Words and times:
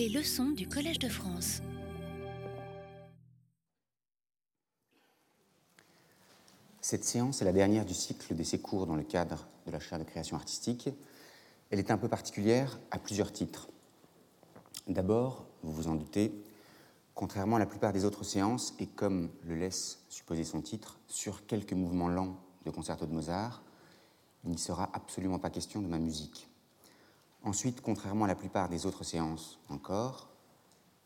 Les 0.00 0.08
leçons 0.08 0.52
du 0.52 0.66
Collège 0.66 0.98
de 0.98 1.10
France. 1.10 1.60
Cette 6.80 7.04
séance 7.04 7.42
est 7.42 7.44
la 7.44 7.52
dernière 7.52 7.84
du 7.84 7.92
cycle 7.92 8.34
de 8.34 8.42
ces 8.42 8.58
cours 8.58 8.86
dans 8.86 8.96
le 8.96 9.02
cadre 9.02 9.46
de 9.66 9.70
la 9.70 9.78
chaire 9.78 9.98
de 9.98 10.04
création 10.04 10.36
artistique. 10.36 10.88
Elle 11.68 11.78
est 11.78 11.90
un 11.90 11.98
peu 11.98 12.08
particulière 12.08 12.80
à 12.90 12.98
plusieurs 12.98 13.30
titres. 13.30 13.68
D'abord, 14.88 15.44
vous 15.62 15.72
vous 15.72 15.88
en 15.88 15.96
doutez, 15.96 16.32
contrairement 17.14 17.56
à 17.56 17.58
la 17.58 17.66
plupart 17.66 17.92
des 17.92 18.06
autres 18.06 18.24
séances, 18.24 18.72
et 18.78 18.86
comme 18.86 19.28
le 19.44 19.54
laisse 19.54 19.98
supposer 20.08 20.44
son 20.44 20.62
titre, 20.62 20.98
sur 21.08 21.44
quelques 21.44 21.74
mouvements 21.74 22.08
lents 22.08 22.40
de 22.64 22.70
concerto 22.70 23.04
de 23.04 23.12
Mozart, 23.12 23.62
il 24.44 24.50
n'y 24.50 24.58
sera 24.58 24.88
absolument 24.94 25.38
pas 25.38 25.50
question 25.50 25.82
de 25.82 25.88
ma 25.88 25.98
musique. 25.98 26.49
Ensuite, 27.42 27.80
contrairement 27.80 28.26
à 28.26 28.28
la 28.28 28.34
plupart 28.34 28.68
des 28.68 28.84
autres 28.84 29.04
séances 29.04 29.58
encore, 29.68 30.28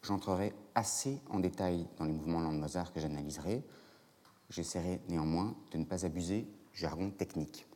j'entrerai 0.03 0.53
assez 0.75 1.21
en 1.31 1.39
détail 1.39 1.87
dans 1.97 2.05
les 2.05 2.13
mouvements 2.13 2.41
lents 2.41 2.53
de 2.53 2.59
Mozart 2.59 2.93
que 2.93 3.01
j'analyserai. 3.01 3.63
J'essaierai 4.51 5.01
néanmoins 5.09 5.55
de 5.71 5.79
ne 5.79 5.85
pas 5.85 6.05
abuser 6.05 6.49
jargon 6.73 7.11
technique. 7.11 7.67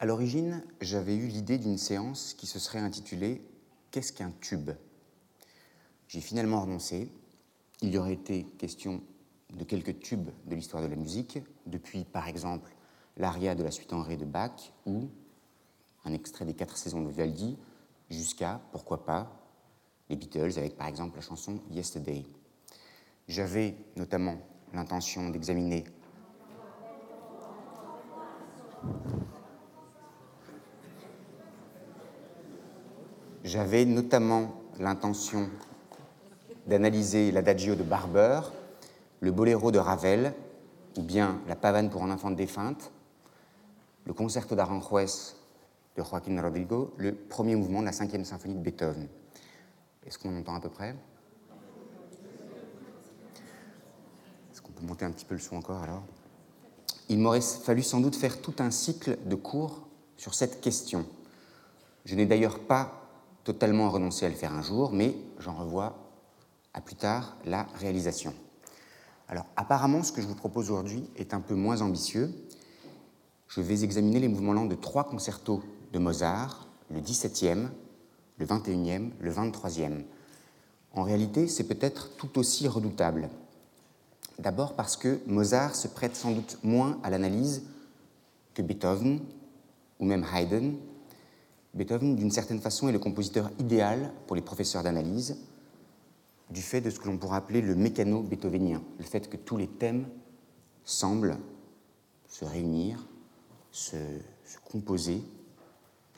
À 0.00 0.06
l'origine, 0.06 0.64
j'avais 0.80 1.16
eu 1.16 1.28
l'idée 1.28 1.58
d'une 1.58 1.78
séance 1.78 2.34
qui 2.34 2.46
se 2.46 2.58
serait 2.58 2.78
intitulée 2.78 3.42
Qu'est-ce 3.90 4.12
qu'un 4.12 4.32
tube? 4.40 4.70
J'ai 6.08 6.20
finalement 6.20 6.60
renoncé. 6.60 7.10
Il 7.80 7.90
y 7.90 7.98
aurait 7.98 8.12
été 8.12 8.44
question 8.44 9.02
de 9.56 9.64
quelques 9.64 10.00
tubes 10.00 10.28
de 10.46 10.54
l'histoire 10.54 10.82
de 10.82 10.88
la 10.88 10.96
musique, 10.96 11.38
depuis 11.66 12.04
par 12.04 12.28
exemple 12.28 12.74
l'aria 13.16 13.54
de 13.54 13.62
la 13.62 13.70
suite 13.70 13.92
en 13.92 14.02
ré 14.02 14.16
de 14.16 14.26
Bach 14.26 14.72
ou 14.84 15.08
un 16.08 16.14
extrait 16.14 16.46
des 16.46 16.54
quatre 16.54 16.76
saisons 16.76 17.02
de 17.02 17.08
Vivaldi, 17.10 17.58
jusqu'à, 18.10 18.60
pourquoi 18.72 19.04
pas, 19.04 19.30
les 20.08 20.16
Beatles 20.16 20.58
avec 20.58 20.76
par 20.76 20.86
exemple 20.86 21.16
la 21.16 21.22
chanson 21.22 21.60
Yesterday. 21.70 22.24
J'avais 23.28 23.76
notamment 23.96 24.38
l'intention 24.72 25.28
d'examiner 25.28 25.84
J'avais 33.44 33.84
notamment 33.84 34.52
l'intention 34.78 35.48
d'analyser 36.66 37.32
l'adagio 37.32 37.74
de 37.74 37.82
Barber, 37.82 38.40
le 39.20 39.30
boléro 39.30 39.70
de 39.70 39.78
Ravel, 39.78 40.34
ou 40.96 41.02
bien 41.02 41.40
la 41.48 41.56
pavane 41.56 41.88
pour 41.88 42.02
un 42.02 42.10
enfant 42.10 42.30
de 42.30 42.36
défunte, 42.36 42.92
le 44.04 44.12
concerto 44.12 44.54
d'Aranjuez 44.54 45.37
de 45.98 46.04
Joaquín 46.04 46.40
Rodrigo, 46.40 46.94
le 46.96 47.12
premier 47.12 47.56
mouvement 47.56 47.80
de 47.80 47.86
la 47.86 47.92
cinquième 47.92 48.24
symphonie 48.24 48.54
de 48.54 48.60
Beethoven. 48.60 49.08
Est-ce 50.06 50.18
qu'on 50.18 50.36
entend 50.38 50.54
à 50.54 50.60
peu 50.60 50.68
près? 50.68 50.94
Est-ce 54.52 54.62
qu'on 54.62 54.70
peut 54.70 54.86
monter 54.86 55.04
un 55.04 55.10
petit 55.10 55.24
peu 55.24 55.34
le 55.34 55.40
son 55.40 55.56
encore 55.56 55.82
alors? 55.82 56.04
Il 57.08 57.18
m'aurait 57.18 57.40
fallu 57.40 57.82
sans 57.82 58.00
doute 58.00 58.14
faire 58.14 58.40
tout 58.40 58.54
un 58.60 58.70
cycle 58.70 59.18
de 59.26 59.34
cours 59.34 59.88
sur 60.16 60.34
cette 60.34 60.60
question. 60.60 61.04
Je 62.04 62.14
n'ai 62.14 62.26
d'ailleurs 62.26 62.60
pas 62.60 62.92
totalement 63.42 63.90
renoncé 63.90 64.24
à 64.24 64.28
le 64.28 64.34
faire 64.34 64.52
un 64.52 64.62
jour, 64.62 64.92
mais 64.92 65.16
j'en 65.38 65.54
revois 65.54 65.96
à 66.74 66.80
plus 66.80 66.96
tard 66.96 67.36
la 67.44 67.64
réalisation. 67.74 68.34
Alors 69.26 69.46
apparemment, 69.56 70.02
ce 70.04 70.12
que 70.12 70.22
je 70.22 70.28
vous 70.28 70.36
propose 70.36 70.70
aujourd'hui 70.70 71.10
est 71.16 71.34
un 71.34 71.40
peu 71.40 71.54
moins 71.54 71.80
ambitieux. 71.80 72.32
Je 73.48 73.60
vais 73.60 73.82
examiner 73.82 74.20
les 74.20 74.28
mouvements 74.28 74.52
lents 74.52 74.66
de 74.66 74.74
trois 74.74 75.04
concertos 75.04 75.62
de 75.92 75.98
Mozart, 75.98 76.68
le 76.90 77.00
17e, 77.00 77.68
le 78.38 78.46
21e, 78.46 79.10
le 79.20 79.32
23e. 79.32 80.04
En 80.92 81.02
réalité, 81.02 81.48
c'est 81.48 81.64
peut-être 81.64 82.16
tout 82.16 82.38
aussi 82.38 82.68
redoutable. 82.68 83.28
D'abord 84.38 84.74
parce 84.74 84.96
que 84.96 85.20
Mozart 85.26 85.74
se 85.74 85.88
prête 85.88 86.16
sans 86.16 86.30
doute 86.30 86.58
moins 86.62 86.98
à 87.02 87.10
l'analyse 87.10 87.64
que 88.54 88.62
Beethoven 88.62 89.20
ou 89.98 90.04
même 90.04 90.24
Haydn, 90.32 90.76
Beethoven, 91.74 92.16
d'une 92.16 92.30
certaine 92.30 92.60
façon, 92.60 92.88
est 92.88 92.92
le 92.92 92.98
compositeur 92.98 93.50
idéal 93.58 94.12
pour 94.26 94.36
les 94.36 94.42
professeurs 94.42 94.82
d'analyse, 94.82 95.36
du 96.50 96.62
fait 96.62 96.80
de 96.80 96.90
ce 96.90 96.98
que 96.98 97.06
l'on 97.08 97.18
pourrait 97.18 97.36
appeler 97.36 97.60
le 97.60 97.74
mécano 97.74 98.22
beethovenien, 98.22 98.82
le 98.98 99.04
fait 99.04 99.28
que 99.28 99.36
tous 99.36 99.56
les 99.56 99.66
thèmes 99.66 100.06
semblent 100.84 101.36
se 102.26 102.44
réunir, 102.44 103.06
se, 103.70 103.96
se, 104.44 104.58
composer 104.70 105.22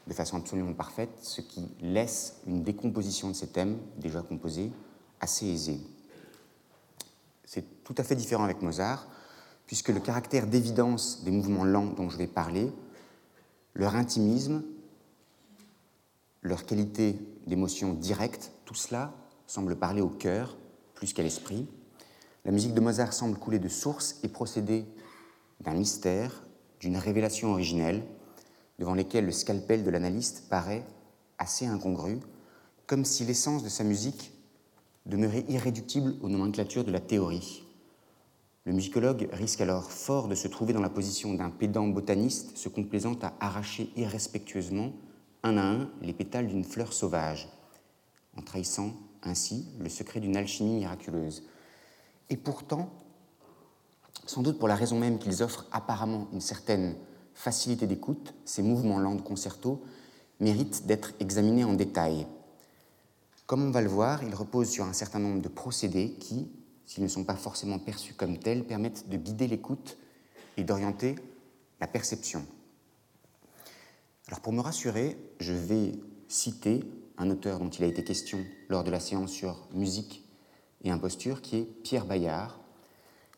de 0.06 0.14
façon 0.14 0.36
absolument 0.36 0.72
parfaite, 0.72 1.10
ce 1.22 1.40
qui 1.40 1.68
laisse 1.80 2.40
une 2.46 2.62
décomposition 2.62 3.28
de 3.28 3.34
ces 3.34 3.48
thèmes 3.48 3.78
déjà 3.98 4.22
composés 4.22 4.72
assez 5.20 5.46
aisée. 5.46 5.80
C'est 7.44 7.84
tout 7.84 7.94
à 7.98 8.04
fait 8.04 8.16
différent 8.16 8.44
avec 8.44 8.62
Mozart, 8.62 9.06
puisque 9.66 9.88
le 9.88 10.00
caractère 10.00 10.46
d'évidence 10.46 11.22
des 11.24 11.30
mouvements 11.30 11.64
lents 11.64 11.86
dont 11.86 12.08
je 12.08 12.16
vais 12.16 12.26
parler, 12.26 12.72
leur 13.74 13.94
intimisme, 13.94 14.62
leur 16.42 16.64
qualité 16.64 17.18
d'émotion 17.46 17.92
directe, 17.92 18.52
tout 18.64 18.74
cela 18.74 19.12
semble 19.46 19.76
parler 19.76 20.00
au 20.00 20.08
cœur 20.08 20.56
plus 20.94 21.12
qu'à 21.12 21.22
l'esprit. 21.22 21.66
La 22.44 22.52
musique 22.52 22.74
de 22.74 22.80
Mozart 22.80 23.12
semble 23.12 23.38
couler 23.38 23.58
de 23.58 23.68
source 23.68 24.18
et 24.22 24.28
procéder 24.28 24.86
d'un 25.60 25.74
mystère, 25.74 26.44
d'une 26.80 26.96
révélation 26.96 27.50
originelle, 27.52 28.02
devant 28.80 28.94
lesquelles 28.94 29.26
le 29.26 29.30
scalpel 29.30 29.84
de 29.84 29.90
l'analyste 29.90 30.48
paraît 30.48 30.82
assez 31.38 31.66
incongru, 31.66 32.18
comme 32.86 33.04
si 33.04 33.24
l'essence 33.26 33.62
de 33.62 33.68
sa 33.68 33.84
musique 33.84 34.32
demeurait 35.04 35.44
irréductible 35.48 36.14
aux 36.22 36.30
nomenclatures 36.30 36.84
de 36.84 36.90
la 36.90 37.00
théorie. 37.00 37.62
Le 38.64 38.72
musicologue 38.72 39.28
risque 39.32 39.60
alors 39.60 39.90
fort 39.90 40.28
de 40.28 40.34
se 40.34 40.48
trouver 40.48 40.72
dans 40.72 40.80
la 40.80 40.88
position 40.88 41.34
d'un 41.34 41.50
pédant 41.50 41.86
botaniste 41.88 42.56
se 42.56 42.70
complaisant 42.70 43.18
à 43.22 43.34
arracher 43.40 43.90
irrespectueusement 43.96 44.92
un 45.42 45.58
à 45.58 45.62
un 45.62 45.90
les 46.00 46.14
pétales 46.14 46.48
d'une 46.48 46.64
fleur 46.64 46.94
sauvage, 46.94 47.48
en 48.36 48.42
trahissant 48.42 48.94
ainsi 49.22 49.66
le 49.78 49.90
secret 49.90 50.20
d'une 50.20 50.36
alchimie 50.36 50.76
miraculeuse. 50.76 51.42
Et 52.30 52.36
pourtant, 52.38 52.88
sans 54.24 54.40
doute 54.40 54.58
pour 54.58 54.68
la 54.68 54.74
raison 54.74 54.98
même 54.98 55.18
qu'ils 55.18 55.42
offrent 55.42 55.66
apparemment 55.70 56.28
une 56.32 56.40
certaine 56.40 56.96
facilité 57.34 57.86
d'écoute, 57.86 58.34
ces 58.44 58.62
mouvements 58.62 58.98
lents 58.98 59.14
de 59.14 59.22
concerto 59.22 59.82
méritent 60.40 60.86
d'être 60.86 61.12
examinés 61.20 61.64
en 61.64 61.74
détail. 61.74 62.26
Comme 63.46 63.62
on 63.62 63.70
va 63.70 63.82
le 63.82 63.88
voir, 63.88 64.22
ils 64.22 64.34
reposent 64.34 64.70
sur 64.70 64.84
un 64.84 64.92
certain 64.92 65.18
nombre 65.18 65.42
de 65.42 65.48
procédés 65.48 66.12
qui, 66.20 66.50
s'ils 66.86 67.02
ne 67.02 67.08
sont 67.08 67.24
pas 67.24 67.34
forcément 67.34 67.78
perçus 67.78 68.14
comme 68.14 68.38
tels, 68.38 68.64
permettent 68.64 69.08
de 69.08 69.16
guider 69.16 69.46
l'écoute 69.46 69.98
et 70.56 70.64
d'orienter 70.64 71.16
la 71.80 71.86
perception. 71.86 72.44
Alors 74.28 74.40
pour 74.40 74.52
me 74.52 74.60
rassurer, 74.60 75.16
je 75.40 75.52
vais 75.52 75.92
citer 76.28 76.84
un 77.18 77.30
auteur 77.30 77.58
dont 77.58 77.68
il 77.68 77.84
a 77.84 77.88
été 77.88 78.04
question 78.04 78.44
lors 78.68 78.84
de 78.84 78.90
la 78.90 79.00
séance 79.00 79.32
sur 79.32 79.68
musique 79.74 80.24
et 80.82 80.90
imposture, 80.90 81.42
qui 81.42 81.56
est 81.56 81.64
Pierre 81.64 82.06
Bayard. 82.06 82.60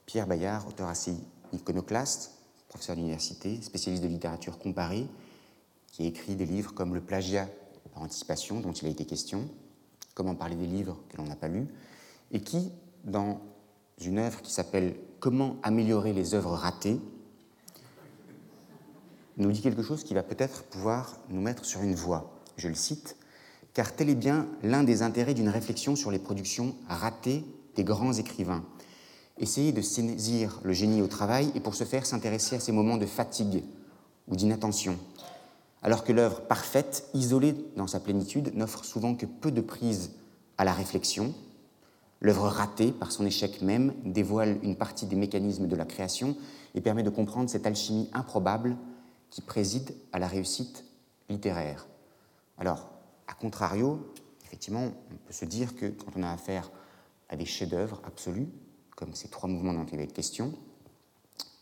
Pierre 0.07 0.27
Bayard, 0.27 0.69
auteur 0.69 0.89
assez 0.89 1.15
iconoclaste, 1.53 2.42
professeur 2.73 2.97
d'université, 2.97 3.61
spécialiste 3.61 4.03
de 4.03 4.09
littérature 4.09 4.59
comparée, 4.59 5.07
qui 5.89 6.05
a 6.05 6.07
écrit 6.07 6.37
des 6.37 6.47
livres 6.47 6.73
comme 6.73 6.95
Le 6.95 7.03
plagiat 7.03 7.47
par 7.93 8.03
anticipation, 8.03 8.61
dont 8.61 8.73
il 8.73 8.89
a 8.89 8.91
été 8.91 9.05
question, 9.05 9.49
Comment 10.15 10.35
parler 10.35 10.57
des 10.57 10.67
livres 10.67 10.99
que 11.11 11.19
l'on 11.19 11.25
n'a 11.25 11.37
pas 11.37 11.49
lus, 11.49 11.67
et 12.33 12.41
qui, 12.41 12.71
dans 13.05 13.41
une 14.01 14.19
œuvre 14.19 14.41
qui 14.41 14.53
s'appelle 14.53 14.95
Comment 15.21 15.57
améliorer 15.63 16.13
les 16.15 16.35
œuvres 16.35 16.53
ratées, 16.53 16.99
nous 19.37 19.53
dit 19.53 19.61
quelque 19.61 19.83
chose 19.83 20.03
qui 20.03 20.15
va 20.15 20.23
peut-être 20.23 20.65
pouvoir 20.65 21.19
nous 21.29 21.41
mettre 21.41 21.65
sur 21.65 21.83
une 21.83 21.95
voie. 21.95 22.41
Je 22.57 22.69
le 22.69 22.75
cite, 22.75 23.17
car 23.75 23.95
tel 23.95 24.09
est 24.09 24.15
bien 24.15 24.49
l'un 24.63 24.83
des 24.83 25.03
intérêts 25.03 25.35
d'une 25.35 25.49
réflexion 25.49 25.95
sur 25.95 26.11
les 26.11 26.19
productions 26.19 26.75
ratées 26.89 27.45
des 27.75 27.85
grands 27.85 28.13
écrivains. 28.15 28.65
Essayer 29.39 29.73
de 29.73 29.81
saisir 29.81 30.61
le 30.63 30.73
génie 30.73 31.03
au 31.03 31.07
travail 31.07 31.51
et 31.55 31.61
pour 31.61 31.75
ce 31.75 31.85
faire 31.85 32.07
s'intéresser 32.07 32.57
à 32.57 32.61
ces 32.61 32.73
moments 32.73 32.97
de 32.97 33.07
fatigue 33.07 33.65
ou 34.29 34.37
d'inattention, 34.37 34.97
alors 35.83 36.05
que 36.05 36.13
l'œuvre 36.13 36.43
parfaite, 36.43 37.09
isolée 37.13 37.55
dans 37.77 37.87
sa 37.89 37.99
plénitude, 37.99 38.55
n'offre 38.55 38.85
souvent 38.85 39.15
que 39.15 39.27
peu 39.27 39.51
de 39.51 39.61
prise 39.61 40.13
à 40.59 40.65
la 40.65 40.73
réflexion. 40.73 41.35
L'œuvre 42.21 42.47
ratée, 42.47 42.93
par 42.93 43.11
son 43.11 43.27
échec 43.27 43.63
même, 43.63 43.93
dévoile 44.05 44.59
une 44.63 44.77
partie 44.77 45.07
des 45.07 45.17
mécanismes 45.17 45.67
de 45.67 45.75
la 45.75 45.85
création 45.85 46.37
et 46.75 46.81
permet 46.81 47.03
de 47.03 47.11
comprendre 47.11 47.51
cette 47.51 47.67
alchimie 47.67 48.09
improbable 48.13 48.77
qui 49.31 49.41
préside 49.41 49.93
à 50.13 50.21
la 50.21 50.29
réussite 50.29 50.85
littéraire. 51.29 51.89
Alors, 52.59 52.91
à 53.27 53.35
contrario, 53.35 53.99
effectivement, 54.45 54.85
on 54.85 55.17
peut 55.27 55.33
se 55.33 55.45
dire 55.45 55.75
que 55.75 55.87
quand 55.87 56.13
on 56.17 56.23
a 56.23 56.31
affaire 56.31 56.71
à 57.29 57.37
des 57.37 57.47
chefs-d'œuvre 57.47 58.01
absolus, 58.07 58.47
comme 58.97 59.15
ces 59.15 59.29
trois 59.29 59.49
mouvements 59.49 59.73
dont 59.75 59.87
il 59.93 60.01
être 60.01 60.13
question, 60.13 60.53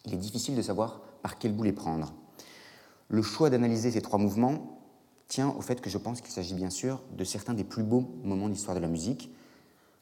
il 0.05 0.15
est 0.15 0.19
difficile 0.19 0.57
de 0.57 0.63
savoir 0.63 1.01
par 1.23 1.39
quel 1.39 1.53
bout 1.53 1.65
les 1.65 1.73
prendre. 1.73 2.15
Le 3.09 3.23
choix 3.23 3.51
d'analyser 3.51 3.91
ces 3.91 4.03
trois 4.03 4.19
mouvements 4.19 4.81
tient 5.29 5.49
au 5.51 5.61
fait 5.61 5.81
que 5.81 5.91
je 5.91 5.99
pense 5.99 6.21
qu'il 6.21 6.31
s'agit 6.31 6.55
bien 6.55 6.71
sûr 6.71 7.03
de 7.17 7.25
certains 7.25 7.55
des 7.55 7.65
plus 7.65 7.83
beaux 7.83 8.11
moments 8.23 8.47
de 8.47 8.53
l'histoire 8.53 8.75
de 8.75 8.81
la 8.81 8.89
musique, 8.89 9.33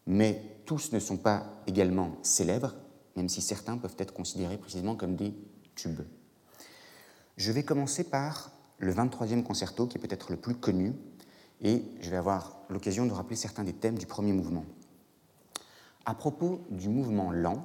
mais 0.07 0.43
tous 0.65 0.93
ne 0.93 0.99
sont 0.99 1.17
pas 1.17 1.63
également 1.67 2.17
célèbres, 2.23 2.75
même 3.17 3.29
si 3.29 3.43
certains 3.43 3.77
peuvent 3.77 3.97
être 3.99 4.15
considérés 4.15 4.57
précisément 4.57 4.97
comme 4.97 5.17
des 5.17 5.35
tubes. 5.75 6.01
Je 7.37 7.53
vais 7.53 7.63
commencer 7.63 8.05
par 8.05 8.51
le 8.79 8.93
23e 8.93 9.43
concerto, 9.43 9.87
qui 9.87 9.99
est 9.99 10.01
peut-être 10.01 10.31
le 10.31 10.37
plus 10.37 10.55
connu, 10.55 10.95
et 11.61 11.83
je 12.01 12.11
vais 12.11 12.17
avoir 12.17 12.59
l'occasion 12.69 13.07
de 13.07 13.13
rappeler 13.13 13.37
certains 13.37 13.65
des 13.65 13.73
thèmes 13.73 13.99
du 13.99 14.07
premier 14.07 14.33
mouvement. 14.33 14.65
À 16.09 16.15
propos 16.15 16.63
du 16.71 16.89
mouvement 16.89 17.31
lent, 17.31 17.63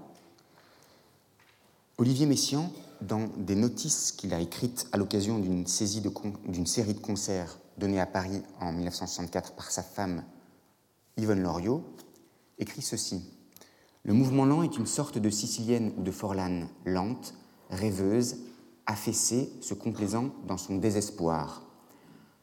Olivier 1.97 2.25
Messiaen, 2.25 2.69
dans 2.99 3.29
des 3.37 3.55
notices 3.55 4.11
qu'il 4.11 4.33
a 4.33 4.41
écrites 4.41 4.85
à 4.91 4.97
l'occasion 4.97 5.39
d'une 5.39 5.65
série 5.65 6.01
de 6.01 6.99
concerts 6.99 7.57
donnés 7.77 8.01
à 8.01 8.05
Paris 8.05 8.43
en 8.59 8.73
1964 8.73 9.53
par 9.53 9.71
sa 9.71 9.81
femme 9.81 10.25
Yvonne 11.15 11.41
Loriot, 11.41 11.85
écrit 12.59 12.81
ceci. 12.81 13.23
Le 14.03 14.11
mouvement 14.11 14.43
lent 14.43 14.63
est 14.63 14.77
une 14.77 14.87
sorte 14.87 15.17
de 15.17 15.29
sicilienne 15.29 15.93
ou 15.97 16.03
de 16.03 16.11
forlane 16.11 16.67
lente, 16.83 17.35
rêveuse, 17.69 18.39
affaissée, 18.85 19.53
se 19.61 19.73
complaisant 19.73 20.31
dans 20.45 20.57
son 20.57 20.75
désespoir. 20.75 21.63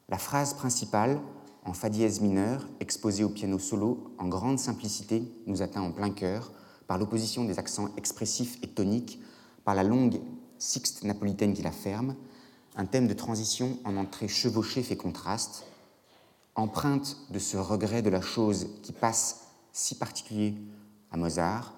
La 0.09 0.17
phrase 0.17 0.55
principale, 0.55 1.21
en 1.63 1.73
fa 1.73 1.89
dièse 1.89 2.21
mineur, 2.21 2.67
exposée 2.79 3.23
au 3.23 3.29
piano 3.29 3.59
solo 3.59 4.13
en 4.17 4.27
grande 4.27 4.59
simplicité, 4.59 5.23
nous 5.45 5.61
atteint 5.61 5.81
en 5.81 5.91
plein 5.91 6.09
cœur 6.09 6.51
par 6.87 6.97
l'opposition 6.97 7.45
des 7.45 7.59
accents 7.59 7.89
expressifs 7.97 8.57
et 8.63 8.67
toniques 8.67 9.19
par 9.63 9.75
la 9.75 9.83
longue 9.83 10.21
sixte 10.57 11.03
napolitaine 11.03 11.53
qui 11.53 11.61
la 11.61 11.71
ferme, 11.71 12.15
un 12.75 12.85
thème 12.85 13.07
de 13.07 13.13
transition 13.13 13.77
en 13.83 13.97
entrée 13.97 14.27
chevauchée 14.27 14.83
fait 14.83 14.97
contraste, 14.97 15.65
empreinte 16.55 17.17
de 17.29 17.39
ce 17.39 17.57
regret 17.57 18.01
de 18.01 18.09
la 18.09 18.21
chose 18.21 18.67
qui 18.81 18.91
passe 18.91 19.47
si 19.71 19.95
particulier 19.95 20.55
à 21.11 21.17
Mozart, 21.17 21.73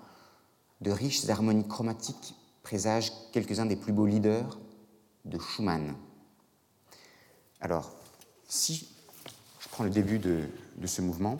de 0.81 0.91
riches 0.91 1.29
harmonies 1.29 1.68
chromatiques 1.68 2.36
présagent 2.62 3.13
quelques-uns 3.31 3.65
des 3.65 3.75
plus 3.75 3.94
beaux 3.94 4.06
leaders 4.06 4.59
de 5.25 5.38
Schumann. 5.38 5.95
Alors, 7.59 7.91
si 8.47 8.92
je 9.73 9.75
prends 9.75 9.85
le 9.85 9.89
début 9.89 10.19
de, 10.19 10.41
de 10.77 10.85
ce 10.85 11.01
mouvement, 11.01 11.39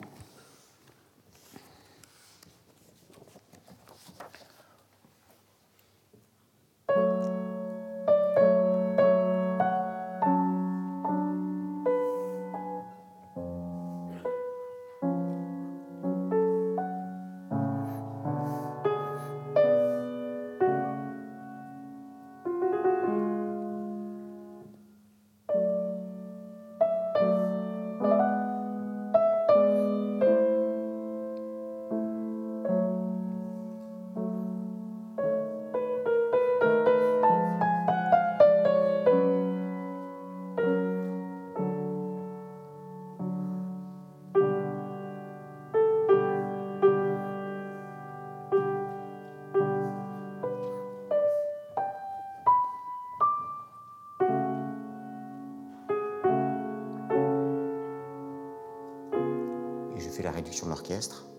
l'orchestre. 60.84 61.33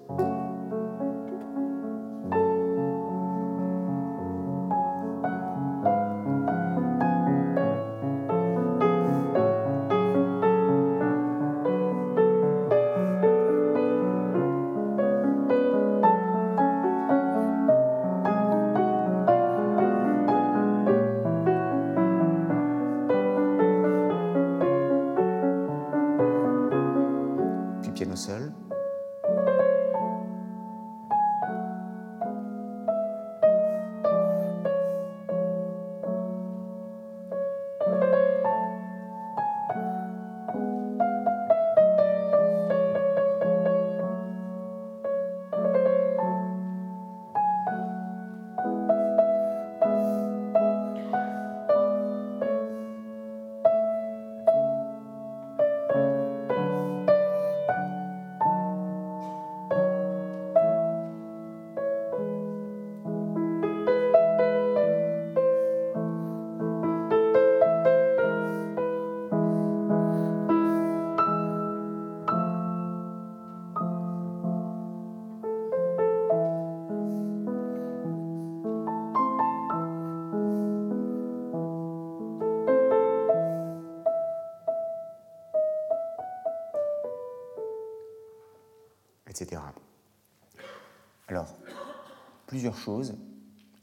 Choses. 92.78 93.16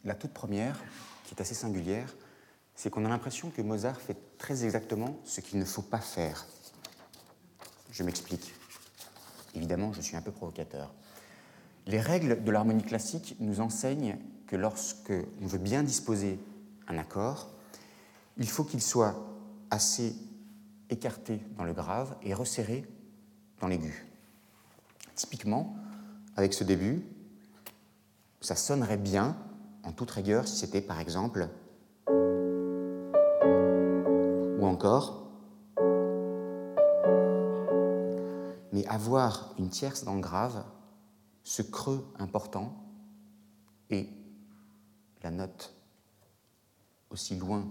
La 0.04 0.14
toute 0.14 0.32
première, 0.32 0.78
qui 1.24 1.34
est 1.34 1.40
assez 1.40 1.54
singulière, 1.54 2.14
c'est 2.74 2.90
qu'on 2.90 3.04
a 3.04 3.08
l'impression 3.08 3.50
que 3.50 3.62
Mozart 3.62 4.00
fait 4.00 4.16
très 4.38 4.64
exactement 4.64 5.16
ce 5.24 5.40
qu'il 5.40 5.58
ne 5.58 5.64
faut 5.64 5.82
pas 5.82 6.00
faire. 6.00 6.46
Je 7.92 8.02
m'explique. 8.02 8.54
Évidemment, 9.54 9.92
je 9.92 10.00
suis 10.00 10.16
un 10.16 10.22
peu 10.22 10.32
provocateur. 10.32 10.92
Les 11.86 12.00
règles 12.00 12.42
de 12.42 12.50
l'harmonie 12.50 12.82
classique 12.82 13.36
nous 13.40 13.60
enseignent 13.60 14.16
que 14.46 14.56
lorsque 14.56 15.12
on 15.40 15.46
veut 15.46 15.58
bien 15.58 15.82
disposer 15.82 16.38
un 16.88 16.98
accord, 16.98 17.50
il 18.38 18.48
faut 18.48 18.64
qu'il 18.64 18.82
soit 18.82 19.14
assez 19.70 20.14
écarté 20.90 21.40
dans 21.56 21.64
le 21.64 21.72
grave 21.72 22.16
et 22.22 22.34
resserré 22.34 22.84
dans 23.60 23.66
l'aigu. 23.66 24.06
Typiquement, 25.14 25.76
avec 26.36 26.54
ce 26.54 26.64
début, 26.64 27.04
ça 28.42 28.56
sonnerait 28.56 28.96
bien, 28.96 29.37
en 29.84 29.92
toute 29.92 30.11
rigueur, 30.11 30.46
si 30.46 30.56
c'était 30.56 30.80
par 30.80 31.00
exemple 31.00 31.49
ou 34.58 34.66
encore 34.66 35.22
mais 38.72 38.87
avoir 38.87 39.54
une 39.58 39.68
tierce 39.68 40.04
dans 40.04 40.14
le 40.14 40.20
grave, 40.20 40.64
ce 41.44 41.62
creux 41.62 42.04
important 42.18 42.75
et 43.90 44.08
la 45.22 45.30
note 45.30 45.75
aussi 47.11 47.37
loin 47.37 47.68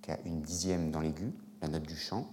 qu'à 0.00 0.18
une 0.24 0.40
dixième 0.40 0.90
dans 0.90 1.00
l'aigu, 1.00 1.32
la 1.60 1.68
note 1.68 1.82
du 1.82 1.96
chant, 1.96 2.26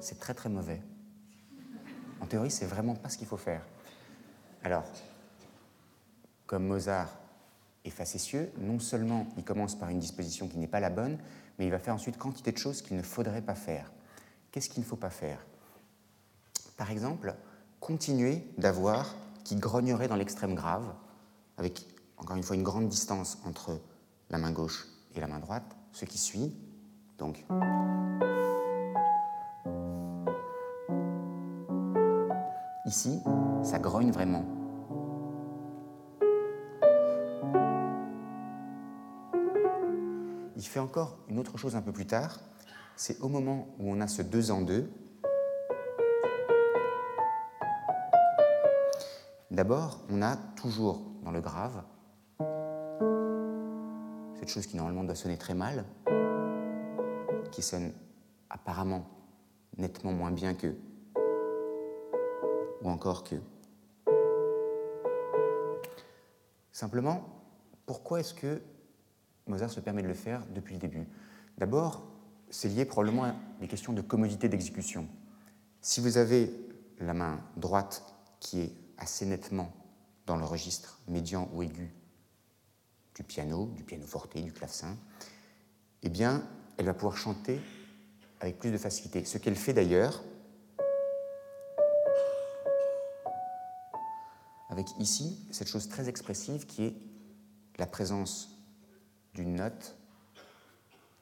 c'est 0.00 0.18
très 0.18 0.34
très 0.34 0.48
mauvais. 0.48 0.82
En 2.20 2.26
théorie, 2.26 2.50
c'est 2.50 2.66
vraiment 2.66 2.94
pas 2.94 3.08
ce 3.08 3.18
qu'il 3.18 3.26
faut 3.26 3.36
faire. 3.36 3.62
Alors, 4.62 4.84
comme 6.46 6.66
Mozart 6.66 7.10
est 7.84 7.90
facétieux. 7.90 8.52
Non 8.58 8.78
seulement 8.78 9.26
il 9.36 9.44
commence 9.44 9.74
par 9.74 9.88
une 9.90 9.98
disposition 9.98 10.48
qui 10.48 10.58
n'est 10.58 10.66
pas 10.66 10.80
la 10.80 10.90
bonne, 10.90 11.18
mais 11.58 11.66
il 11.66 11.70
va 11.70 11.78
faire 11.78 11.94
ensuite 11.94 12.18
quantité 12.18 12.52
de 12.52 12.58
choses 12.58 12.82
qu'il 12.82 12.96
ne 12.96 13.02
faudrait 13.02 13.42
pas 13.42 13.54
faire. 13.54 13.92
Qu'est-ce 14.50 14.68
qu'il 14.68 14.82
ne 14.82 14.86
faut 14.88 14.96
pas 14.96 15.10
faire? 15.10 15.44
Par 16.76 16.90
exemple, 16.90 17.34
continuer 17.80 18.44
d'avoir 18.58 19.14
qui 19.44 19.56
grognerait 19.56 20.08
dans 20.08 20.16
l'extrême 20.16 20.54
grave, 20.54 20.92
avec 21.56 21.86
encore 22.18 22.36
une 22.36 22.42
fois 22.42 22.56
une 22.56 22.62
grande 22.62 22.88
distance 22.88 23.38
entre 23.44 23.80
la 24.30 24.38
main 24.38 24.50
gauche 24.50 24.86
et 25.14 25.20
la 25.20 25.26
main 25.26 25.38
droite, 25.38 25.76
ce 25.92 26.04
qui 26.04 26.18
suit. 26.18 26.52
Donc. 27.18 27.44
Ici, 32.86 33.20
ça 33.62 33.78
grogne 33.78 34.10
vraiment. 34.12 34.44
Il 40.56 40.62
fait 40.62 40.80
encore 40.80 41.18
une 41.28 41.38
autre 41.38 41.58
chose 41.58 41.76
un 41.76 41.82
peu 41.82 41.92
plus 41.92 42.06
tard, 42.06 42.40
c'est 42.96 43.20
au 43.20 43.28
moment 43.28 43.66
où 43.78 43.90
on 43.90 44.00
a 44.00 44.06
ce 44.06 44.22
deux 44.22 44.50
en 44.50 44.62
deux. 44.62 44.88
D'abord, 49.50 50.00
on 50.10 50.22
a 50.22 50.36
toujours 50.56 51.02
dans 51.22 51.30
le 51.30 51.40
grave 51.40 51.82
cette 54.46 54.54
chose 54.54 54.66
qui 54.66 54.76
normalement 54.76 55.02
doit 55.02 55.16
sonner 55.16 55.36
très 55.36 55.54
mal, 55.54 55.84
qui 57.50 57.62
sonne 57.62 57.90
apparemment 58.48 59.04
nettement 59.76 60.12
moins 60.12 60.30
bien 60.30 60.54
que, 60.54 60.74
ou 62.86 62.90
encore 62.90 63.24
que. 63.24 63.36
Simplement, 66.70 67.26
pourquoi 67.84 68.20
est-ce 68.20 68.32
que 68.32 68.62
Mozart 69.46 69.70
se 69.70 69.80
permet 69.80 70.02
de 70.02 70.08
le 70.08 70.14
faire 70.14 70.46
depuis 70.54 70.74
le 70.74 70.80
début? 70.80 71.06
D'abord, 71.58 72.06
c'est 72.48 72.68
lié 72.68 72.84
probablement 72.84 73.24
à 73.24 73.34
des 73.60 73.66
questions 73.66 73.92
de 73.92 74.02
commodité 74.02 74.48
d'exécution. 74.48 75.08
Si 75.80 76.00
vous 76.00 76.16
avez 76.16 76.52
la 77.00 77.12
main 77.12 77.40
droite 77.56 78.04
qui 78.38 78.60
est 78.60 78.72
assez 78.98 79.26
nettement 79.26 79.72
dans 80.26 80.36
le 80.36 80.44
registre 80.44 81.00
médian 81.08 81.48
ou 81.54 81.62
aigu 81.62 81.92
du 83.16 83.24
piano, 83.24 83.66
du 83.74 83.82
piano 83.82 84.06
forte, 84.06 84.36
du 84.36 84.52
clavecin, 84.52 84.96
eh 86.02 86.08
bien, 86.08 86.46
elle 86.76 86.86
va 86.86 86.94
pouvoir 86.94 87.16
chanter 87.16 87.60
avec 88.40 88.58
plus 88.58 88.70
de 88.70 88.78
facilité. 88.78 89.24
Ce 89.24 89.38
qu'elle 89.38 89.56
fait 89.56 89.72
d'ailleurs, 89.72 90.22
avec 94.68 94.86
ici 94.98 95.38
cette 95.50 95.68
chose 95.68 95.88
très 95.88 96.08
expressive 96.08 96.66
qui 96.66 96.84
est 96.84 96.94
la 97.78 97.86
présence 97.86 98.58
d'une 99.34 99.56
note 99.56 99.96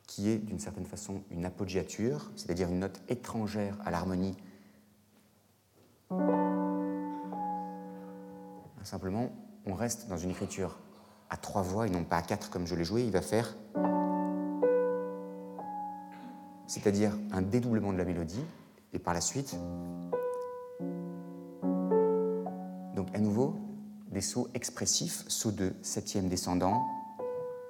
qui 0.06 0.28
est 0.28 0.38
d'une 0.38 0.58
certaine 0.58 0.86
façon 0.86 1.22
une 1.30 1.44
appoggiature, 1.44 2.30
c'est-à-dire 2.36 2.68
une 2.68 2.80
note 2.80 3.00
étrangère 3.08 3.76
à 3.84 3.90
l'harmonie. 3.90 4.36
Simplement, 8.82 9.30
on 9.64 9.74
reste 9.74 10.08
dans 10.08 10.18
une 10.18 10.30
écriture 10.30 10.78
à 11.30 11.36
trois 11.36 11.62
voix 11.62 11.86
et 11.86 11.90
non 11.90 12.04
pas 12.04 12.18
à 12.18 12.22
quatre 12.22 12.50
comme 12.50 12.66
je 12.66 12.74
l'ai 12.74 12.84
joué. 12.84 13.02
Il 13.02 13.10
va 13.10 13.22
faire, 13.22 13.56
c'est-à-dire 16.66 17.12
un 17.32 17.40
dédoublement 17.40 17.92
de 17.92 17.98
la 17.98 18.04
mélodie, 18.04 18.44
et 18.92 18.98
par 18.98 19.14
la 19.14 19.22
suite, 19.22 19.56
donc 23.04 23.14
à 23.14 23.18
nouveau, 23.18 23.54
des 24.12 24.22
sauts 24.22 24.48
expressifs, 24.54 25.24
sauts 25.28 25.50
de 25.50 25.74
septième 25.82 26.28
descendant, 26.28 26.82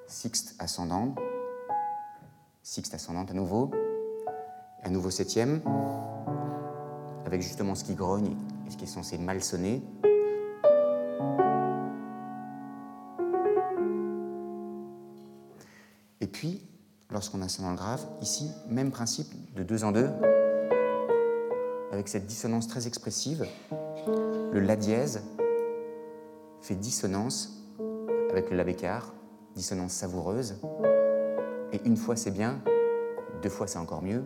sixte 0.07 0.55
ascendant, 0.61 1.15
sixte 2.63 2.95
ascendante 2.95 3.33
à 3.33 3.35
nouveau, 3.35 3.73
à 4.85 4.91
nouveau 4.91 5.11
septième, 5.11 5.61
avec 7.27 7.43
justement 7.43 7.75
ce 7.75 7.83
qui 7.83 7.95
grogne 7.95 8.37
et 8.67 8.71
ce 8.71 8.77
qui 8.77 8.85
est 8.85 8.87
censé 8.87 9.19
mal 9.19 9.43
sonner. 9.43 9.83
Et 16.21 16.29
puis, 16.29 16.63
lorsqu'on 17.11 17.43
a 17.43 17.49
ça 17.49 17.63
dans 17.63 17.71
le 17.71 17.77
grave, 17.77 18.07
ici, 18.21 18.53
même 18.69 18.93
principe 18.93 19.35
de 19.55 19.65
deux 19.65 19.83
en 19.83 19.91
deux, 19.91 20.11
avec 21.91 22.07
cette 22.07 22.27
dissonance 22.27 22.69
très 22.69 22.87
expressive, 22.87 23.49
le 24.55 24.61
La 24.61 24.77
dièse 24.77 25.21
fait 26.61 26.77
dissonance 26.77 27.61
avec 28.31 28.51
le 28.51 28.57
La 28.57 28.63
bécard, 28.63 29.13
dissonance 29.57 29.93
savoureuse, 29.93 30.61
et 31.73 31.81
une 31.85 31.97
fois 31.97 32.15
c'est 32.15 32.31
bien, 32.31 32.61
deux 33.43 33.49
fois 33.49 33.67
c'est 33.67 33.81
encore 33.81 34.03
mieux, 34.03 34.23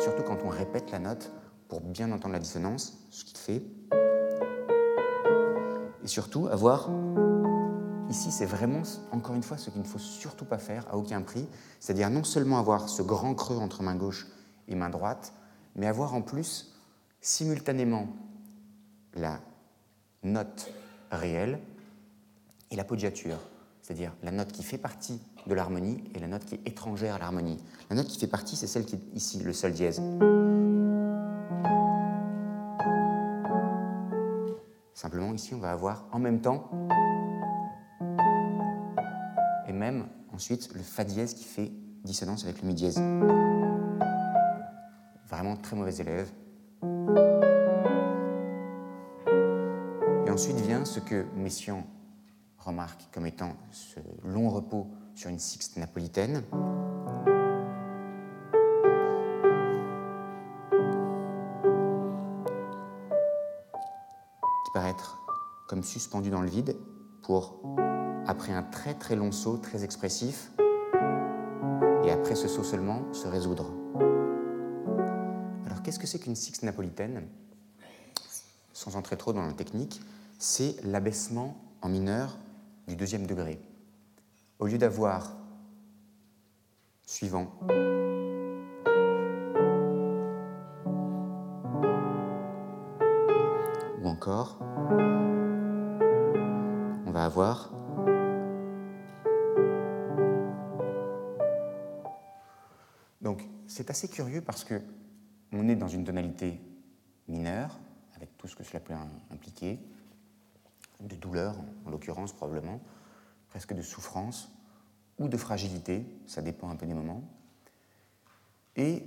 surtout 0.00 0.24
quand 0.24 0.38
on 0.44 0.48
répète 0.48 0.90
la 0.90 0.98
note 0.98 1.30
pour 1.68 1.80
bien 1.80 2.10
entendre 2.10 2.32
la 2.32 2.40
dissonance, 2.40 3.06
ce 3.10 3.24
qu'il 3.24 3.38
fait. 3.38 3.62
Et 6.02 6.08
surtout 6.08 6.48
avoir, 6.48 6.90
ici 8.08 8.32
c'est 8.32 8.46
vraiment 8.46 8.82
encore 9.12 9.36
une 9.36 9.44
fois 9.44 9.56
ce 9.56 9.70
qu'il 9.70 9.82
ne 9.82 9.86
faut 9.86 10.00
surtout 10.00 10.46
pas 10.46 10.58
faire 10.58 10.84
à 10.90 10.96
aucun 10.96 11.22
prix, 11.22 11.46
c'est-à-dire 11.78 12.10
non 12.10 12.24
seulement 12.24 12.58
avoir 12.58 12.88
ce 12.88 13.02
grand 13.02 13.36
creux 13.36 13.58
entre 13.58 13.84
main 13.84 13.94
gauche 13.94 14.26
et 14.66 14.74
main 14.74 14.90
droite, 14.90 15.32
mais 15.76 15.86
avoir 15.86 16.14
en 16.14 16.22
plus 16.22 16.74
simultanément 17.20 18.08
la 19.14 19.38
note 20.22 20.72
réelle 21.10 21.60
et 22.70 22.76
la 22.76 22.84
poggiature 22.84 23.38
c'est-à-dire 23.90 24.14
la 24.22 24.30
note 24.30 24.52
qui 24.52 24.62
fait 24.62 24.78
partie 24.78 25.20
de 25.48 25.54
l'harmonie 25.54 26.04
et 26.14 26.20
la 26.20 26.28
note 26.28 26.44
qui 26.44 26.54
est 26.54 26.68
étrangère 26.68 27.16
à 27.16 27.18
l'harmonie. 27.18 27.58
La 27.88 27.96
note 27.96 28.06
qui 28.06 28.20
fait 28.20 28.28
partie, 28.28 28.54
c'est 28.54 28.68
celle 28.68 28.84
qui 28.84 28.94
est 28.94 29.02
ici, 29.14 29.42
le 29.42 29.52
sol 29.52 29.72
dièse. 29.72 30.00
Simplement, 34.94 35.34
ici, 35.34 35.54
on 35.54 35.58
va 35.58 35.72
avoir 35.72 36.06
en 36.12 36.20
même 36.20 36.40
temps, 36.40 36.70
et 39.66 39.72
même 39.72 40.06
ensuite 40.32 40.72
le 40.74 40.82
fa 40.82 41.02
dièse 41.02 41.34
qui 41.34 41.44
fait 41.44 41.72
dissonance 42.04 42.44
avec 42.44 42.62
le 42.62 42.68
mi 42.68 42.74
dièse. 42.74 43.00
Vraiment 45.28 45.56
très 45.56 45.74
mauvais 45.74 45.96
élève. 45.96 46.30
Ensuite 50.40 50.60
vient 50.60 50.86
ce 50.86 51.00
que 51.00 51.26
Messiaen 51.36 51.84
remarque 52.56 53.02
comme 53.12 53.26
étant 53.26 53.52
ce 53.72 54.00
long 54.24 54.48
repos 54.48 54.86
sur 55.14 55.28
une 55.28 55.38
sixte 55.38 55.76
napolitaine. 55.76 56.42
qui 64.64 64.70
paraît 64.72 64.88
être 64.88 65.18
comme 65.68 65.82
suspendu 65.82 66.30
dans 66.30 66.40
le 66.40 66.48
vide 66.48 66.74
pour, 67.22 67.60
après 68.26 68.54
un 68.54 68.62
très 68.62 68.94
très 68.94 69.16
long 69.16 69.32
saut 69.32 69.58
très 69.58 69.84
expressif, 69.84 70.52
et 72.02 72.10
après 72.10 72.34
ce 72.34 72.48
saut 72.48 72.64
seulement, 72.64 73.12
se 73.12 73.28
résoudre. 73.28 73.70
Alors 75.66 75.82
qu'est-ce 75.82 75.98
que 75.98 76.06
c'est 76.06 76.18
qu'une 76.18 76.34
sixte 76.34 76.62
napolitaine? 76.62 77.28
Sans 78.72 78.96
entrer 78.96 79.18
trop 79.18 79.34
dans 79.34 79.44
la 79.44 79.52
technique, 79.52 80.00
c'est 80.40 80.82
l'abaissement 80.84 81.54
en 81.82 81.90
mineur 81.90 82.38
du 82.88 82.96
deuxième 82.96 83.26
degré. 83.26 83.60
Au 84.58 84.66
lieu 84.66 84.78
d'avoir 84.78 85.36
suivant 87.04 87.52
ou 94.00 94.08
encore 94.08 94.58
on 97.04 97.10
va 97.10 97.24
avoir 97.24 97.70
donc 103.20 103.46
c'est 103.66 103.90
assez 103.90 104.08
curieux 104.08 104.40
parce 104.40 104.64
que 104.64 104.80
on 105.52 105.68
est 105.68 105.76
dans 105.76 105.88
une 105.88 106.04
tonalité 106.04 106.60
mineure 107.28 107.78
avec 108.14 108.38
tout 108.38 108.46
ce 108.46 108.56
que 108.56 108.64
cela 108.64 108.80
peut 108.80 108.94
impliquer 109.30 109.78
de 111.02 111.16
douleur, 111.16 111.56
en 111.86 111.90
l'occurrence 111.90 112.32
probablement, 112.32 112.80
presque 113.48 113.74
de 113.74 113.82
souffrance 113.82 114.50
ou 115.18 115.28
de 115.28 115.36
fragilité, 115.36 116.06
ça 116.26 116.42
dépend 116.42 116.70
un 116.70 116.76
peu 116.76 116.86
des 116.86 116.94
moments. 116.94 117.22
Et 118.76 119.04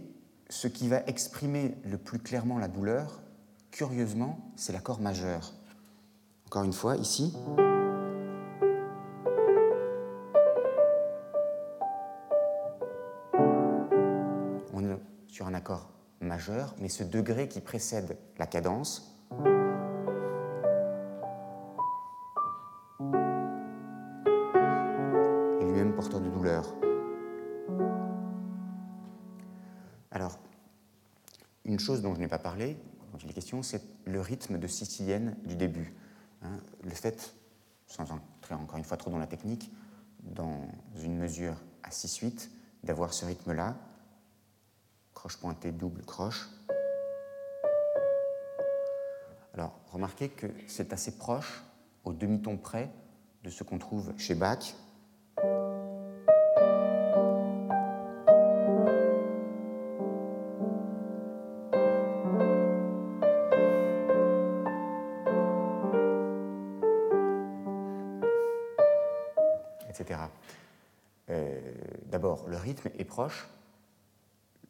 ce 0.49 0.67
qui 0.67 0.87
va 0.87 1.01
exprimer 1.07 1.75
le 1.83 1.97
plus 1.97 2.19
clairement 2.19 2.59
la 2.59 2.67
douleur, 2.67 3.21
curieusement, 3.71 4.39
c'est 4.55 4.73
l'accord 4.73 4.99
majeur. 4.99 5.53
Encore 6.45 6.63
une 6.63 6.73
fois, 6.73 6.97
ici. 6.97 7.33
On 14.73 14.83
est 14.83 14.97
sur 15.27 15.47
un 15.47 15.53
accord 15.53 15.89
majeur, 16.19 16.75
mais 16.79 16.89
ce 16.89 17.03
degré 17.03 17.47
qui 17.47 17.61
précède 17.61 18.17
la 18.37 18.45
cadence, 18.45 19.12
chose 31.83 32.01
dont 32.01 32.15
je 32.15 32.19
n'ai 32.19 32.27
pas 32.27 32.39
parlé, 32.39 32.77
dont 33.11 33.17
il 33.19 33.29
est 33.29 33.33
question, 33.33 33.61
c'est 33.61 33.81
le 34.05 34.21
rythme 34.21 34.57
de 34.57 34.67
sicilienne 34.67 35.35
du 35.45 35.55
début. 35.55 35.93
Hein. 36.41 36.59
le 36.83 36.89
fait, 36.89 37.35
sans 37.87 38.03
entrer 38.11 38.55
encore 38.55 38.77
une 38.77 38.83
fois 38.83 38.97
trop 38.97 39.11
dans 39.11 39.17
la 39.17 39.27
technique, 39.27 39.71
dans 40.21 40.67
une 41.01 41.17
mesure 41.17 41.55
à 41.83 41.89
6-8, 41.89 42.49
d'avoir 42.83 43.13
ce 43.13 43.25
rythme-là, 43.25 43.77
croche 45.13 45.37
pointée, 45.37 45.71
double 45.71 46.03
croche. 46.03 46.49
Alors, 49.53 49.79
remarquez 49.91 50.29
que 50.29 50.47
c'est 50.67 50.91
assez 50.93 51.17
proche, 51.17 51.63
au 52.03 52.13
demi-ton 52.13 52.57
près, 52.57 52.91
de 53.43 53.49
ce 53.49 53.63
qu'on 53.63 53.77
trouve 53.77 54.13
chez 54.17 54.35
Bach, 54.35 54.73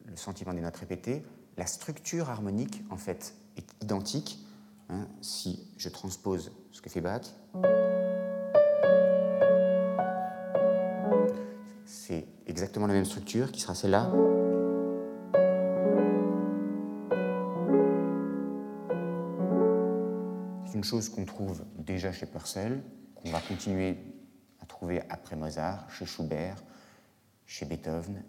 le 0.04 0.16
sentiment 0.16 0.52
des 0.52 0.60
notes 0.60 0.76
répétées, 0.76 1.24
la 1.56 1.66
structure 1.66 2.30
harmonique 2.30 2.82
en 2.90 2.96
fait 2.96 3.34
est 3.56 3.82
identique. 3.82 4.38
Hein, 4.90 5.08
si 5.22 5.66
je 5.78 5.88
transpose 5.88 6.52
ce 6.70 6.82
que 6.82 6.90
fait 6.90 7.00
Bach, 7.00 7.22
c'est 11.86 12.26
exactement 12.46 12.86
la 12.86 12.92
même 12.92 13.06
structure 13.06 13.50
qui 13.50 13.60
sera 13.60 13.74
celle-là. 13.74 14.10
C'est 20.66 20.74
une 20.74 20.84
chose 20.84 21.08
qu'on 21.08 21.24
trouve 21.24 21.64
déjà 21.78 22.12
chez 22.12 22.26
Purcell, 22.26 22.82
qu'on 23.14 23.30
va 23.30 23.40
continuer 23.40 23.96
à 24.60 24.66
trouver 24.66 25.02
après 25.08 25.34
Mozart, 25.34 25.90
chez 25.90 26.04
Schubert, 26.04 26.62
chez 27.46 27.64
Beethoven, 27.64 28.22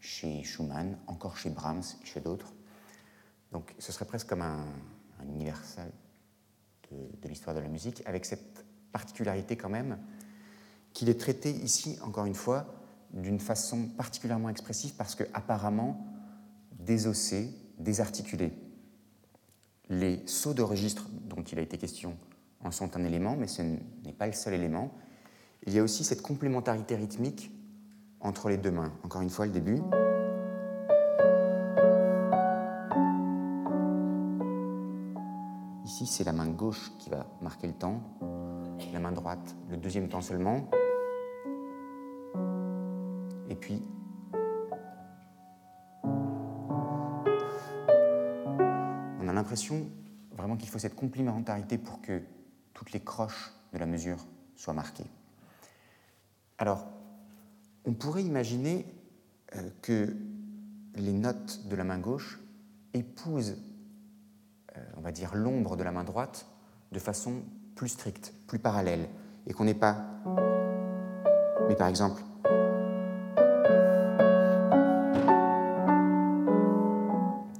chez 0.00 0.42
Schumann, 0.42 0.98
encore 1.06 1.36
chez 1.36 1.50
Brahms 1.50 1.82
chez 2.02 2.20
d'autres. 2.20 2.52
Donc 3.52 3.74
ce 3.78 3.92
serait 3.92 4.06
presque 4.06 4.28
comme 4.28 4.42
un, 4.42 4.66
universal 5.28 5.90
de, 6.90 7.28
l'histoire 7.28 7.54
de 7.54 7.60
la 7.60 7.68
musique, 7.68 8.02
avec 8.06 8.24
cette 8.24 8.64
particularité 8.90 9.56
quand 9.56 9.68
même 9.68 9.98
qu'il 10.92 11.08
est 11.08 11.20
traité 11.20 11.50
ici, 11.50 11.98
encore 12.02 12.24
une 12.24 12.34
fois, 12.34 12.74
d'une 13.12 13.38
façon 13.38 13.86
particulièrement 13.86 14.48
expressive 14.48 14.94
parce 14.96 15.14
que 15.14 15.24
apparemment 15.34 16.04
désossé, 16.72 17.54
désarticulé. 17.78 18.52
Les 19.88 20.26
sauts 20.26 20.54
de 20.54 20.62
registre 20.62 21.08
dont 21.28 21.42
il 21.42 21.58
a 21.58 21.62
été 21.62 21.76
question 21.78 22.16
en 22.62 22.70
sont 22.70 22.96
un 22.96 23.04
élément, 23.04 23.36
mais 23.36 23.46
ce 23.46 23.62
n'est 23.62 24.12
pas 24.16 24.26
le 24.26 24.32
seul 24.32 24.54
élément. 24.54 24.92
Il 25.66 25.72
y 25.72 25.78
a 25.78 25.82
aussi 25.82 26.04
cette 26.04 26.22
complémentarité 26.22 26.96
rythmique 26.96 27.50
entre 28.20 28.48
les 28.48 28.56
deux 28.56 28.70
mains. 28.70 28.92
Encore 29.02 29.22
une 29.22 29.30
fois, 29.30 29.46
le 29.46 29.52
début. 29.52 29.80
Ici, 35.84 36.06
c'est 36.06 36.24
la 36.24 36.32
main 36.32 36.48
gauche 36.48 36.92
qui 36.98 37.10
va 37.10 37.26
marquer 37.40 37.66
le 37.66 37.72
temps, 37.72 38.00
la 38.92 39.00
main 39.00 39.12
droite, 39.12 39.56
le 39.68 39.76
deuxième 39.76 40.08
temps 40.08 40.20
seulement. 40.20 40.68
Et 43.48 43.56
puis, 43.56 43.82
on 49.20 49.28
a 49.28 49.32
l'impression 49.32 49.88
vraiment 50.36 50.56
qu'il 50.56 50.68
faut 50.68 50.78
cette 50.78 50.94
complémentarité 50.94 51.78
pour 51.78 52.00
que 52.00 52.22
toutes 52.72 52.92
les 52.92 53.00
croches 53.00 53.52
de 53.72 53.78
la 53.78 53.86
mesure 53.86 54.18
soient 54.56 54.74
marquées. 54.74 55.10
Alors, 56.58 56.86
on 57.84 57.92
pourrait 57.92 58.22
imaginer 58.22 58.86
euh, 59.56 59.70
que 59.82 60.14
les 60.96 61.12
notes 61.12 61.66
de 61.68 61.76
la 61.76 61.84
main 61.84 61.98
gauche 61.98 62.40
épousent, 62.94 63.56
euh, 64.76 64.84
on 64.96 65.00
va 65.00 65.12
dire, 65.12 65.34
l'ombre 65.34 65.76
de 65.76 65.82
la 65.82 65.92
main 65.92 66.04
droite 66.04 66.46
de 66.92 66.98
façon 66.98 67.42
plus 67.74 67.88
stricte, 67.88 68.34
plus 68.46 68.58
parallèle, 68.58 69.08
et 69.46 69.52
qu'on 69.52 69.64
n'ait 69.64 69.74
pas, 69.74 70.04
mais 71.68 71.74
par 71.74 71.88
exemple, 71.88 72.22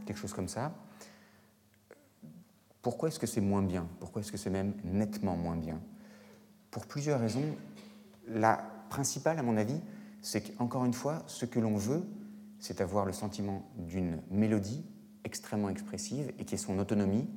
quelque 0.04 0.18
chose 0.18 0.32
comme 0.32 0.48
ça. 0.48 0.72
Pourquoi 2.82 3.08
est-ce 3.08 3.20
que 3.20 3.26
c'est 3.26 3.40
moins 3.40 3.62
bien? 3.62 3.86
Pourquoi 4.00 4.22
est-ce 4.22 4.32
que 4.32 4.38
c'est 4.38 4.50
même 4.50 4.74
nettement 4.84 5.36
moins 5.36 5.56
bien? 5.56 5.80
Pour 6.70 6.86
plusieurs 6.86 7.20
raisons. 7.20 7.56
La 8.26 8.62
principale, 8.88 9.38
à 9.38 9.42
mon 9.42 9.56
avis, 9.56 9.80
c'est 10.22 10.56
qu'encore 10.56 10.84
une 10.84 10.92
fois, 10.92 11.22
ce 11.26 11.44
que 11.46 11.60
l'on 11.60 11.76
veut, 11.76 12.02
c'est 12.58 12.80
avoir 12.80 13.06
le 13.06 13.12
sentiment 13.12 13.70
d'une 13.76 14.22
mélodie 14.30 14.84
extrêmement 15.24 15.68
expressive 15.68 16.32
et 16.38 16.44
qui 16.44 16.54
ait 16.54 16.58
son 16.58 16.78
autonomie, 16.78 17.28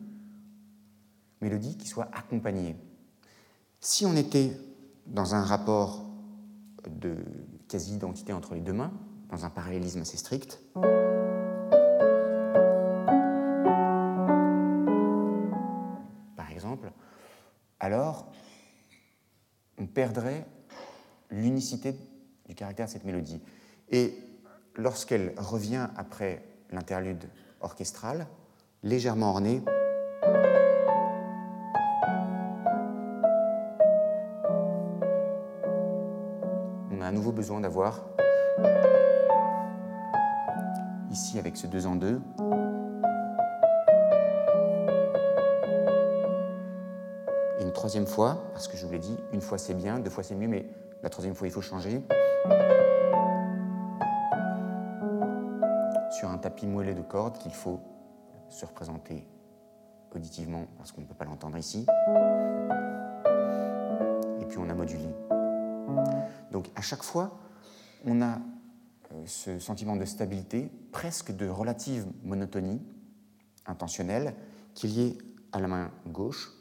mélodie 1.42 1.78
qui 1.78 1.88
soit 1.88 2.10
accompagnée. 2.14 2.76
Si 3.80 4.06
on 4.06 4.16
était 4.16 4.58
dans 5.08 5.36
un 5.36 5.44
rapport 5.44 6.06
de 6.90 7.18
quasi-identité 7.68 8.34
entre 8.34 8.56
les 8.56 8.62
deux 8.62 8.74
mains, 8.74 8.92
dans 9.30 9.46
un 9.46 9.50
parallélisme 9.50 10.02
assez 10.02 10.18
strict, 10.18 10.60
par 16.36 16.52
exemple, 16.52 16.92
alors 17.80 18.32
on 19.78 19.88
perdrait 19.88 20.46
l'unicité 21.30 21.96
du 22.54 22.56
caractère 22.56 22.88
cette 22.88 23.04
mélodie. 23.04 23.42
Et 23.90 24.14
lorsqu'elle 24.76 25.34
revient 25.38 25.88
après 25.98 26.44
l'interlude 26.70 27.26
orchestral, 27.62 28.28
légèrement 28.84 29.32
ornée, 29.32 29.64
on 36.92 37.02
a 37.02 37.08
à 37.08 37.12
nouveau 37.12 37.32
besoin 37.32 37.60
d'avoir, 37.60 38.06
ici 41.10 41.40
avec 41.40 41.58
ce 41.58 41.66
2 41.66 41.88
en 41.88 41.96
2, 41.96 42.22
et 47.60 47.64
une 47.64 47.74
troisième 47.74 48.06
fois, 48.06 48.44
parce 48.54 48.68
que 48.68 48.78
je 48.78 48.86
vous 48.86 48.92
l'ai 48.92 49.00
dit, 49.00 49.18
une 49.32 49.42
fois 49.42 49.58
c'est 49.58 49.74
bien, 49.74 49.98
deux 49.98 50.12
fois 50.12 50.22
c'est 50.22 50.36
mieux, 50.36 50.48
mais 50.48 50.68
la 51.04 51.10
troisième 51.10 51.36
fois 51.36 51.48
il 51.48 51.52
faut 51.52 51.62
changer. 51.62 52.02
Sur 56.12 56.30
un 56.30 56.38
tapis 56.38 56.66
moelleux 56.66 56.96
de 56.96 57.02
cordes 57.02 57.38
qu'il 57.38 57.54
faut 57.54 57.82
se 58.50 58.66
représenter 58.66 59.28
auditivement 60.16 60.66
parce 60.78 60.92
qu'on 60.92 61.02
ne 61.02 61.06
peut 61.06 61.14
pas 61.14 61.26
l'entendre 61.26 61.58
ici. 61.58 61.86
Et 64.40 64.46
puis 64.46 64.58
on 64.58 64.70
a 64.70 64.74
modulé. 64.74 65.10
Donc 66.52 66.70
à 66.76 66.82
chaque 66.82 67.04
fois, 67.04 67.38
on 68.06 68.22
a 68.22 68.38
euh, 69.14 69.24
ce 69.26 69.60
sentiment 69.60 69.96
de 69.96 70.06
stabilité, 70.06 70.72
presque 70.92 71.36
de 71.36 71.48
relative 71.48 72.06
monotonie 72.24 72.82
intentionnelle, 73.66 74.36
qui 74.74 74.88
est 74.88 74.90
lié 74.90 75.18
à 75.52 75.60
la 75.60 75.68
main 75.68 75.92
gauche, 76.08 76.52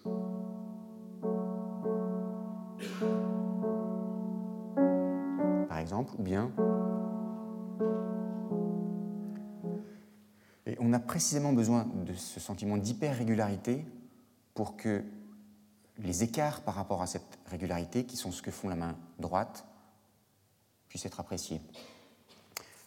ou 6.18 6.22
bien... 6.22 6.50
Et 10.66 10.76
on 10.78 10.92
a 10.92 11.00
précisément 11.00 11.52
besoin 11.52 11.86
de 12.06 12.14
ce 12.14 12.38
sentiment 12.38 12.76
d'hyper-régularité 12.76 13.84
pour 14.54 14.76
que 14.76 15.04
les 15.98 16.22
écarts 16.22 16.62
par 16.62 16.74
rapport 16.74 17.02
à 17.02 17.06
cette 17.06 17.38
régularité, 17.46 18.04
qui 18.04 18.16
sont 18.16 18.30
ce 18.30 18.42
que 18.42 18.50
font 18.50 18.68
la 18.68 18.76
main 18.76 18.96
droite, 19.18 19.66
puissent 20.88 21.04
être 21.04 21.20
appréciés. 21.20 21.60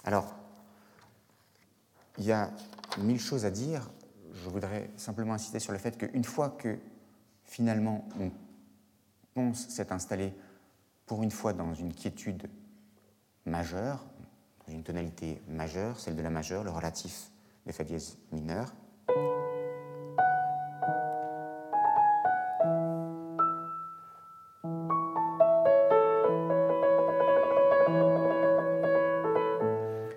Alors, 0.03 0.33
il 2.17 2.25
y 2.25 2.31
a 2.31 2.51
mille 2.97 3.19
choses 3.19 3.45
à 3.45 3.51
dire. 3.51 3.89
Je 4.33 4.49
voudrais 4.49 4.89
simplement 4.95 5.33
insister 5.33 5.59
sur 5.59 5.71
le 5.71 5.77
fait 5.77 5.97
qu'une 5.97 6.23
fois 6.23 6.49
que 6.49 6.77
finalement 7.43 8.07
on 8.19 8.31
pense 9.33 9.67
s'être 9.69 9.91
installé 9.91 10.33
pour 11.05 11.23
une 11.23 11.31
fois 11.31 11.53
dans 11.53 11.73
une 11.73 11.93
quiétude 11.93 12.49
majeur, 13.45 14.05
dans 14.65 14.73
une 14.73 14.83
tonalité 14.83 15.41
majeure, 15.47 15.99
celle 15.99 16.15
de 16.15 16.21
la 16.21 16.29
majeure, 16.29 16.63
le 16.63 16.71
relatif 16.71 17.31
de 17.65 17.71
Fa 17.71 17.83
dièse 17.83 18.17
mineur. 18.31 18.73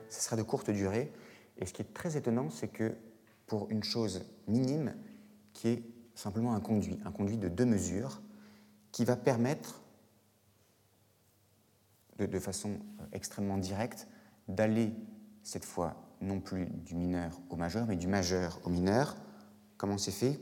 Ce 0.08 0.22
sera 0.22 0.36
de 0.36 0.42
courte 0.42 0.70
durée, 0.70 1.12
et 1.58 1.66
ce 1.66 1.72
qui 1.72 1.82
est 1.82 1.94
très 1.94 2.16
étonnant, 2.16 2.50
c'est 2.50 2.68
que 2.68 2.94
pour 3.46 3.70
une 3.70 3.82
chose 3.82 4.24
minime 4.46 4.94
qui 5.52 5.68
est 5.68 5.82
simplement 6.14 6.54
un 6.54 6.60
conduit, 6.60 6.98
un 7.04 7.12
conduit 7.12 7.38
de 7.38 7.48
deux 7.48 7.64
mesures 7.64 8.20
qui 8.92 9.04
va 9.04 9.16
permettre 9.16 9.82
de, 12.18 12.38
façon 12.38 12.70
euh, 12.70 13.04
extrêmement 13.12 13.59
directe 13.59 14.09
d'aller 14.48 14.92
cette 15.42 15.64
fois 15.64 15.94
non 16.20 16.40
plus 16.40 16.66
du 16.66 16.94
mineur 16.94 17.40
au 17.48 17.57
majeur, 17.57 17.87
mais 17.87 17.96
du 17.96 18.09
majeur 18.09 18.61
au 18.64 18.70
mineur. 18.70 19.16
Comment 19.76 19.98
c'est 19.98 20.11
fait? 20.11 20.38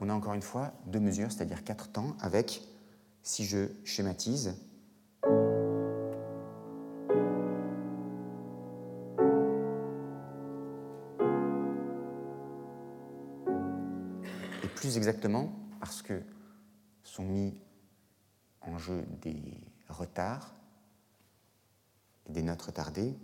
On 0.00 0.08
a 0.08 0.14
encore 0.14 0.34
une 0.34 0.42
fois 0.42 0.72
deux 0.86 1.00
mesures, 1.00 1.30
c'est-à-dire 1.30 1.62
quatre 1.62 1.92
temps, 1.92 2.16
avec, 2.20 2.62
si 3.22 3.44
je 3.44 3.66
schématise, 3.84 4.54
exactement 15.00 15.50
parce 15.80 16.02
que 16.02 16.20
sont 17.02 17.24
mis 17.24 17.58
en 18.60 18.76
jeu 18.76 19.02
des 19.22 19.42
retards, 19.88 20.54
des 22.28 22.42
notes 22.42 22.60
retardées. 22.60 23.16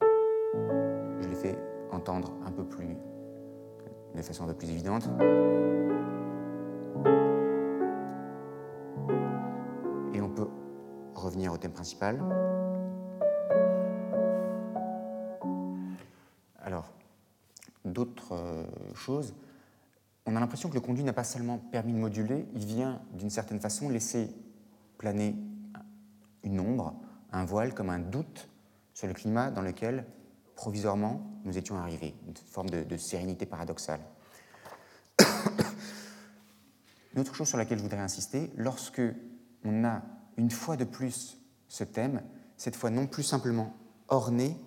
Je 0.00 1.28
les 1.28 1.34
fais 1.34 1.58
entendre 1.92 2.32
un 2.46 2.50
peu 2.50 2.64
plus, 2.64 2.96
de 4.14 4.22
façon 4.22 4.44
un 4.44 4.46
peu 4.46 4.54
plus 4.54 4.70
évidente. 4.70 5.04
Et 10.14 10.22
on 10.22 10.30
peut 10.30 10.48
revenir 11.14 11.52
au 11.52 11.58
thème 11.58 11.74
principal. 11.74 12.24
Alors, 16.62 16.90
d'autres 17.84 18.32
euh, 18.32 18.64
choses 18.94 19.34
on 20.28 20.36
a 20.36 20.40
l'impression 20.40 20.68
que 20.68 20.74
le 20.74 20.82
conduit 20.82 21.04
n'a 21.04 21.14
pas 21.14 21.24
seulement 21.24 21.56
permis 21.56 21.94
de 21.94 21.98
moduler, 21.98 22.46
il 22.54 22.66
vient 22.66 23.00
d'une 23.14 23.30
certaine 23.30 23.60
façon 23.60 23.88
laisser 23.88 24.28
planer 24.98 25.34
une 26.42 26.60
ombre, 26.60 26.94
un 27.32 27.46
voile 27.46 27.72
comme 27.72 27.88
un 27.88 27.98
doute 27.98 28.50
sur 28.92 29.06
le 29.06 29.14
climat 29.14 29.50
dans 29.50 29.62
lequel 29.62 30.04
provisoirement 30.54 31.22
nous 31.44 31.56
étions 31.56 31.78
arrivés, 31.78 32.14
une 32.26 32.36
forme 32.36 32.68
de, 32.68 32.96
sérénité 32.98 33.46
paradoxale. 33.46 34.00
une 37.14 37.20
autre 37.20 37.34
chose 37.34 37.48
sur 37.48 37.56
laquelle 37.56 37.78
je 37.78 37.84
voudrais 37.84 37.98
insister, 37.98 38.52
lorsque 38.54 39.00
on 39.64 39.84
a 39.86 40.02
une 40.36 40.50
fois 40.50 40.76
de 40.76 40.84
plus 40.84 41.38
ce 41.68 41.84
thème, 41.84 42.20
cette 42.58 42.76
fois 42.76 42.90
non 42.90 43.06
plus 43.06 43.22
simplement 43.22 43.74
orné, 44.08 44.58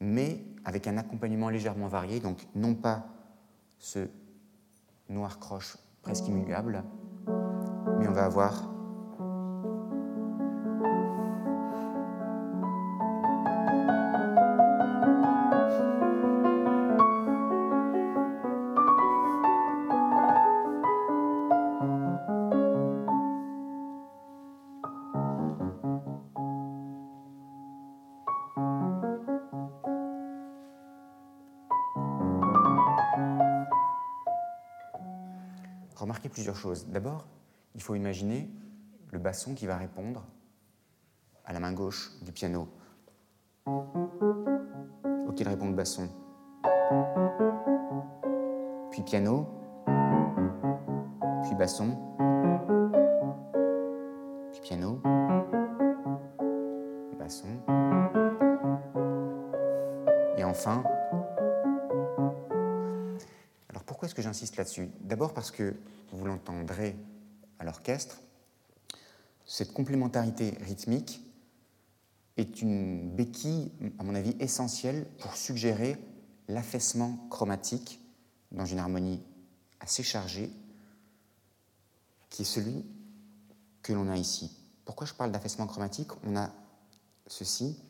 mais 0.00 0.42
avec 0.64 0.88
un 0.88 0.98
accompagnement 0.98 1.48
légèrement 1.48 1.86
varié, 1.86 2.18
donc 2.18 2.44
non 2.56 2.74
pas 2.74 3.12
ce 3.78 4.08
noir 5.08 5.38
croche 5.38 5.76
presque 6.02 6.28
immuable, 6.28 6.84
mais 7.98 8.08
on 8.08 8.12
va 8.12 8.24
avoir 8.24 8.75
D'abord, 36.88 37.26
il 37.74 37.82
faut 37.82 37.94
imaginer 37.94 38.50
le 39.12 39.18
basson 39.18 39.54
qui 39.54 39.66
va 39.66 39.76
répondre 39.76 40.24
à 41.44 41.52
la 41.52 41.60
main 41.60 41.72
gauche 41.72 42.10
du 42.22 42.32
piano. 42.32 42.68
Auquel 45.28 45.48
répond 45.48 45.68
le 45.68 45.74
basson. 45.74 46.08
Puis 48.90 49.02
piano, 49.02 49.46
puis 51.42 51.54
basson, 51.54 51.96
puis 54.52 54.60
piano, 54.62 55.00
basson, 57.18 57.48
et 60.36 60.44
enfin. 60.44 60.82
Alors 63.68 63.84
pourquoi 63.84 64.06
est-ce 64.06 64.14
que 64.14 64.22
j'insiste 64.22 64.56
là-dessus? 64.56 64.90
D'abord 65.00 65.34
parce 65.34 65.50
que 65.50 65.74
vous 66.16 66.24
l'entendrez 66.24 66.96
à 67.58 67.64
l'orchestre, 67.64 68.18
cette 69.44 69.72
complémentarité 69.72 70.56
rythmique 70.62 71.22
est 72.36 72.60
une 72.60 73.10
béquille, 73.14 73.70
à 73.98 74.02
mon 74.02 74.14
avis, 74.14 74.36
essentielle 74.40 75.06
pour 75.20 75.36
suggérer 75.36 75.96
l'affaissement 76.48 77.16
chromatique 77.30 78.00
dans 78.52 78.66
une 78.66 78.78
harmonie 78.78 79.22
assez 79.80 80.02
chargée, 80.02 80.50
qui 82.30 82.42
est 82.42 82.46
celui 82.46 82.84
que 83.82 83.92
l'on 83.92 84.08
a 84.08 84.16
ici. 84.16 84.56
Pourquoi 84.84 85.06
je 85.06 85.14
parle 85.14 85.32
d'affaissement 85.32 85.66
chromatique? 85.66 86.10
On 86.24 86.36
a 86.36 86.50
ceci. 87.26 87.80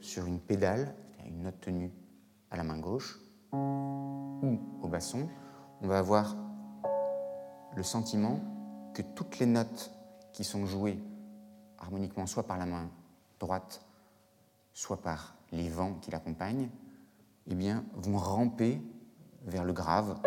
Sur 0.00 0.26
une 0.26 0.40
pédale, 0.40 0.94
une 1.26 1.42
note 1.42 1.60
tenue 1.60 1.92
à 2.50 2.56
la 2.56 2.64
main 2.64 2.78
gauche 2.78 3.20
ou 3.52 4.58
au 4.82 4.88
basson, 4.88 5.28
on 5.80 5.86
va 5.86 5.98
avoir 5.98 6.36
le 7.76 7.82
sentiment 7.82 8.40
que 8.94 9.02
toutes 9.02 9.38
les 9.38 9.46
notes 9.46 9.90
qui 10.32 10.44
sont 10.44 10.66
jouées 10.66 10.98
harmoniquement 11.78 12.26
soit 12.26 12.46
par 12.46 12.58
la 12.58 12.66
main 12.66 12.90
droite, 13.38 13.84
soit 14.72 15.00
par 15.00 15.34
les 15.52 15.68
vents 15.68 15.94
qui 16.00 16.10
l'accompagnent, 16.10 16.68
eh 17.46 17.54
bien, 17.54 17.84
vont 17.94 18.18
ramper 18.18 18.80
vers 19.44 19.64
le 19.64 19.72
grave. 19.72 20.20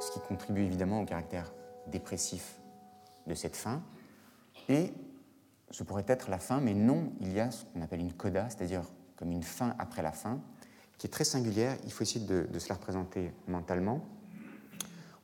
Ce 0.00 0.12
qui 0.12 0.20
contribue 0.20 0.62
évidemment 0.62 1.00
au 1.00 1.04
caractère 1.04 1.52
dépressif 1.88 2.58
de 3.26 3.34
cette 3.34 3.56
fin. 3.56 3.82
Et 4.68 4.92
ce 5.70 5.82
pourrait 5.82 6.04
être 6.06 6.30
la 6.30 6.38
fin, 6.38 6.60
mais 6.60 6.74
non, 6.74 7.12
il 7.20 7.32
y 7.32 7.40
a 7.40 7.50
ce 7.50 7.64
qu'on 7.64 7.82
appelle 7.82 8.00
une 8.00 8.12
coda, 8.12 8.48
c'est-à-dire 8.48 8.82
comme 9.16 9.32
une 9.32 9.42
fin 9.42 9.74
après 9.78 10.02
la 10.02 10.12
fin, 10.12 10.40
qui 10.98 11.06
est 11.06 11.10
très 11.10 11.24
singulière. 11.24 11.76
Il 11.84 11.92
faut 11.92 12.02
essayer 12.02 12.24
de, 12.24 12.46
de 12.50 12.58
se 12.58 12.68
la 12.68 12.76
représenter 12.76 13.32
mentalement. 13.48 14.04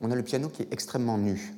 On 0.01 0.11
a 0.11 0.15
le 0.15 0.23
piano 0.23 0.49
qui 0.49 0.63
est 0.63 0.73
extrêmement 0.73 1.17
nu. 1.17 1.53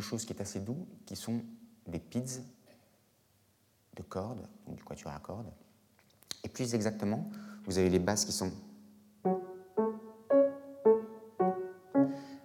Chose 0.00 0.24
qui 0.24 0.32
est 0.32 0.40
assez 0.40 0.60
doux, 0.60 0.86
qui 1.06 1.16
sont 1.16 1.42
des 1.86 1.98
pids 1.98 2.40
de 3.96 4.02
cordes, 4.02 4.46
donc 4.66 4.76
du 4.76 4.84
quatuor 4.84 5.12
à 5.12 5.18
cordes. 5.18 5.50
Et 6.44 6.48
plus 6.48 6.74
exactement, 6.74 7.28
vous 7.64 7.78
avez 7.78 7.90
les 7.90 7.98
basses 7.98 8.24
qui 8.24 8.32
sont. 8.32 8.52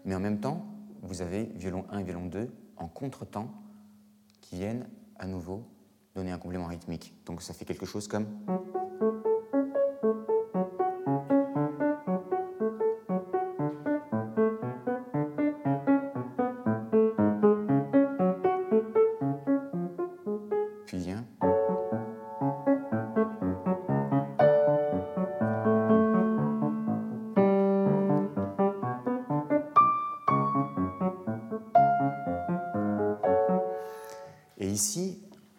Mais 0.06 0.16
en 0.16 0.20
même 0.20 0.40
temps, 0.40 0.66
vous 1.02 1.22
avez 1.22 1.46
violon 1.56 1.86
1 1.90 2.00
et 2.00 2.04
violon 2.04 2.26
2 2.26 2.50
en 2.78 2.88
contretemps 2.88 3.52
qui 4.42 4.56
viennent 4.58 4.88
à 5.18 5.28
nouveau 5.28 5.64
donner 6.16 6.32
un 6.32 6.38
complément 6.38 6.68
rythmique. 6.68 7.14
Donc 7.26 7.42
ça 7.42 7.54
fait 7.54 7.66
quelque 7.66 7.86
chose 7.86 8.08
comme. 8.08 8.28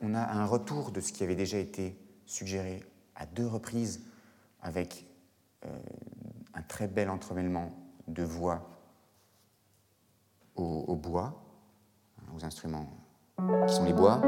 On 0.05 0.15
a 0.15 0.21
un 0.21 0.45
retour 0.45 0.91
de 0.91 1.01
ce 1.01 1.13
qui 1.13 1.23
avait 1.23 1.35
déjà 1.35 1.59
été 1.59 1.97
suggéré 2.27 2.83
à 3.15 3.27
deux 3.27 3.47
reprises 3.47 4.03
avec 4.63 5.07
euh, 5.65 5.69
un 6.55 6.63
très 6.63 6.89
bel 6.89 7.09
entremêlement 7.09 7.73
de 8.07 8.23
voix 8.23 8.71
au, 10.57 10.95
bois, 10.95 11.43
hein, 12.19 12.33
aux 12.37 12.45
instruments 12.45 12.89
qui 13.67 13.75
sont 13.75 13.85
les 13.85 13.93
bois. 13.93 14.21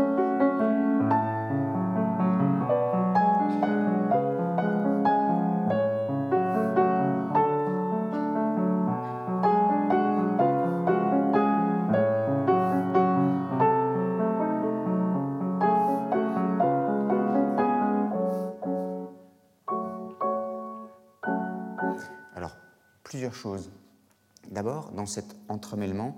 Dans 25.07 25.13
cet 25.13 25.37
entremêlement, 25.49 26.17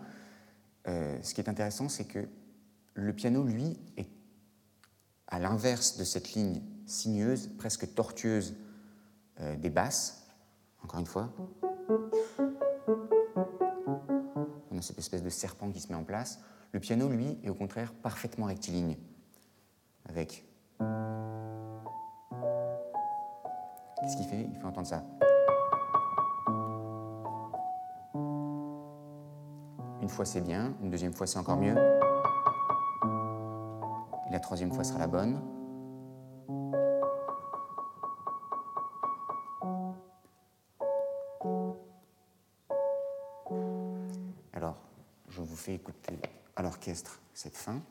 euh, 0.86 1.18
ce 1.22 1.34
qui 1.34 1.42
est 1.42 1.50
intéressant, 1.50 1.90
c'est 1.90 2.06
que 2.06 2.26
le 2.94 3.12
piano, 3.12 3.44
lui, 3.44 3.78
est 3.98 4.08
à 5.26 5.38
l'inverse 5.38 5.98
de 5.98 6.04
cette 6.04 6.32
ligne 6.32 6.62
sinueuse, 6.86 7.50
presque 7.58 7.94
tortueuse 7.94 8.56
euh, 9.40 9.56
des 9.56 9.68
basses. 9.68 10.26
Encore 10.82 11.00
une 11.00 11.06
fois. 11.06 11.30
On 14.70 14.78
a 14.78 14.80
cette 14.80 14.98
espèce 14.98 15.22
de 15.22 15.28
serpent 15.28 15.70
qui 15.70 15.80
se 15.80 15.88
met 15.88 15.94
en 15.94 16.04
place. 16.04 16.38
Le 16.72 16.80
piano, 16.80 17.10
lui, 17.10 17.38
est 17.42 17.50
au 17.50 17.54
contraire 17.54 17.92
parfaitement 17.92 18.46
rectiligne, 18.46 18.96
avec... 20.08 20.46
Qu'est-ce 24.00 24.16
qu'il 24.16 24.26
fait? 24.26 24.48
Il 24.50 24.56
fait 24.58 24.64
entendre 24.64 24.86
ça. 24.86 25.04
Une 30.08 30.14
fois 30.14 30.24
c'est 30.24 30.40
bien, 30.40 30.72
une 30.82 30.88
deuxième 30.88 31.12
fois 31.12 31.26
c'est 31.26 31.38
encore 31.38 31.58
mieux. 31.58 31.74
La 34.30 34.40
troisième 34.40 34.72
fois 34.72 34.82
sera 34.82 34.98
la 34.98 35.06
bonne. 35.06 35.38
Alors, 44.54 44.76
je 45.28 45.42
vous 45.42 45.56
fais 45.56 45.74
écouter 45.74 46.18
à 46.56 46.62
l'orchestre 46.62 47.20
cette 47.34 47.58
fin. 47.58 47.82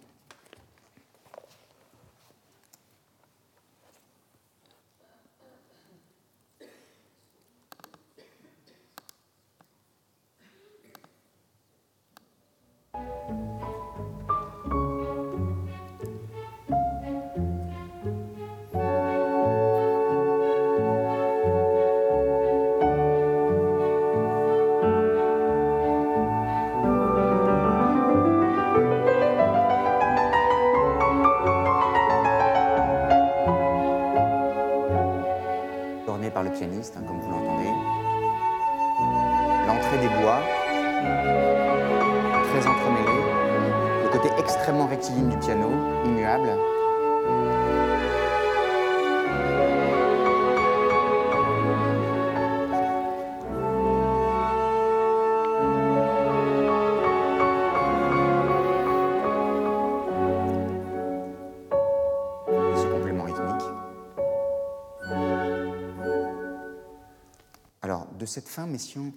Cette 68.27 68.47
fin, 68.47 68.67
Messiaen 68.67 69.11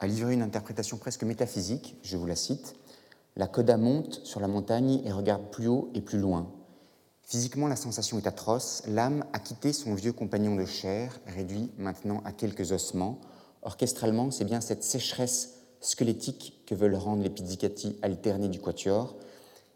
a 0.00 0.06
livré 0.06 0.34
une 0.34 0.42
interprétation 0.42 0.96
presque 0.96 1.24
métaphysique, 1.24 1.96
je 2.02 2.16
vous 2.16 2.26
la 2.26 2.36
cite. 2.36 2.76
La 3.36 3.46
coda 3.46 3.76
monte 3.76 4.20
sur 4.24 4.40
la 4.40 4.48
montagne 4.48 5.00
et 5.04 5.12
regarde 5.12 5.50
plus 5.50 5.68
haut 5.68 5.90
et 5.94 6.00
plus 6.00 6.18
loin. 6.18 6.50
Physiquement, 7.22 7.66
la 7.66 7.76
sensation 7.76 8.18
est 8.18 8.26
atroce. 8.26 8.82
L'âme 8.86 9.24
a 9.32 9.38
quitté 9.38 9.72
son 9.72 9.94
vieux 9.94 10.12
compagnon 10.12 10.56
de 10.56 10.64
chair, 10.64 11.20
réduit 11.26 11.70
maintenant 11.76 12.22
à 12.24 12.32
quelques 12.32 12.72
ossements. 12.72 13.20
Orchestralement, 13.62 14.30
c'est 14.30 14.44
bien 14.44 14.60
cette 14.60 14.82
sécheresse 14.82 15.56
squelettique 15.80 16.62
que 16.66 16.74
veulent 16.74 16.94
rendre 16.94 17.22
les 17.22 17.30
pizzicati 17.30 17.98
alternés 18.02 18.48
du 18.48 18.60
quatuor. 18.60 19.16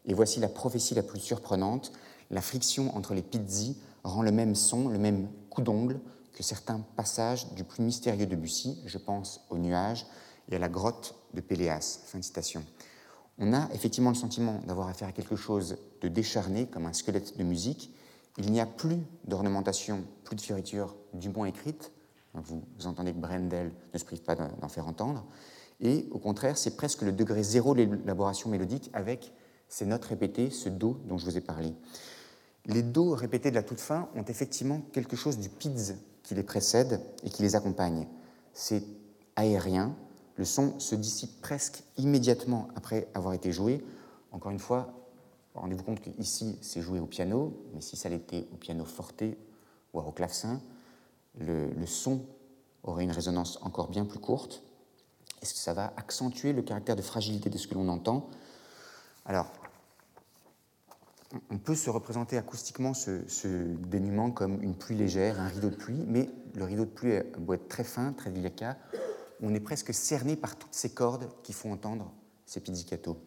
Et 0.07 0.15
voici 0.15 0.41
la 0.41 0.49
prophétie 0.49 0.95
la 0.95 1.03
plus 1.03 1.21
surprenante. 1.21 1.93
La 2.31 2.41
friction 2.41 2.97
entre 2.97 3.15
les 3.15 3.23
pizzi 3.23 3.77
rend 4.03 4.23
le 4.23 4.33
même 4.33 4.55
son, 4.55 4.89
le 4.89 4.99
même 4.99 5.29
coup 5.51 5.63
d'ongle, 5.63 6.01
que 6.33 6.43
certains 6.43 6.81
passages 6.97 7.53
du 7.55 7.65
plus 7.65 7.83
mystérieux 7.83 8.27
de 8.27 8.37
Bussy, 8.37 8.81
je 8.87 8.99
pense 8.99 9.41
aux 9.51 9.59
nuages 9.59 10.07
et 10.51 10.57
à 10.57 10.59
la 10.59 10.69
grotte 10.69 11.15
de 11.35 11.41
Péléas. 11.41 12.01
Fin 12.07 12.19
de 12.19 12.25
citation. 12.25 12.65
On 13.39 13.53
a 13.53 13.69
effectivement 13.73 14.11
le 14.11 14.17
sentiment 14.17 14.61
d'avoir 14.67 14.89
affaire 14.89 15.09
à 15.09 15.13
quelque 15.13 15.37
chose 15.37 15.79
de 16.01 16.09
décharné, 16.09 16.67
comme 16.67 16.87
un 16.87 16.93
squelette 16.93 17.37
de 17.39 17.45
musique. 17.45 17.95
Il 18.39 18.51
n'y 18.51 18.61
a 18.61 18.67
plus 18.67 18.99
d'ornementation, 19.25 20.05
plus 20.25 20.37
de 20.37 20.41
fioritures, 20.41 20.95
du 21.13 21.29
moins 21.29 21.47
écrite. 21.47 21.93
Vous, 22.35 22.63
entendez 22.85 23.13
que 23.13 23.19
Brendel 23.19 23.73
ne 23.93 23.99
se 23.99 24.05
prive 24.05 24.23
pas 24.23 24.35
d'en 24.35 24.69
faire 24.69 24.87
entendre. 24.87 25.27
Et 25.81 26.09
au 26.13 26.19
contraire, 26.19 26.57
c'est 26.57 26.77
presque 26.77 27.03
le 27.03 27.13
degré 27.13 27.43
zéro 27.43 27.75
de 27.75 27.83
l'élaboration 27.83 28.49
mélodique 28.49 28.91
avec 28.93 29.33
ces 29.69 29.85
notes 29.85 30.05
répétées, 30.05 30.51
ce 30.51 30.69
do 30.69 31.01
dont 31.07 31.19
je 31.19 31.25
vous 31.25 31.37
ai 31.37 31.41
parlé. 31.41 31.75
Les 32.67 32.83
do 32.83 33.11
répétés 33.11 33.51
de 33.51 33.57
la 33.57 33.63
toute 33.63 33.81
fin 33.81 34.09
ont 34.15 34.25
effectivement 34.25 34.81
quelque 34.93 35.17
chose 35.17 35.39
du 35.39 35.49
pizz 35.49 35.97
qui 36.23 36.35
les 36.35 36.43
précède 36.43 37.01
et 37.25 37.31
qui 37.31 37.43
les 37.43 37.57
accompagne. 37.57 38.07
C'est 38.53 38.83
aérien, 39.37 39.95
le 40.37 40.45
son 40.45 40.79
se 40.79 40.95
dissipe 40.95 41.41
presque 41.41 41.83
immédiatement 41.97 42.69
après 42.75 43.09
avoir 43.15 43.35
été 43.35 43.53
joué. 43.53 43.85
Encore 44.31 44.51
une 44.51 44.59
fois, 44.59 44.93
rendez-vous 45.55 45.83
compte 45.83 46.01
qu'ici 46.01 46.59
c'est 46.63 46.81
joué 46.81 47.01
au 47.01 47.07
piano, 47.07 47.53
mais 47.75 47.81
si 47.81 47.97
ça 47.97 48.09
l'était 48.09 48.47
au 48.53 48.57
piano 48.57 48.85
forte 48.85 49.25
ou 49.93 50.01
au 50.01 50.13
clavecin, 50.13 50.61
le, 51.39 51.87
son 51.87 52.23
aurait 52.83 53.05
une 53.05 53.13
résonance 53.13 53.59
encore 53.63 53.89
bien 53.89 54.05
plus 54.05 54.19
courte. 54.19 54.63
Est-ce 55.41 55.55
que 55.55 55.61
ça 55.61 55.75
va 55.75 55.93
accentuer 55.97 56.53
le 56.53 56.63
caractère 56.63 56.97
de 56.97 57.03
fragilité 57.03 57.51
de 57.51 57.59
ce 57.59 57.67
que 57.67 57.75
l'on 57.75 57.89
entend? 57.89 58.29
Alors, 59.25 59.53
on 61.51 61.59
peut 61.59 61.75
se 61.75 61.91
représenter 61.91 62.37
acoustiquement 62.37 62.95
ce, 62.95 63.23
dénuement 63.87 64.31
comme 64.31 64.63
une 64.63 64.75
pluie 64.75 64.97
légère, 64.97 65.41
un 65.41 65.49
rideau 65.49 65.71
de 65.71 65.77
pluie, 65.77 66.05
mais 66.07 66.29
le 66.55 66.65
rideau 66.65 66.85
de 66.85 66.91
pluie 66.91 67.15
doit 67.39 67.57
être 67.57 67.69
très 67.69 67.85
fin, 67.85 68.13
très 68.13 68.31
délicat. 68.31 68.77
On 69.41 69.55
est 69.55 69.61
presque 69.61 69.93
cerné 69.95 70.37
par 70.37 70.57
toutes 70.57 70.75
ces 70.75 70.91
cordes 70.91 71.29
qui 71.43 71.53
font 71.53 71.73
entendre 71.73 72.13
ces 72.47 72.61
pizzicato. 72.61 73.19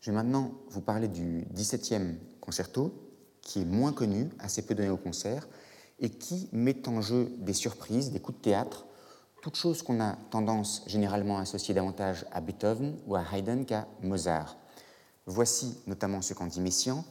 Je 0.00 0.10
vais 0.10 0.16
maintenant 0.16 0.52
vous 0.68 0.80
parler 0.80 1.08
du 1.08 1.44
17e 1.54 2.16
concerto, 2.40 2.92
qui 3.40 3.62
est 3.62 3.64
moins 3.64 3.92
connu, 3.92 4.28
assez 4.38 4.62
peu 4.62 4.74
donné 4.74 4.90
au 4.90 4.96
concert, 4.96 5.48
et 6.00 6.10
qui 6.10 6.48
met 6.52 6.88
en 6.88 7.00
jeu 7.00 7.32
des 7.38 7.52
surprises, 7.52 8.10
des 8.10 8.20
coups 8.20 8.38
de 8.38 8.42
théâtre, 8.42 8.86
toutes 9.42 9.56
choses 9.56 9.82
qu'on 9.82 10.00
a 10.00 10.16
tendance 10.30 10.82
généralement 10.86 11.38
à 11.38 11.42
associer 11.42 11.74
davantage 11.74 12.26
à 12.32 12.40
Beethoven 12.40 12.96
ou 13.06 13.16
à 13.16 13.24
Haydn 13.32 13.64
qu'à 13.64 13.86
Mozart. 14.02 14.56
Voici 15.30 15.76
notamment 15.86 16.22
ce 16.22 16.32
qu'en 16.32 16.46
dit 16.46 16.62
Messiaen, 16.62 17.04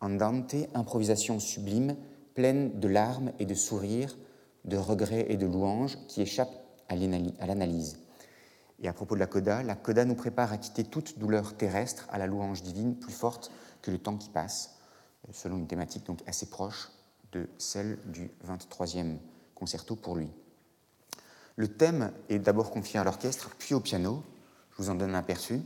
Andante, 0.00 0.54
improvisation 0.72 1.38
sublime, 1.38 1.96
pleine 2.32 2.80
de 2.80 2.88
larmes 2.88 3.30
et 3.38 3.44
de 3.44 3.52
sourires, 3.52 4.16
de 4.64 4.78
regrets 4.78 5.26
et 5.28 5.36
de 5.36 5.44
louanges 5.44 5.98
qui 6.08 6.22
échappent 6.22 6.64
à 6.88 6.96
l'analyse. 6.96 7.98
Et 8.80 8.88
à 8.88 8.94
propos 8.94 9.16
de 9.16 9.20
la 9.20 9.26
coda, 9.26 9.62
la 9.62 9.74
coda 9.74 10.06
nous 10.06 10.14
prépare 10.14 10.50
à 10.50 10.56
quitter 10.56 10.82
toute 10.82 11.18
douleur 11.18 11.58
terrestre 11.58 12.06
à 12.10 12.16
la 12.16 12.26
louange 12.26 12.62
divine 12.62 12.96
plus 12.96 13.12
forte 13.12 13.52
que 13.82 13.90
le 13.90 13.98
temps 13.98 14.16
qui 14.16 14.30
passe, 14.30 14.78
selon 15.30 15.58
une 15.58 15.66
thématique 15.66 16.06
donc 16.06 16.20
assez 16.26 16.46
proche 16.46 16.88
de 17.32 17.50
celle 17.58 17.98
du 18.06 18.30
23e 18.48 19.18
concerto 19.54 19.94
pour 19.94 20.16
lui. 20.16 20.30
Le 21.56 21.68
thème 21.68 22.12
est 22.30 22.38
d'abord 22.38 22.70
confié 22.70 22.98
à 22.98 23.04
l'orchestre, 23.04 23.50
puis 23.58 23.74
au 23.74 23.80
piano. 23.80 24.22
Je 24.70 24.82
vous 24.82 24.88
en 24.88 24.94
donne 24.94 25.10
un 25.10 25.18
aperçu. 25.18 25.60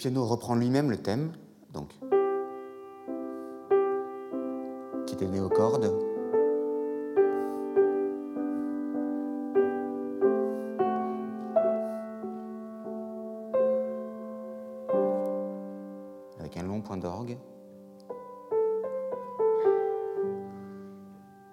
Piano 0.00 0.24
reprend 0.24 0.54
lui-même 0.54 0.90
le 0.90 0.96
thème, 0.96 1.30
donc, 1.74 1.90
qui 5.06 5.14
était 5.14 5.26
né 5.26 5.40
aux 5.40 5.50
cordes. 5.50 5.92
Avec 16.38 16.56
un 16.56 16.62
long 16.62 16.80
point 16.80 16.96
d'orgue. 16.96 17.36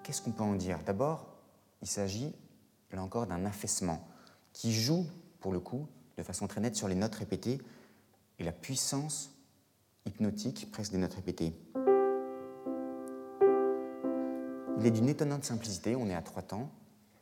Qu'est-ce 0.03 0.21
qu'on 0.21 0.31
peut 0.31 0.43
en 0.43 0.53
dire? 0.53 0.79
D'abord, 0.85 1.25
il 1.81 1.89
s'agit, 1.89 2.33
là 2.93 3.03
encore, 3.03 3.27
d'un 3.27 3.43
affaissement 3.43 4.07
qui 4.53 4.71
joue, 4.71 5.05
pour 5.41 5.51
le 5.51 5.59
coup, 5.59 5.85
de 6.17 6.23
façon 6.23 6.47
très 6.47 6.61
nette 6.61 6.77
sur 6.77 6.87
les 6.87 6.95
notes 6.95 7.15
répétées 7.15 7.59
puissance 8.61 9.31
hypnotique 10.05 10.69
presque 10.71 10.91
des 10.91 10.97
notes 10.97 11.13
répétées. 11.13 11.53
Il 14.79 14.85
est 14.85 14.91
d'une 14.91 15.09
étonnante 15.09 15.43
simplicité, 15.43 15.95
on 15.95 16.07
est 16.07 16.13
à 16.13 16.21
trois 16.21 16.43
temps, 16.43 16.69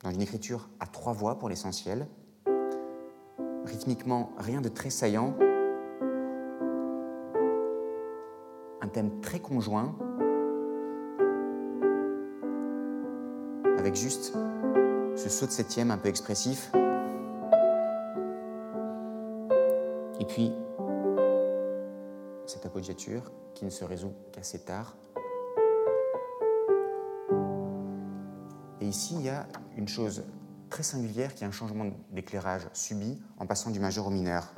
dans 0.04 0.12
une 0.12 0.22
écriture 0.22 0.70
à 0.80 0.88
trois 0.88 1.14
voix 1.14 1.40
pour 1.40 1.50
l'essentiel. 1.50 2.08
Rythmiquement, 3.66 4.32
rien 4.38 4.62
de 4.62 4.70
très 4.70 4.90
saillant. 4.90 5.34
Un 8.82 8.88
thème 8.88 9.22
très 9.22 9.40
conjoint, 9.40 9.96
avec 13.78 13.96
juste 13.96 14.34
ce 15.16 15.30
saut 15.30 15.46
de 15.46 15.52
septième 15.52 15.92
un 15.92 15.98
peu 15.98 16.10
expressif. 16.10 16.72
Et 20.20 20.26
puis, 20.26 20.52
cette 22.66 23.22
qui 23.54 23.66
ne 23.66 23.70
se 23.70 23.86
résout 23.86 24.14
qu'assez 24.32 24.60
tard. 24.60 24.98
Et 28.82 28.88
ici, 28.88 29.16
il 29.18 29.26
y 29.26 29.30
a 29.30 29.48
une 29.78 29.88
chose 29.88 30.24
très 30.70 30.84
singulière 30.84 31.34
qui 31.34 31.44
est 31.44 31.48
un 31.48 31.52
changement 31.52 31.86
d'éclairage 32.12 32.68
subi 32.74 33.20
en 33.38 33.46
passant 33.46 33.72
du 33.72 33.80
majeur 33.80 34.08
au 34.08 34.10
mineur. 34.10 34.54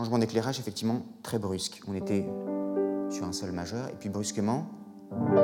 Changement 0.00 0.18
d'éclairage 0.18 0.58
effectivement 0.58 1.02
très 1.22 1.38
brusque. 1.38 1.82
On 1.86 1.94
était 1.94 2.26
sur 3.10 3.26
un 3.26 3.32
sol 3.32 3.52
majeur 3.52 3.88
et 3.88 3.94
puis 4.00 4.08
brusquement, 4.08 4.66
on 5.12 5.36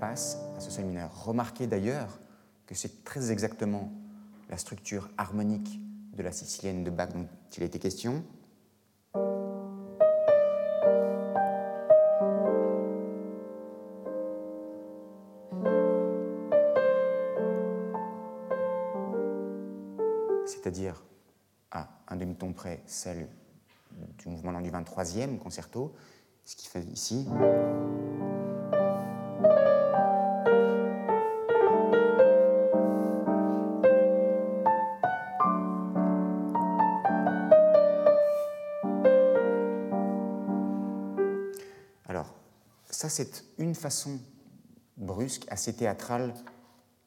passe 0.00 0.38
à 0.56 0.60
ce 0.60 0.72
sol 0.72 0.86
mineur. 0.86 1.24
Remarquez 1.24 1.68
d'ailleurs 1.68 2.18
que 2.66 2.74
c'est 2.74 3.04
très 3.04 3.30
exactement 3.30 3.92
la 4.50 4.58
structure 4.58 5.08
harmonique 5.18 5.78
de 6.16 6.24
la 6.24 6.32
sicilienne 6.32 6.82
de 6.82 6.90
Bach 6.90 7.10
dont 7.14 7.28
il 7.56 7.62
a 7.62 7.66
été 7.66 7.78
question. 7.78 8.24
Un 22.34 22.46
demi-ton 22.46 22.52
près 22.52 22.82
celle 22.86 23.28
du 24.18 24.28
mouvement 24.28 24.60
du 24.60 24.70
23e 24.70 25.38
concerto, 25.38 25.94
ce 26.44 26.56
qui 26.56 26.66
fait 26.66 26.82
ici. 26.82 27.26
Alors, 42.06 42.34
ça 42.90 43.08
c'est 43.08 43.44
une 43.58 43.74
façon 43.74 44.18
brusque, 44.96 45.46
assez 45.50 45.74
théâtrale 45.74 46.34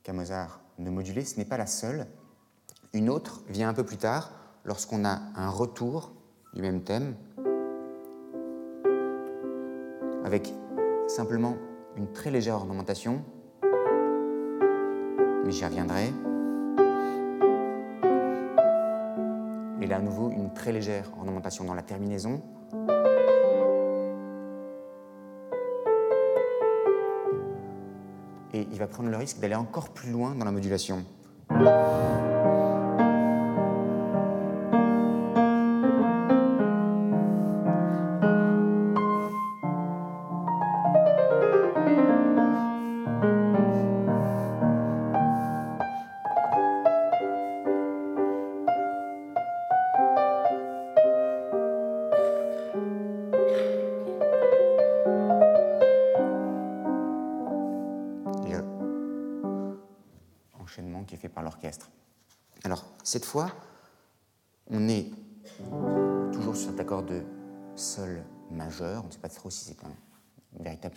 qu'a 0.04 0.14
Mozart 0.14 0.62
de 0.80 0.90
moduler, 0.90 1.26
ce 1.26 1.38
n'est 1.38 1.46
pas 1.46 1.58
la 1.58 1.68
seule. 1.68 2.08
Une 2.94 3.10
autre 3.10 3.44
vient 3.50 3.70
un 3.70 3.74
peu 3.74 3.84
plus 3.84 3.98
tard, 3.98 4.32
lorsqu'on 4.68 5.06
a 5.06 5.22
un 5.36 5.50
retour 5.50 6.12
du 6.54 6.62
même 6.62 6.82
thème, 6.82 7.16
avec 10.26 10.54
simplement 11.08 11.56
une 11.96 12.12
très 12.12 12.30
légère 12.30 12.56
ornementation, 12.56 13.24
mais 15.46 15.52
j'y 15.52 15.64
reviendrai. 15.64 16.12
Et 19.82 19.88
là 19.88 19.98
à 19.98 20.02
nouveau 20.02 20.30
une 20.32 20.54
très 20.54 20.74
légère 20.74 21.10
ornementation 21.18 21.64
dans 21.64 21.74
la 21.74 21.82
terminaison. 21.82 22.42
Et 28.54 28.68
il 28.72 28.80
va 28.80 28.88
prendre 28.88 29.10
le 29.10 29.18
risque 29.18 29.40
d'aller 29.40 29.56
encore 29.56 29.90
plus 29.90 30.12
loin 30.12 30.36
dans 30.36 30.44
la 30.44 30.52
modulation. 30.52 31.06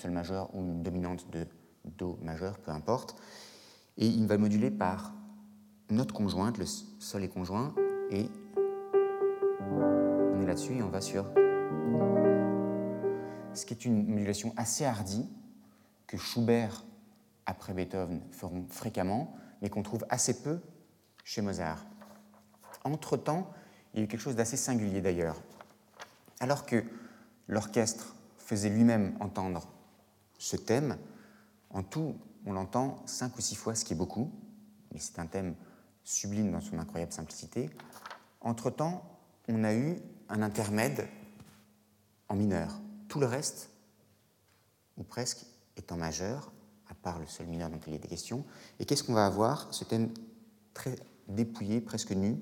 Sol 0.00 0.10
majeur 0.10 0.54
ou 0.54 0.60
une 0.60 0.82
dominante 0.82 1.30
de 1.30 1.46
do 1.84 2.18
majeur, 2.22 2.58
peu 2.58 2.70
importe. 2.70 3.16
Et 3.96 4.06
il 4.06 4.26
va 4.26 4.38
moduler 4.38 4.70
par 4.70 5.14
note 5.90 6.12
conjointe, 6.12 6.58
le 6.58 6.66
sol 6.66 7.24
est 7.24 7.28
conjoint, 7.28 7.74
et 8.10 8.28
on 9.60 10.40
est 10.40 10.46
là-dessus 10.46 10.74
et 10.74 10.82
on 10.82 10.88
va 10.88 11.00
sur 11.00 11.26
ce 13.54 13.66
qui 13.66 13.74
est 13.74 13.84
une 13.84 14.06
modulation 14.06 14.54
assez 14.56 14.84
hardie 14.84 15.28
que 16.06 16.16
Schubert 16.16 16.84
après 17.46 17.74
Beethoven 17.74 18.20
feront 18.30 18.64
fréquemment, 18.68 19.34
mais 19.60 19.68
qu'on 19.68 19.82
trouve 19.82 20.04
assez 20.08 20.42
peu 20.42 20.60
chez 21.24 21.42
Mozart. 21.42 21.84
Entre-temps, 22.84 23.50
il 23.92 23.98
y 23.98 24.02
a 24.02 24.04
eu 24.04 24.08
quelque 24.08 24.20
chose 24.20 24.36
d'assez 24.36 24.56
singulier 24.56 25.00
d'ailleurs. 25.00 25.42
Alors 26.38 26.64
que 26.64 26.84
l'orchestre 27.48 28.14
faisait 28.38 28.70
lui-même 28.70 29.16
entendre 29.20 29.68
ce 30.40 30.56
thème, 30.56 30.96
en 31.68 31.82
tout, 31.82 32.16
on 32.46 32.52
l'entend 32.54 33.02
cinq 33.06 33.36
ou 33.36 33.40
six 33.40 33.54
fois, 33.54 33.74
ce 33.74 33.84
qui 33.84 33.92
est 33.92 33.96
beaucoup, 33.96 34.32
mais 34.92 34.98
c'est 34.98 35.18
un 35.18 35.26
thème 35.26 35.54
sublime 36.02 36.50
dans 36.50 36.62
son 36.62 36.78
incroyable 36.78 37.12
simplicité. 37.12 37.70
Entre-temps, 38.40 39.04
on 39.48 39.62
a 39.64 39.74
eu 39.74 39.98
un 40.30 40.42
intermède 40.42 41.06
en 42.28 42.36
mineur. 42.36 42.80
Tout 43.08 43.20
le 43.20 43.26
reste, 43.26 43.68
ou 44.96 45.02
presque, 45.02 45.44
est 45.76 45.92
en 45.92 45.96
majeur, 45.96 46.52
à 46.88 46.94
part 46.94 47.18
le 47.18 47.26
seul 47.26 47.46
mineur 47.46 47.68
dont 47.68 47.80
il 47.86 47.92
est 47.92 47.98
question. 47.98 48.44
Et 48.78 48.86
qu'est-ce 48.86 49.04
qu'on 49.04 49.12
va 49.12 49.26
avoir? 49.26 49.72
Ce 49.74 49.84
thème 49.84 50.08
très 50.72 50.96
dépouillé, 51.28 51.82
presque 51.82 52.12
nu, 52.12 52.38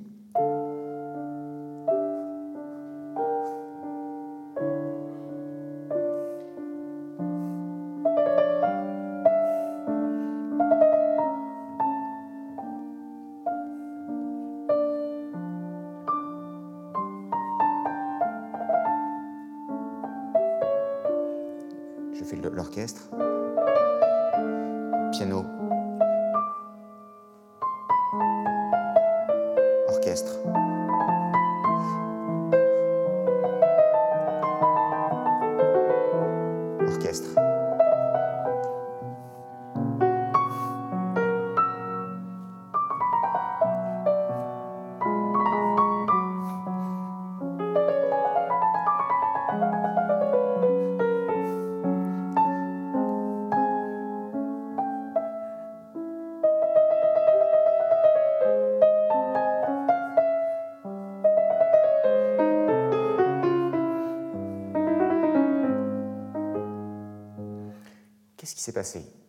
orchestre. 29.99 30.68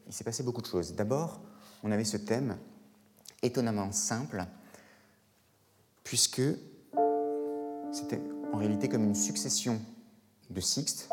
Il 0.07 0.13
s'est 0.13 0.23
passé 0.23 0.43
beaucoup 0.43 0.61
de 0.61 0.67
choses. 0.67 0.93
D'abord, 0.95 1.41
on 1.83 1.91
avait 1.91 2.03
ce 2.03 2.17
thème 2.17 2.57
étonnamment 3.41 3.91
simple, 3.91 4.45
puisque 6.03 6.41
c'était 7.91 8.21
en 8.51 8.57
réalité 8.57 8.89
comme 8.89 9.03
une 9.03 9.15
succession 9.15 9.79
de 10.49 10.59
sixtes 10.59 11.09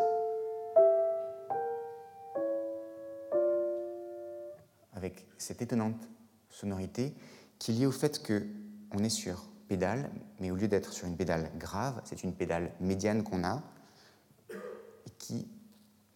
avec 4.95 5.27
cette 5.39 5.63
étonnante 5.63 6.09
sonorité 6.51 7.15
qui 7.59 7.71
est 7.71 7.75
liée 7.75 7.87
au 7.87 7.93
fait 7.93 8.27
qu'on 8.27 9.05
est 9.05 9.11
sur 9.11 9.45
pédale, 9.69 10.11
mais 10.41 10.51
au 10.51 10.57
lieu 10.57 10.69
d'être 10.69 10.93
sur 10.93 11.07
une 11.07 11.17
pédale 11.17 11.51
grave, 11.59 12.01
c'est 12.05 12.23
une 12.23 12.35
pédale 12.35 12.73
médiane 12.81 13.23
qu'on 13.23 13.45
a 13.45 13.63
et 14.51 15.11
qui 15.19 15.47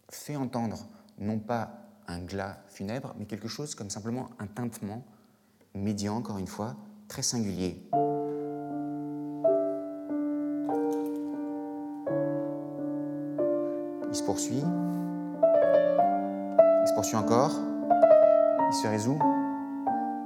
fait 0.09 0.35
entendre 0.35 0.87
non 1.17 1.39
pas 1.39 1.80
un 2.11 2.19
glas 2.19 2.57
funèbre, 2.67 3.15
mais 3.17 3.25
quelque 3.25 3.47
chose 3.47 3.73
comme 3.75 3.89
simplement 3.89 4.29
un 4.39 4.47
tintement 4.47 5.03
médian, 5.73 6.17
encore 6.17 6.37
une 6.37 6.47
fois, 6.47 6.75
très 7.07 7.21
singulier. 7.21 7.81
Il 14.09 14.15
se 14.15 14.23
poursuit, 14.23 14.63
il 16.81 16.87
se 16.87 16.93
poursuit 16.93 17.15
encore, 17.15 17.51
il 18.69 18.73
se 18.73 18.87
résout, 18.87 19.19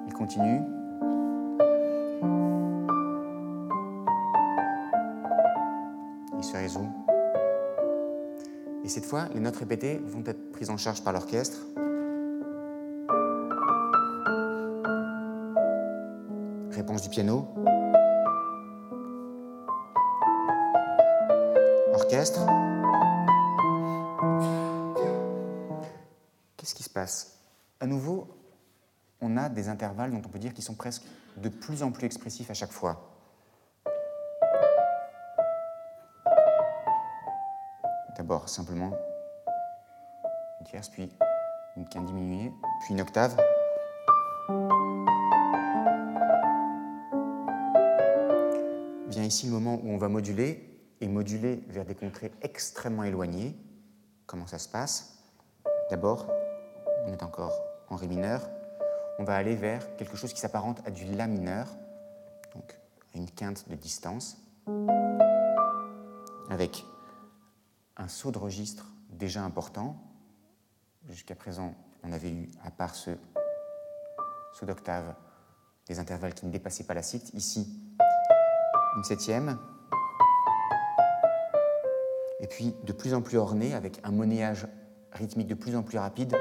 il 0.08 0.14
continue. 0.14 0.62
Il 6.38 6.44
se 6.44 6.58
résout. 6.58 6.90
Et 8.84 8.88
cette 8.88 9.06
fois, 9.06 9.26
les 9.34 9.40
notes 9.40 9.56
répétées 9.58 10.00
vont 10.00 10.24
être 10.26 10.52
prises 10.52 10.70
en 10.70 10.78
charge 10.78 11.04
par 11.04 11.14
l'orchestre. 11.14 11.66
Réponse 16.86 17.02
du 17.02 17.10
piano. 17.10 17.48
Orchestre. 21.92 22.46
Qu'est-ce 26.56 26.76
qui 26.76 26.84
se 26.84 26.90
passe? 26.92 27.40
À 27.80 27.88
nouveau, 27.88 28.28
on 29.20 29.36
a 29.36 29.50
des 29.50 29.68
intervalles 29.68 30.12
dont 30.12 30.22
on 30.24 30.30
peut 30.30 30.38
dire 30.38 30.54
qu'ils 30.54 30.64
sont 30.64 30.76
presque 30.76 31.02
de 31.38 31.50
plus 31.50 31.82
en 31.82 31.92
plus 31.92 32.06
expressifs 32.06 32.52
à 32.52 32.54
chaque 32.54 32.72
fois. 32.72 33.18
D'abord 38.16 38.48
simplement 38.48 38.92
une 40.60 40.68
tierce, 40.68 40.90
puis 40.90 41.12
une 41.78 41.90
quinte 41.90 42.06
diminuée, 42.06 42.54
puis 42.82 42.94
une 42.94 43.02
octave. 43.02 43.36
Vient 49.16 49.24
ici 49.24 49.46
le 49.46 49.54
moment 49.54 49.80
où 49.82 49.92
on 49.92 49.98
va 49.98 50.10
moduler, 50.10 50.78
et 51.00 51.08
moduler 51.08 51.64
vers 51.70 51.86
des 51.86 51.96
contrées 51.96 52.34
extrêmement 52.42 53.06
éloignées. 53.06 53.56
Comment 54.26 54.46
ça 54.46 54.60
se 54.60 54.68
passe? 54.68 55.24
D'abord, 55.90 56.30
on 57.06 57.14
est 57.14 57.24
encore 57.24 57.54
en 57.88 57.96
Ré 57.96 58.08
mineur, 58.08 58.42
on 59.18 59.24
va 59.24 59.38
aller 59.38 59.56
vers 59.56 59.96
quelque 59.96 60.18
chose 60.18 60.34
qui 60.34 60.42
s'apparente 60.42 60.82
à 60.86 60.92
du 60.92 61.06
La 61.06 61.28
mineur, 61.28 61.66
donc 62.54 62.78
à 63.14 63.18
une 63.18 63.32
quinte 63.32 63.70
de 63.70 63.76
distance, 63.76 64.38
avec 66.50 66.84
un 67.96 68.10
saut 68.10 68.32
de 68.32 68.38
registre 68.38 68.86
déjà 69.12 69.44
important. 69.44 69.96
Jusqu'à 71.08 71.36
présent, 71.36 71.74
on 72.04 72.12
avait 72.12 72.32
eu, 72.32 72.50
à 72.66 72.70
part 72.70 72.96
ce 72.96 73.12
saut 74.54 74.66
d'octave, 74.66 75.16
des 75.88 76.00
intervalles 76.00 76.34
qui 76.34 76.46
ne 76.46 76.52
dépassaient 76.52 76.84
pas 76.84 76.94
la 76.94 77.04
cite. 77.04 77.34
Ici, 77.34 77.82
une 78.96 79.04
septième. 79.04 79.58
Et 82.40 82.48
puis, 82.48 82.76
de 82.84 82.94
plus 82.94 83.14
en 83.14 83.22
plus 83.22 83.38
orné, 83.38 83.74
avec 83.74 84.00
un 84.04 84.12
monnayage 84.12 84.68
rythmique 85.12 85.48
de 85.48 85.56
plus 85.56 85.76
en 85.76 85.84
plus 85.84 85.98
rapide. 85.98 86.36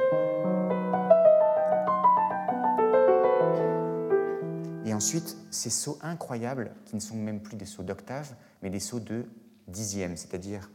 Et 4.84 4.92
ensuite, 4.92 5.36
ces 5.50 5.70
sauts 5.70 5.98
incroyables, 6.02 6.72
qui 6.84 6.94
ne 6.94 7.00
sont 7.00 7.16
même 7.16 7.40
plus 7.40 7.57
des 7.57 7.64
sauts 7.64 7.82
d'octave, 7.82 8.34
mais 8.62 8.70
des 8.70 8.80
sauts 8.80 9.00
de 9.00 9.24
dixième, 9.66 10.16
c'est-à-dire 10.16 10.70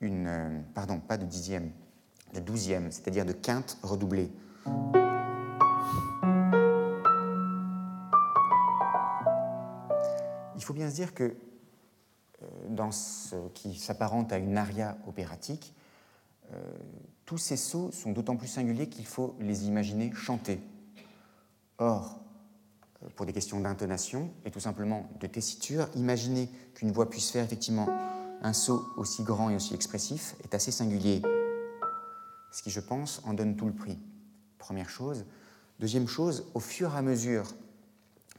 une, 0.00 0.26
euh, 0.26 0.60
pardon, 0.74 0.98
pas 1.00 1.16
de 1.16 1.24
dixième, 1.24 1.70
de 2.34 2.40
douzième, 2.40 2.90
c'est-à-dire 2.90 3.24
de 3.24 3.32
quinte 3.32 3.78
redoublée. 3.82 4.30
Faut 10.70 10.74
bien 10.74 10.88
se 10.88 10.94
dire 10.94 11.14
que 11.14 11.24
euh, 11.24 12.46
dans 12.68 12.92
ce 12.92 13.34
qui 13.54 13.74
s'apparente 13.74 14.32
à 14.32 14.38
une 14.38 14.56
aria 14.56 14.96
opératique, 15.08 15.74
euh, 16.52 16.56
tous 17.26 17.38
ces 17.38 17.56
sauts 17.56 17.90
sont 17.90 18.12
d'autant 18.12 18.36
plus 18.36 18.46
singuliers 18.46 18.88
qu'il 18.88 19.04
faut 19.04 19.34
les 19.40 19.66
imaginer 19.66 20.12
chanter. 20.12 20.60
Or, 21.78 22.20
pour 23.16 23.26
des 23.26 23.32
questions 23.32 23.58
d'intonation 23.58 24.30
et 24.44 24.52
tout 24.52 24.60
simplement 24.60 25.10
de 25.18 25.26
tessiture, 25.26 25.88
imaginer 25.96 26.48
qu'une 26.74 26.92
voix 26.92 27.10
puisse 27.10 27.32
faire 27.32 27.44
effectivement 27.44 27.88
un 28.40 28.52
saut 28.52 28.86
aussi 28.96 29.24
grand 29.24 29.50
et 29.50 29.56
aussi 29.56 29.74
expressif 29.74 30.36
est 30.44 30.54
assez 30.54 30.70
singulier, 30.70 31.20
ce 32.52 32.62
qui, 32.62 32.70
je 32.70 32.78
pense, 32.78 33.22
en 33.24 33.34
donne 33.34 33.56
tout 33.56 33.66
le 33.66 33.74
prix. 33.74 33.98
Première 34.58 34.88
chose. 34.88 35.24
Deuxième 35.80 36.06
chose, 36.06 36.46
au 36.54 36.60
fur 36.60 36.94
et 36.94 36.98
à 36.98 37.02
mesure 37.02 37.56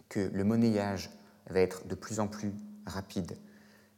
que 0.08 0.32
le 0.32 0.46
monnayage 0.46 1.10
va 1.52 1.60
être 1.60 1.88
de 1.88 1.96
plus 1.96 2.20
en 2.20 2.28
plus 2.28 2.52
rapide, 2.86 3.38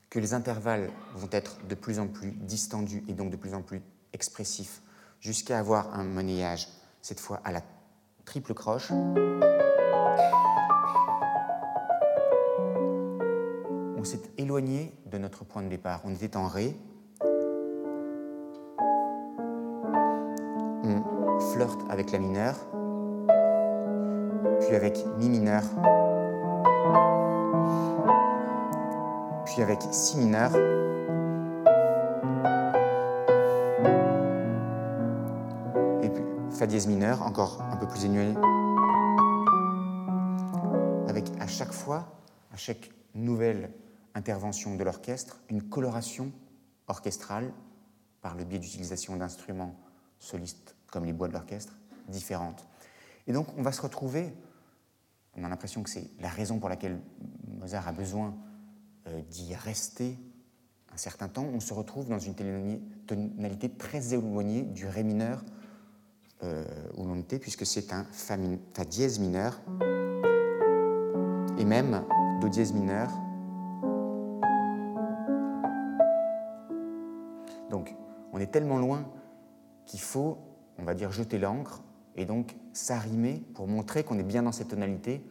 que 0.09 0.19
les 0.19 0.33
intervalles 0.33 0.91
vont 1.15 1.29
être 1.31 1.57
de 1.67 1.75
plus 1.75 1.99
en 1.99 2.07
plus 2.07 2.31
distendus 2.31 3.03
et 3.07 3.13
donc 3.13 3.31
de 3.31 3.37
plus 3.37 3.53
en 3.53 3.61
plus 3.61 3.81
expressifs, 4.13 4.81
jusqu'à 5.19 5.59
avoir 5.59 5.93
un 5.97 6.03
monnayage, 6.03 6.67
cette 7.01 7.19
fois 7.19 7.41
à 7.43 7.51
la 7.51 7.61
triple 8.25 8.53
croche, 8.53 8.91
On 14.03 14.05
s'est 14.05 14.19
éloigné 14.37 14.93
de 15.09 15.17
notre 15.17 15.45
point 15.45 15.63
de 15.63 15.69
départ. 15.69 16.01
On 16.03 16.13
était 16.13 16.35
en 16.35 16.49
Ré. 16.49 16.75
On 20.83 21.39
flirte 21.53 21.79
avec 21.89 22.11
la 22.11 22.19
mineure, 22.19 22.57
puis 24.59 24.75
avec 24.75 25.05
Mi 25.17 25.29
mineur, 25.29 25.63
puis 29.53 29.61
avec 29.61 29.81
Si 29.91 30.17
mineur. 30.17 30.51
Et 36.01 36.09
puis 36.09 36.23
Fa 36.57 36.65
dièse 36.65 36.87
mineur, 36.87 37.21
encore 37.21 37.61
un 37.61 37.77
peu 37.77 37.87
plus 37.87 38.05
énué. 38.05 38.33
Avec 41.07 41.25
à 41.39 41.45
chaque 41.45 41.71
fois, 41.71 42.19
à 42.51 42.57
chaque 42.57 42.89
nouvelle 43.13 43.71
intervention 44.15 44.75
de 44.75 44.83
l'orchestre, 44.83 45.39
une 45.49 45.61
coloration 45.61 46.31
orchestrale 46.87 47.53
par 48.21 48.33
le 48.33 48.45
biais 48.45 48.59
d'utilisation 48.59 49.15
d'instruments 49.17 49.75
solistes 50.17 50.75
comme 50.91 51.05
les 51.05 51.13
bois 51.13 51.27
de 51.27 51.33
l'orchestre 51.33 51.75
différentes. 52.07 52.65
Et 53.27 53.33
donc 53.33 53.47
on 53.55 53.61
va 53.61 53.71
se 53.71 53.83
retrouver, 53.83 54.33
on 55.37 55.43
a 55.43 55.49
l'impression 55.49 55.83
que 55.83 55.91
c'est 55.91 56.09
la 56.19 56.29
raison 56.29 56.57
pour 56.57 56.69
laquelle 56.69 56.99
Mozart 57.59 57.87
a 57.87 57.91
besoin 57.91 58.33
d'y 59.29 59.53
rester 59.55 60.17
un 60.93 60.97
certain 60.97 61.27
temps, 61.27 61.45
on 61.51 61.59
se 61.59 61.73
retrouve 61.73 62.07
dans 62.07 62.19
une 62.19 62.35
tonalité 63.07 63.69
très 63.69 64.13
éloignée 64.13 64.61
du 64.61 64.85
Ré 64.87 65.03
mineur 65.03 65.43
euh, 66.43 66.63
où 66.97 67.05
l'on 67.05 67.17
était, 67.17 67.39
puisque 67.39 67.65
c'est 67.65 67.91
un 67.93 68.03
fa, 68.11 68.37
fa, 68.73 68.85
dièse 68.85 69.19
mineur 69.19 69.59
et 71.57 71.65
même 71.65 72.05
Do 72.41 72.49
dièse 72.49 72.73
mineur. 72.73 73.09
Donc, 77.71 77.95
on 78.31 78.39
est 78.39 78.51
tellement 78.51 78.77
loin 78.77 79.11
qu'il 79.85 80.01
faut, 80.01 80.37
on 80.77 80.83
va 80.83 80.93
dire, 80.93 81.11
jeter 81.11 81.39
l'encre 81.39 81.81
et 82.15 82.25
donc 82.25 82.55
s'arrimer 82.71 83.43
pour 83.55 83.67
montrer 83.67 84.03
qu'on 84.03 84.19
est 84.19 84.23
bien 84.23 84.43
dans 84.43 84.51
cette 84.51 84.67
tonalité 84.67 85.25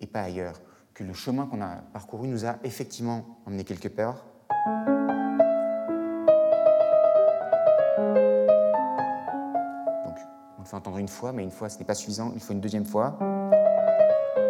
et 0.00 0.06
pas 0.06 0.22
ailleurs 0.22 0.60
le 1.04 1.14
chemin 1.14 1.46
qu'on 1.46 1.62
a 1.62 1.76
parcouru 1.92 2.28
nous 2.28 2.44
a 2.44 2.56
effectivement 2.62 3.24
emmené 3.46 3.64
quelque 3.64 3.88
part. 3.88 4.24
Donc, 10.04 10.16
on 10.58 10.60
le 10.60 10.64
fait 10.66 10.76
entendre 10.76 10.98
une 10.98 11.08
fois, 11.08 11.32
mais 11.32 11.42
une 11.42 11.50
fois, 11.50 11.68
ce 11.68 11.78
n'est 11.78 11.84
pas 11.84 11.94
suffisant, 11.94 12.32
il 12.34 12.40
faut 12.40 12.52
une 12.52 12.60
deuxième 12.60 12.84
fois. 12.84 13.18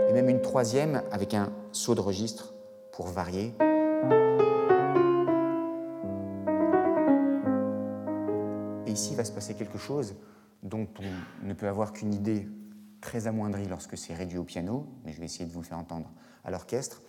Et 0.09 0.13
même 0.13 0.29
une 0.29 0.41
troisième 0.41 1.03
avec 1.13 1.35
un 1.35 1.53
saut 1.71 1.95
de 1.95 2.01
registre 2.01 2.53
pour 2.93 3.07
varier. 3.07 3.55
Et 8.87 8.91
ici, 8.91 9.15
va 9.15 9.25
se 9.25 9.31
passer 9.31 9.55
quelque 9.55 9.79
chose 9.79 10.17
dont 10.65 10.89
on 10.99 11.47
ne 11.47 11.55
peut 11.55 11.69
avoir 11.69 11.93
qu'une 11.93 12.13
idée 12.13 12.49
très 13.01 13.29
amoindrie 13.29 13.67
lorsque 13.67 13.97
c'est 13.97 14.15
réduit 14.15 14.39
au 14.39 14.45
piano, 14.45 14.87
mais 15.05 15.13
je 15.13 15.21
vais 15.21 15.27
essayer 15.27 15.47
de 15.47 15.53
vous 15.53 15.63
faire 15.63 15.79
entendre 15.79 16.11
l'orchestre. 16.51 17.03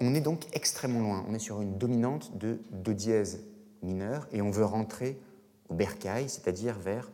On 0.00 0.14
est 0.14 0.20
donc 0.20 0.46
extrêmement 0.52 1.00
loin. 1.00 1.24
On 1.28 1.34
est 1.34 1.40
sur 1.40 1.60
une 1.60 1.78
dominante 1.78 2.36
de 2.38 2.58
Do 2.70 2.92
dièse 2.92 3.40
mineur 3.82 4.26
et 4.32 4.42
on 4.42 4.50
veut 4.50 4.64
rentrer 4.64 5.20
au 5.68 5.74
bercail, 5.74 6.28
c'est-à-dire 6.28 6.78
vers 6.78 7.10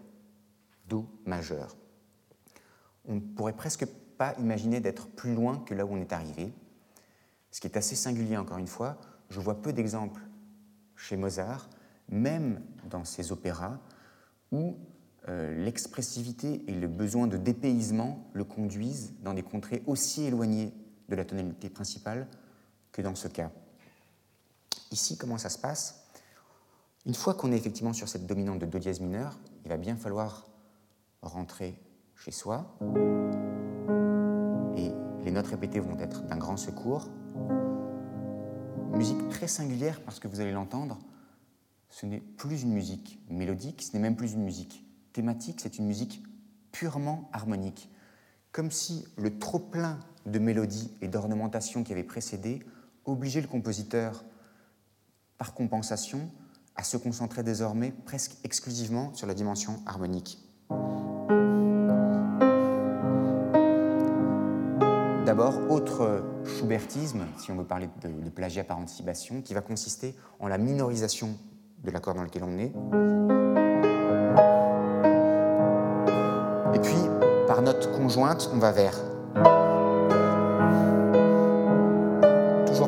Do 0.89 1.07
majeur. 1.24 1.76
On 3.07 3.14
ne 3.16 3.20
pourrait 3.20 3.53
presque 3.53 3.87
pas 4.18 4.34
imaginer 4.39 4.80
d'être 4.80 5.09
plus 5.09 5.34
loin 5.34 5.59
que 5.66 5.74
là 5.74 5.84
où 5.84 5.91
on 5.93 6.01
est 6.01 6.12
arrivé, 6.12 6.53
ce 7.51 7.61
qui 7.61 7.66
est 7.66 7.76
assez 7.76 7.97
singulier 7.97 8.37
encore 8.37 8.59
une 8.59 8.66
fois. 8.66 8.99
Je 9.30 9.41
vois 9.41 9.61
peu 9.61 9.72
d'exemples 9.72 10.22
chez 10.95 11.16
Mozart, 11.16 11.68
même 12.09 12.62
dans 12.89 13.05
ses 13.05 13.32
opéras, 13.32 13.78
où 14.53 14.76
euh, 15.28 15.64
l'expressivité 15.64 16.62
et 16.68 16.72
le 16.72 16.87
besoin 16.87 17.26
de 17.26 17.37
dépaysement 17.37 18.30
le 18.32 18.45
conduisent 18.45 19.14
dans 19.22 19.34
des 19.34 19.43
contrées 19.43 19.82
aussi 19.87 20.24
éloignées 20.24 20.72
de 21.09 21.15
la 21.15 21.25
tonalité 21.25 21.71
principale 21.71 22.27
que 22.93 23.03
dans 23.03 23.15
ce 23.15 23.29
cas. 23.29 23.51
Ici, 24.91 25.17
comment 25.17 25.39
ça 25.39 25.49
se 25.49 25.59
passe? 25.59 26.07
Une 27.05 27.15
fois 27.15 27.35
qu'on 27.35 27.53
est 27.53 27.57
effectivement 27.57 27.93
sur 27.93 28.09
cette 28.09 28.27
dominante 28.27 28.59
de 28.59 28.67
Do 28.67 28.79
dièse 28.79 29.01
mineur, 29.01 29.39
il 29.65 29.69
va 29.69 29.77
bien 29.77 29.97
falloir 29.97 30.49
rentrer 31.23 31.81
chez 32.17 32.31
soi. 32.31 32.77
Et 34.77 34.91
les 35.25 35.31
notes 35.31 35.47
répétées 35.47 35.81
vont 35.81 35.99
être 35.99 36.23
d'un 36.25 36.37
grand 36.37 36.57
secours. 36.57 37.09
Musique 38.93 39.29
très 39.29 39.49
singulière 39.49 40.01
parce 40.03 40.19
que 40.19 40.29
vous 40.29 40.41
allez 40.41 40.53
l'entendre, 40.53 40.99
ce 41.91 42.07
n'est 42.07 42.21
plus 42.21 42.63
une 42.63 42.73
musique 42.73 43.21
mélodique, 43.29 43.83
ce 43.83 43.93
n'est 43.93 44.03
même 44.03 44.17
plus 44.17 44.33
une 44.33 44.43
musique 44.43 44.85
thématique, 45.13 45.61
c'est 45.61 45.79
une 45.79 45.87
musique 45.87 46.23
purement 46.73 47.29
harmonique. 47.33 47.91
Comme 48.57 48.71
si 48.71 49.05
le 49.19 49.39
trop-plein 49.39 49.99
de 50.25 50.39
mélodie 50.39 50.91
et 51.03 51.09
d'ornementation 51.09 51.85
qui 51.85 51.93
avait 51.93 52.03
précédé 52.03 52.63
obligeait 53.05 53.43
le 53.43 53.49
compositeur, 53.49 54.25
par 55.37 55.53
compensation, 55.53 56.31
à 56.75 56.83
se 56.83 56.97
concentrer 56.97 57.43
désormais 57.43 57.93
presque 58.07 58.39
exclusivement 58.45 59.13
sur 59.13 59.27
la 59.27 59.35
dimension 59.35 59.83
harmonique. 59.85 60.39
D'abord, 65.27 65.71
autre 65.71 66.25
schubertisme, 66.47 67.27
si 67.37 67.53
on 67.53 67.57
veut 67.57 67.67
parler 67.67 67.91
de, 68.01 68.09
de, 68.09 68.31
plagiat 68.31 68.65
par 68.65 68.79
anticipation, 68.79 69.43
qui 69.43 69.53
va 69.53 69.61
consister 69.61 70.15
en 70.41 70.49
la 70.49 70.57
minorisation 70.57 71.37
de 71.85 71.91
l'accord 71.91 72.15
dans 72.15 72.23
lequel 72.23 72.43
on 72.43 72.59
est. 72.59 72.73
conjointe, 78.07 78.49
on 78.55 78.59
va 78.59 78.71
vers 78.71 78.95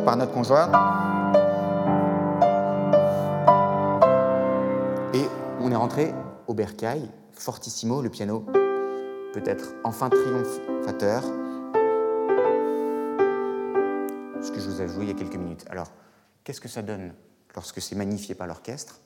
par 0.05 0.17
notre 0.17 0.33
conjoint. 0.33 0.71
Et 5.13 5.25
on 5.61 5.73
est 5.73 5.77
rentré 5.77 6.15
au 6.47 6.55
bercail, 6.55 7.11
fortissimo, 7.33 8.01
le 8.01 8.09
piano 8.09 8.47
peut-être 9.35 9.75
enfin 9.83 10.09
triomphateur, 10.09 11.23
ce 14.41 14.53
que 14.53 14.61
je 14.61 14.69
vous 14.71 14.81
ai 14.81 14.89
joué 14.89 15.03
il 15.03 15.09
y 15.09 15.11
a 15.11 15.15
quelques 15.15 15.35
minutes. 15.35 15.65
Alors, 15.69 15.91
qu'est-ce 16.45 16.61
que 16.61 16.69
ça 16.69 16.81
donne 16.81 17.13
lorsque 17.57 17.83
c'est 17.83 17.97
magnifié 17.97 18.37
par 18.37 18.47
l'orchestre? 18.47 19.01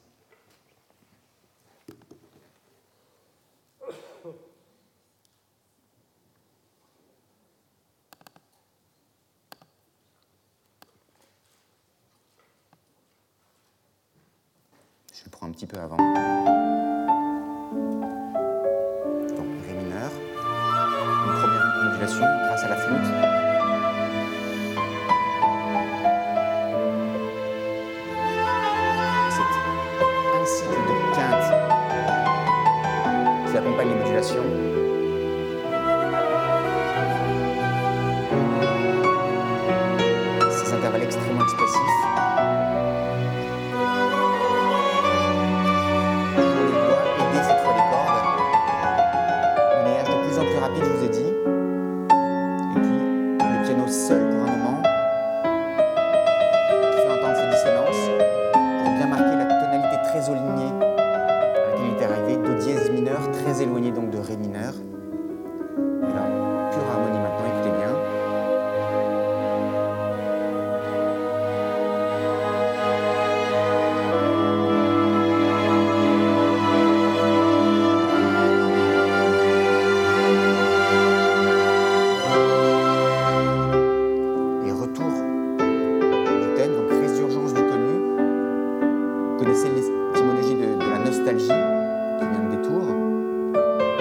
L'étymologie 89.90 90.54
de, 90.54 90.74
de, 90.74 90.90
la 90.90 90.98
nostalgie 90.98 91.46
qui 91.46 92.26
vient 92.26 92.48
des 92.50 92.62
tours. 92.62 92.88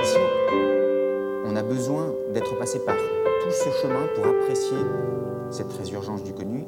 Ici, 0.01 0.17
on 1.45 1.55
a 1.55 1.63
besoin 1.63 2.13
d'être 2.33 2.57
passé 2.57 2.79
par 2.79 2.95
tout 2.95 3.51
ce 3.51 3.69
chemin 3.81 4.07
pour 4.15 4.27
apprécier 4.27 4.77
cette 5.49 5.71
résurgence 5.73 6.23
du 6.23 6.33
connu 6.33 6.65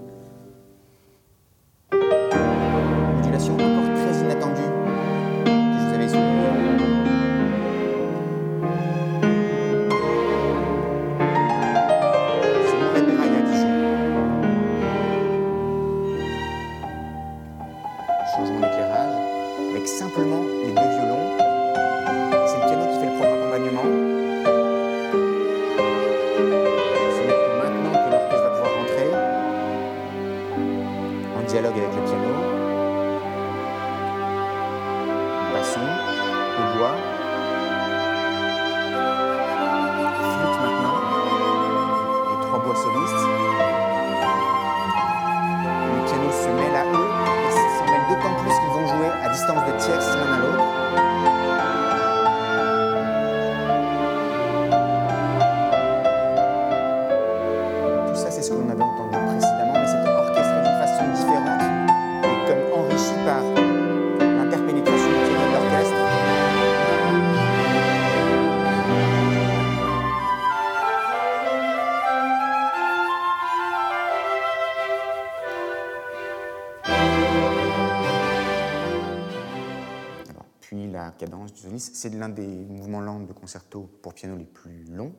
c'est 81.94 82.10
l'un 82.10 82.30
des 82.30 82.48
mouvements 82.48 83.02
lents 83.02 83.20
de 83.20 83.34
concerto 83.34 83.90
pour 84.02 84.14
piano 84.14 84.36
les 84.36 84.46
plus 84.46 84.86
longs. 84.86 85.14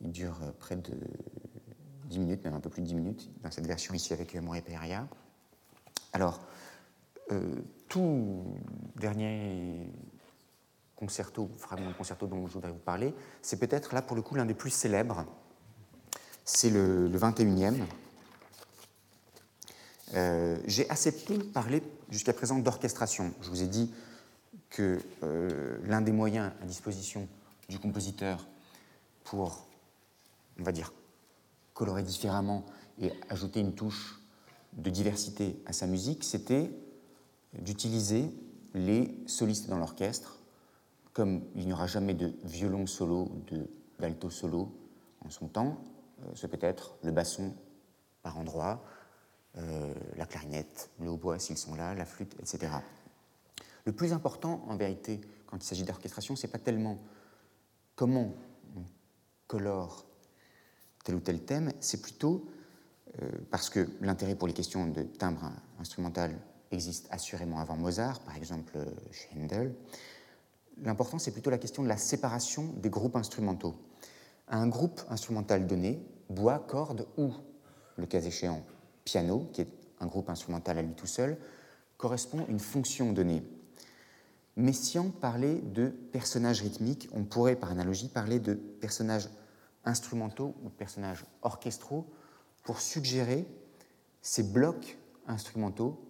Il 0.00 0.12
dure 0.12 0.38
euh, 0.42 0.52
près 0.58 0.76
de 0.76 0.92
10 2.06 2.18
minutes, 2.18 2.44
même 2.44 2.54
un 2.54 2.60
peu 2.60 2.70
plus 2.70 2.82
de 2.82 2.86
10 2.86 2.94
minutes, 2.94 3.30
dans 3.42 3.50
cette 3.50 3.66
version 3.66 3.94
ici 3.94 4.12
avec 4.12 4.34
Moret 4.36 4.62
Peria. 4.62 5.06
Alors, 6.12 6.40
euh, 7.30 7.54
tout 7.88 8.44
dernier 8.96 9.90
concerto, 10.96 11.50
fragment 11.58 11.90
de 11.90 11.94
concerto 11.94 12.26
dont 12.26 12.46
je 12.46 12.52
voudrais 12.52 12.70
vous 12.70 12.78
parler, 12.78 13.14
c'est 13.40 13.58
peut-être 13.58 13.94
là 13.94 14.02
pour 14.02 14.16
le 14.16 14.22
coup 14.22 14.34
l'un 14.34 14.44
des 14.44 14.54
plus 14.54 14.70
célèbres. 14.70 15.24
C'est 16.44 16.70
le, 16.70 17.08
21e. 17.08 17.80
Euh, 20.14 20.58
j'ai 20.66 20.88
assez 20.90 21.12
peu 21.12 21.38
parlé 21.38 21.82
jusqu'à 22.10 22.32
présent 22.32 22.58
d'orchestration. 22.58 23.32
Je 23.40 23.48
vous 23.48 23.62
ai 23.62 23.66
dit 23.66 23.92
que 24.72 24.98
euh, 25.22 25.78
l'un 25.84 26.00
des 26.00 26.12
moyens 26.12 26.52
à 26.60 26.64
disposition 26.64 27.28
du 27.68 27.78
compositeur 27.78 28.46
pour, 29.24 29.66
on 30.58 30.62
va 30.62 30.72
dire, 30.72 30.92
colorer 31.74 32.02
différemment 32.02 32.64
et 33.00 33.12
ajouter 33.28 33.60
une 33.60 33.74
touche 33.74 34.20
de 34.72 34.90
diversité 34.90 35.62
à 35.66 35.72
sa 35.72 35.86
musique, 35.86 36.24
c'était 36.24 36.70
d'utiliser 37.58 38.30
les 38.74 39.14
solistes 39.26 39.68
dans 39.68 39.78
l'orchestre. 39.78 40.38
Comme 41.12 41.42
il 41.54 41.66
n'y 41.66 41.72
aura 41.72 41.86
jamais 41.86 42.14
de 42.14 42.32
violon 42.44 42.86
solo, 42.86 43.30
de 43.50 43.68
d'alto 43.98 44.30
solo 44.30 44.72
en 45.24 45.30
son 45.30 45.46
temps, 45.46 45.78
euh, 46.22 46.30
ce 46.34 46.46
peut 46.46 46.58
être 46.60 46.96
le 47.02 47.12
basson 47.12 47.54
par 48.22 48.38
endroit, 48.38 48.82
euh, 49.58 49.94
la 50.16 50.26
clarinette, 50.26 50.90
le 51.00 51.10
hautbois 51.10 51.38
s'ils 51.38 51.58
sont 51.58 51.74
là, 51.74 51.94
la 51.94 52.04
flûte, 52.04 52.34
etc. 52.40 52.72
Le 53.84 53.92
plus 53.92 54.12
important, 54.12 54.64
en 54.68 54.76
vérité, 54.76 55.20
quand 55.46 55.56
il 55.56 55.66
s'agit 55.66 55.84
d'orchestration, 55.84 56.36
ce 56.36 56.46
n'est 56.46 56.52
pas 56.52 56.58
tellement 56.58 56.98
comment 57.94 58.34
on 58.76 58.82
colore 59.46 60.06
tel 61.04 61.16
ou 61.16 61.20
tel 61.20 61.42
thème, 61.44 61.72
c'est 61.80 62.00
plutôt 62.00 62.46
euh, 63.20 63.28
parce 63.50 63.68
que 63.68 63.88
l'intérêt 64.00 64.34
pour 64.34 64.48
les 64.48 64.54
questions 64.54 64.86
de 64.86 65.02
timbre 65.02 65.50
instrumental 65.78 66.38
existe 66.70 67.06
assurément 67.10 67.58
avant 67.58 67.76
Mozart, 67.76 68.20
par 68.20 68.36
exemple 68.36 68.72
euh, 68.76 68.86
chez 69.10 69.28
Handel. 69.36 69.74
L'important, 70.80 71.18
c'est 71.18 71.32
plutôt 71.32 71.50
la 71.50 71.58
question 71.58 71.82
de 71.82 71.88
la 71.88 71.98
séparation 71.98 72.72
des 72.76 72.88
groupes 72.88 73.16
instrumentaux. 73.16 73.76
Un 74.48 74.68
groupe 74.68 75.02
instrumental 75.10 75.66
donné, 75.66 76.02
bois, 76.30 76.58
cordes 76.58 77.06
ou, 77.18 77.32
le 77.96 78.06
cas 78.06 78.20
échéant, 78.20 78.62
piano, 79.04 79.50
qui 79.52 79.62
est 79.62 79.68
un 80.00 80.06
groupe 80.06 80.30
instrumental 80.30 80.78
à 80.78 80.82
lui 80.82 80.94
tout 80.94 81.06
seul, 81.06 81.36
correspond 81.98 82.46
une 82.48 82.58
fonction 82.58 83.12
donnée. 83.12 83.42
Messiaen 84.56 85.10
parlait 85.10 85.60
de 85.60 85.88
personnages 85.88 86.60
rythmiques, 86.60 87.08
on 87.12 87.24
pourrait 87.24 87.56
par 87.56 87.70
analogie 87.70 88.08
parler 88.08 88.38
de 88.38 88.54
personnages 88.54 89.28
instrumentaux 89.84 90.54
ou 90.62 90.68
de 90.68 90.74
personnages 90.74 91.24
orchestraux 91.42 92.06
pour 92.62 92.80
suggérer 92.80 93.46
ces 94.20 94.42
blocs 94.42 94.98
instrumentaux 95.26 96.00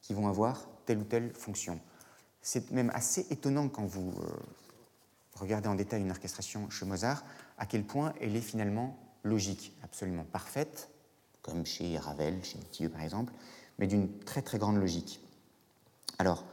qui 0.00 0.12
vont 0.14 0.28
avoir 0.28 0.68
telle 0.84 0.98
ou 0.98 1.04
telle 1.04 1.32
fonction. 1.32 1.80
C'est 2.40 2.70
même 2.70 2.90
assez 2.94 3.26
étonnant 3.30 3.68
quand 3.68 3.84
vous 3.84 4.12
euh, 4.20 4.26
regardez 5.34 5.68
en 5.68 5.74
détail 5.74 6.02
une 6.02 6.10
orchestration 6.10 6.70
chez 6.70 6.86
Mozart, 6.86 7.24
à 7.56 7.66
quel 7.66 7.84
point 7.84 8.12
elle 8.20 8.36
est 8.36 8.40
finalement 8.40 8.98
logique, 9.24 9.76
absolument 9.82 10.24
parfaite, 10.24 10.90
comme 11.42 11.66
chez 11.66 11.98
Ravel, 11.98 12.44
chez 12.44 12.58
Mathieu 12.58 12.88
par 12.88 13.02
exemple, 13.02 13.32
mais 13.78 13.86
d'une 13.86 14.18
très 14.20 14.42
très 14.42 14.58
grande 14.58 14.76
logique. 14.76 15.20
Alors, 16.18 16.44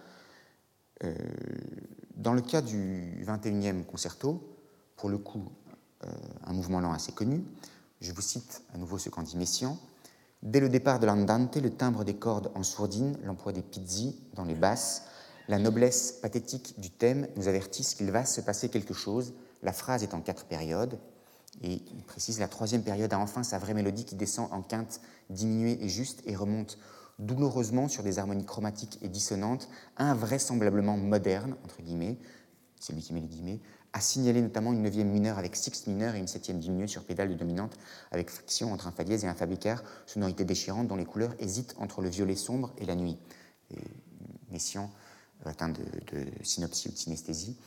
dans 2.15 2.33
le 2.33 2.41
cas 2.41 2.61
du 2.61 3.23
21e 3.25 3.83
concerto, 3.83 4.41
pour 4.95 5.09
le 5.09 5.17
coup, 5.17 5.49
euh, 6.05 6.09
un 6.45 6.53
mouvement 6.53 6.79
lent 6.79 6.93
assez 6.93 7.11
connu, 7.11 7.43
je 8.01 8.11
vous 8.11 8.21
cite 8.21 8.63
à 8.73 8.77
nouveau 8.77 8.97
ce 8.97 9.09
qu'en 9.09 9.23
dit 9.23 9.37
Messiaen. 9.37 9.77
Dès 10.43 10.59
le 10.59 10.69
départ 10.69 10.99
de 10.99 11.05
l'andante, 11.05 11.55
le 11.57 11.71
timbre 11.71 12.03
des 12.03 12.15
cordes 12.15 12.51
en 12.55 12.63
sourdine, 12.63 13.17
l'emploi 13.23 13.51
des 13.51 13.61
pizzi 13.61 14.19
dans 14.33 14.43
les 14.43 14.53
basses, 14.53 15.03
la 15.47 15.59
noblesse 15.59 16.11
pathétique 16.11 16.79
du 16.79 16.89
thème 16.89 17.27
nous 17.35 17.47
avertissent 17.47 17.95
qu'il 17.95 18.11
va 18.11 18.25
se 18.25 18.41
passer 18.41 18.69
quelque 18.69 18.93
chose. 18.93 19.33
La 19.63 19.73
phrase 19.73 20.03
est 20.03 20.13
en 20.13 20.21
quatre 20.21 20.45
périodes, 20.45 20.99
et 21.61 21.81
il 21.95 22.03
précise 22.03 22.39
la 22.39 22.47
troisième 22.47 22.83
période 22.83 23.13
a 23.13 23.19
enfin 23.19 23.43
sa 23.43 23.57
vraie 23.57 23.73
mélodie 23.73 24.05
qui 24.05 24.15
descend 24.15 24.51
en 24.51 24.61
quinte 24.61 24.99
diminuée 25.29 25.77
et 25.81 25.89
juste 25.89 26.21
et 26.25 26.35
remonte 26.35 26.77
douloureusement 27.19 27.87
sur 27.87 28.03
des 28.03 28.19
harmonies 28.19 28.45
chromatiques 28.45 28.99
et 29.01 29.07
dissonantes, 29.07 29.69
invraisemblablement 29.97 30.97
modernes, 30.97 31.55
entre 31.63 31.81
guillemets, 31.81 32.17
c'est 32.79 32.93
lui 32.93 33.01
qui 33.01 33.13
met 33.13 33.21
les 33.21 33.27
guillemets, 33.27 33.59
a 33.93 34.01
signalé 34.01 34.41
notamment 34.41 34.73
une 34.73 34.81
neuvième 34.81 35.09
mineure 35.09 35.37
avec 35.37 35.55
sixte 35.55 35.87
mineure 35.87 36.15
et 36.15 36.19
une 36.19 36.27
septième 36.27 36.59
diminuée 36.59 36.87
sur 36.87 37.05
pédale 37.05 37.29
de 37.29 37.33
dominante 37.33 37.77
avec 38.11 38.29
friction 38.29 38.73
entre 38.73 38.87
un 38.87 38.91
fa 38.91 39.05
dièse 39.05 39.23
et 39.23 39.27
un 39.27 39.33
fa 39.33 39.47
sonorité 40.05 40.43
déchirante 40.43 40.87
dont 40.87 40.97
les 40.97 41.05
couleurs 41.05 41.33
hésitent 41.39 41.75
entre 41.79 42.01
le 42.01 42.09
violet 42.09 42.35
sombre 42.35 42.73
et 42.77 42.85
la 42.85 42.95
nuit. 42.95 43.17
Et 43.71 43.79
Messiaen, 44.51 44.89
atteint 45.45 45.69
de, 45.69 45.83
synopsie 46.43 46.89
ou 46.89 46.91
de 46.91 46.97
synesthésie, 46.97 47.57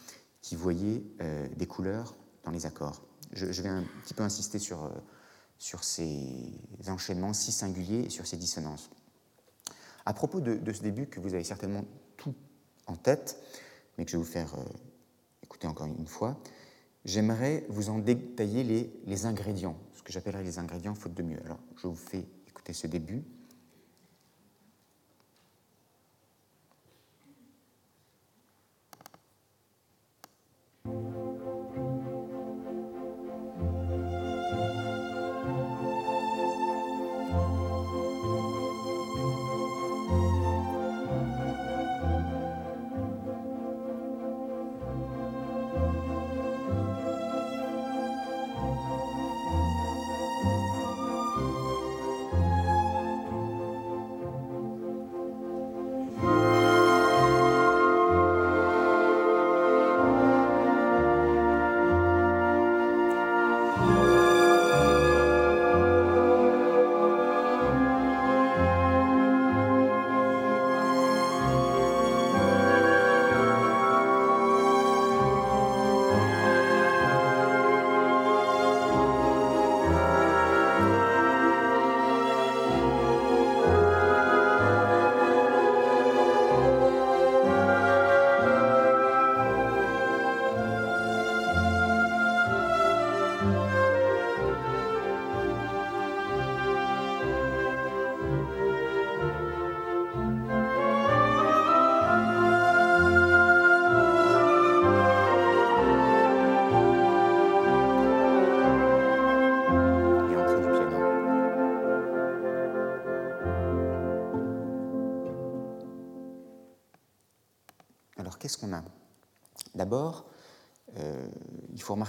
qui 0.42 0.54
voyait 0.54 1.02
euh, 1.22 1.48
des 1.56 1.66
couleurs 1.66 2.14
dans 2.44 2.50
les 2.50 2.66
accords. 2.66 3.02
Je, 3.32 3.62
vais 3.62 3.68
un 3.68 3.84
petit 4.04 4.14
peu 4.14 4.22
insister 4.22 4.58
euh, 4.72 4.88
sur 5.58 5.84
ces 5.84 6.52
enchaînements 6.88 7.32
si 7.32 7.52
singuliers 7.52 8.04
et 8.06 8.10
sur 8.10 8.26
ces 8.26 8.36
dissonances. 8.36 8.90
À 10.08 10.14
propos 10.14 10.40
de, 10.40 10.72
ce 10.72 10.80
début 10.80 11.06
que 11.06 11.20
vous 11.20 11.34
avez 11.34 11.44
certainement 11.44 11.84
tout 12.16 12.34
en 12.86 12.96
tête, 12.96 13.38
mais 13.98 14.06
que 14.06 14.10
je 14.10 14.16
vais 14.16 14.22
vous 14.22 14.26
faire 14.26 14.54
euh, 14.54 14.64
écouter 15.42 15.66
encore 15.66 15.86
une 15.86 16.06
fois, 16.06 16.40
j'aimerais 17.04 17.66
vous 17.68 17.90
en 17.90 17.98
détailler 17.98 18.64
les, 18.64 18.90
les 19.04 19.26
ingrédients, 19.26 19.76
ce 19.92 20.02
que 20.02 20.10
j'appellerais 20.10 20.44
les 20.44 20.58
ingrédients 20.58 20.94
faute 20.94 21.12
de 21.12 21.22
mieux. 21.22 21.38
Alors, 21.44 21.58
je 21.76 21.88
vous 21.88 21.94
fais 21.94 22.24
écouter 22.46 22.72
ce 22.72 22.86
début. 22.86 23.22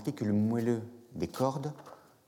Que 0.04 0.26
le 0.26 0.34
moelleux 0.34 0.82
des 1.16 1.28
cordes 1.28 1.74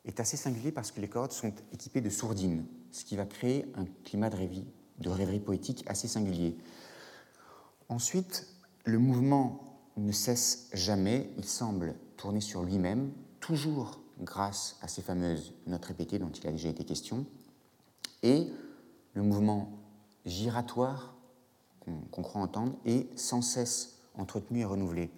est 0.06 0.20
assez 0.20 0.38
singulier 0.38 0.72
parce 0.72 0.92
que 0.92 1.02
les 1.02 1.08
cordes 1.08 1.32
sont 1.32 1.54
équipées 1.72 2.02
de 2.02 2.10
sourdines, 2.10 2.66
ce 2.92 3.06
qui 3.06 3.16
va 3.16 3.26
créer 3.26 3.72
un 3.76 3.86
climat 4.04 4.30
de 4.30 5.10
rêverie 5.10 5.40
poétique 5.40 5.84
assez 5.88 6.08
singulier. 6.08 6.58
Ensuite, 7.90 8.48
le 8.86 9.00
mouvement 9.00 9.82
ne 9.98 10.12
cesse 10.12 10.70
jamais, 10.74 11.30
il 11.38 11.46
semble 11.46 11.96
tourner 12.18 12.42
sur 12.42 12.64
lui-même, 12.64 13.12
toujours 13.40 14.00
grâce 14.20 14.78
à 14.82 14.88
ces 14.88 15.02
fameuses 15.02 15.54
notes 15.68 15.86
répétées 15.86 16.20
dont 16.20 16.30
il 16.30 16.48
a 16.48 16.52
déjà 16.52 16.70
été 16.70 16.84
question, 16.84 17.26
et 18.24 18.48
le 19.14 19.24
mouvement 19.24 19.72
giratoire 20.26 21.16
qu'on 22.12 22.22
croit 22.22 22.42
entendre 22.42 22.76
est 22.86 23.18
sans 23.18 23.42
cesse 23.42 23.98
entretenu 24.16 24.60
et 24.60 24.66
renouvelé. 24.66 25.12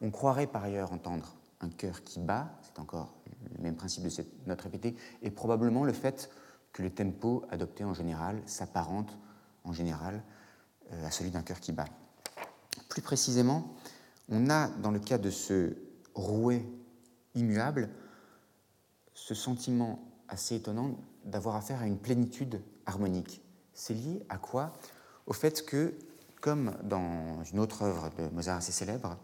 On 0.00 0.10
croirait 0.10 0.46
par 0.46 0.64
ailleurs 0.64 0.92
entendre 0.92 1.36
un 1.60 1.68
cœur 1.68 2.04
qui 2.04 2.20
bat, 2.20 2.58
c'est 2.62 2.78
encore 2.78 3.14
le 3.56 3.62
même 3.62 3.76
principe 3.76 4.04
de 4.04 4.08
cette 4.08 4.46
note 4.46 4.60
répétée, 4.60 4.96
et 5.22 5.30
probablement 5.30 5.84
le 5.84 5.92
fait 5.92 6.30
que 6.72 6.82
le 6.82 6.90
tempo 6.90 7.44
adopté 7.50 7.84
en 7.84 7.94
général 7.94 8.40
s'apparente 8.46 9.18
en 9.64 9.72
général 9.72 10.22
euh, 10.92 11.06
à 11.06 11.10
celui 11.10 11.30
d'un 11.30 11.42
cœur 11.42 11.60
qui 11.60 11.72
bat. 11.72 11.86
Plus 12.88 13.02
précisément, 13.02 13.74
on 14.28 14.48
a 14.50 14.68
dans 14.68 14.90
le 14.90 15.00
cas 15.00 15.18
de 15.18 15.30
ce 15.30 15.76
rouet 16.14 16.64
immuable 17.34 17.88
ce 19.14 19.34
sentiment 19.34 20.00
assez 20.28 20.56
étonnant 20.56 20.96
d'avoir 21.24 21.56
affaire 21.56 21.82
à 21.82 21.86
une 21.86 21.98
plénitude 21.98 22.62
harmonique. 22.86 23.42
C'est 23.74 23.94
lié 23.94 24.24
à 24.28 24.38
quoi? 24.38 24.72
Au 25.26 25.32
fait 25.32 25.64
que, 25.64 25.94
comme 26.40 26.74
dans 26.82 27.42
une 27.44 27.58
autre 27.58 27.82
œuvre 27.82 28.10
de 28.18 28.28
Mozart 28.34 28.58
assez 28.58 28.72
célèbre, 28.72 29.18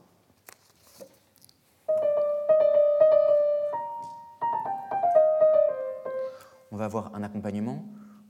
on 6.76 6.78
va 6.78 6.84
avoir 6.84 7.14
un 7.14 7.22
accompagnement 7.22 7.82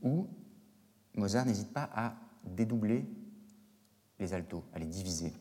où 0.02 0.28
Mozart 1.14 1.46
n'hésite 1.46 1.72
pas 1.72 1.90
à 1.92 2.14
dédoubler 2.44 3.04
les 4.20 4.34
altos, 4.34 4.62
à 4.72 4.78
les 4.78 4.86
diviser. 4.86 5.32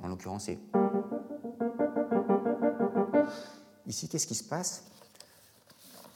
En 0.00 0.08
l'occurrence, 0.08 0.44
c'est. 0.44 0.58
Ici, 3.86 4.10
qu'est-ce 4.10 4.26
qui 4.26 4.34
se 4.34 4.44
passe 4.44 4.84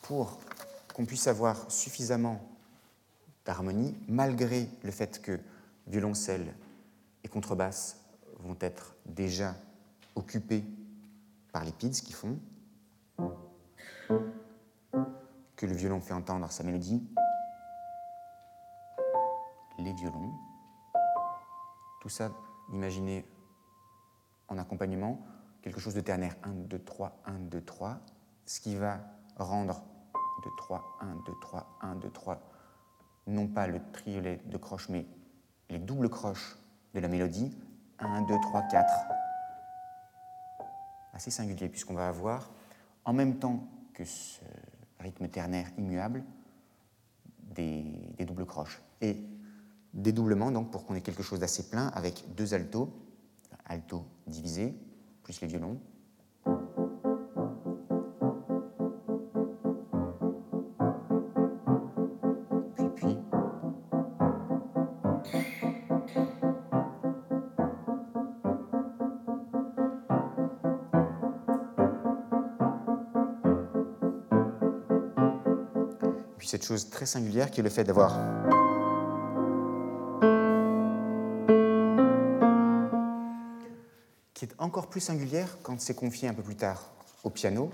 Pour 0.02 0.38
qu'on 0.92 1.06
puisse 1.06 1.28
avoir 1.28 1.70
suffisamment 1.70 2.46
d'harmonie, 3.46 3.96
malgré 4.06 4.68
le 4.82 4.90
fait 4.90 5.22
que 5.22 5.40
violoncelle 5.86 6.54
et 7.22 7.28
contrebasse 7.28 7.96
vont 8.40 8.58
être 8.60 8.96
déjà 9.06 9.56
occupés 10.14 10.62
par 11.52 11.64
les 11.64 11.72
pids 11.72 11.90
qui 11.90 12.12
font, 12.12 12.38
le 15.66 15.74
violon 15.74 16.00
fait 16.00 16.14
entendre 16.14 16.50
sa 16.50 16.64
mélodie, 16.64 17.06
les 19.78 19.92
violons, 19.92 20.32
tout 22.00 22.08
ça, 22.08 22.30
imaginez 22.72 23.26
en 24.48 24.58
accompagnement 24.58 25.20
quelque 25.62 25.80
chose 25.80 25.94
de 25.94 26.00
ternaire. 26.00 26.36
1, 26.42 26.50
2, 26.50 26.78
3, 26.78 27.22
1, 27.24 27.32
2, 27.40 27.64
3, 27.64 27.98
ce 28.44 28.60
qui 28.60 28.76
va 28.76 29.00
rendre 29.36 29.82
2, 30.44 30.50
3, 30.58 30.98
1, 31.00 31.14
2, 31.26 31.32
3, 31.40 31.78
1, 31.80 31.94
2, 31.96 32.10
3, 32.10 32.40
non 33.26 33.48
pas 33.48 33.66
le 33.66 33.80
triolet 33.92 34.42
de 34.44 34.56
croche, 34.58 34.88
mais 34.90 35.06
les 35.70 35.78
doubles 35.78 36.10
croches 36.10 36.58
de 36.92 37.00
la 37.00 37.08
mélodie. 37.08 37.56
1, 37.98 38.22
2, 38.22 38.34
3, 38.40 38.62
4. 38.62 38.92
Assez 41.14 41.30
singulier, 41.30 41.68
puisqu'on 41.68 41.94
va 41.94 42.08
avoir, 42.08 42.50
en 43.04 43.12
même 43.12 43.38
temps 43.38 43.66
que 43.94 44.04
ce 44.04 44.40
rythme 45.04 45.28
ternaire 45.28 45.70
immuable, 45.78 46.24
des, 47.54 47.84
des 48.18 48.24
doubles 48.24 48.46
croches. 48.46 48.82
Et 49.00 49.16
dédoublement, 49.92 50.50
donc, 50.50 50.70
pour 50.70 50.84
qu'on 50.84 50.94
ait 50.94 51.00
quelque 51.00 51.22
chose 51.22 51.38
d'assez 51.38 51.70
plein, 51.70 51.88
avec 51.88 52.24
deux 52.34 52.52
altos, 52.54 52.92
alto 53.66 54.04
divisé, 54.26 54.74
plus 55.22 55.40
les 55.40 55.46
violons. 55.46 55.78
Chose 76.64 76.90
très 76.90 77.06
singulière 77.06 77.50
qui 77.50 77.60
est 77.60 77.62
le 77.62 77.70
fait 77.70 77.84
d'avoir 77.84 78.18
qui 84.34 84.46
est 84.46 84.54
encore 84.58 84.88
plus 84.88 85.00
singulière 85.00 85.56
quand 85.62 85.80
c'est 85.80 85.94
confié 85.94 86.28
un 86.28 86.34
peu 86.34 86.42
plus 86.42 86.56
tard 86.56 86.90
au 87.22 87.30
piano. 87.30 87.70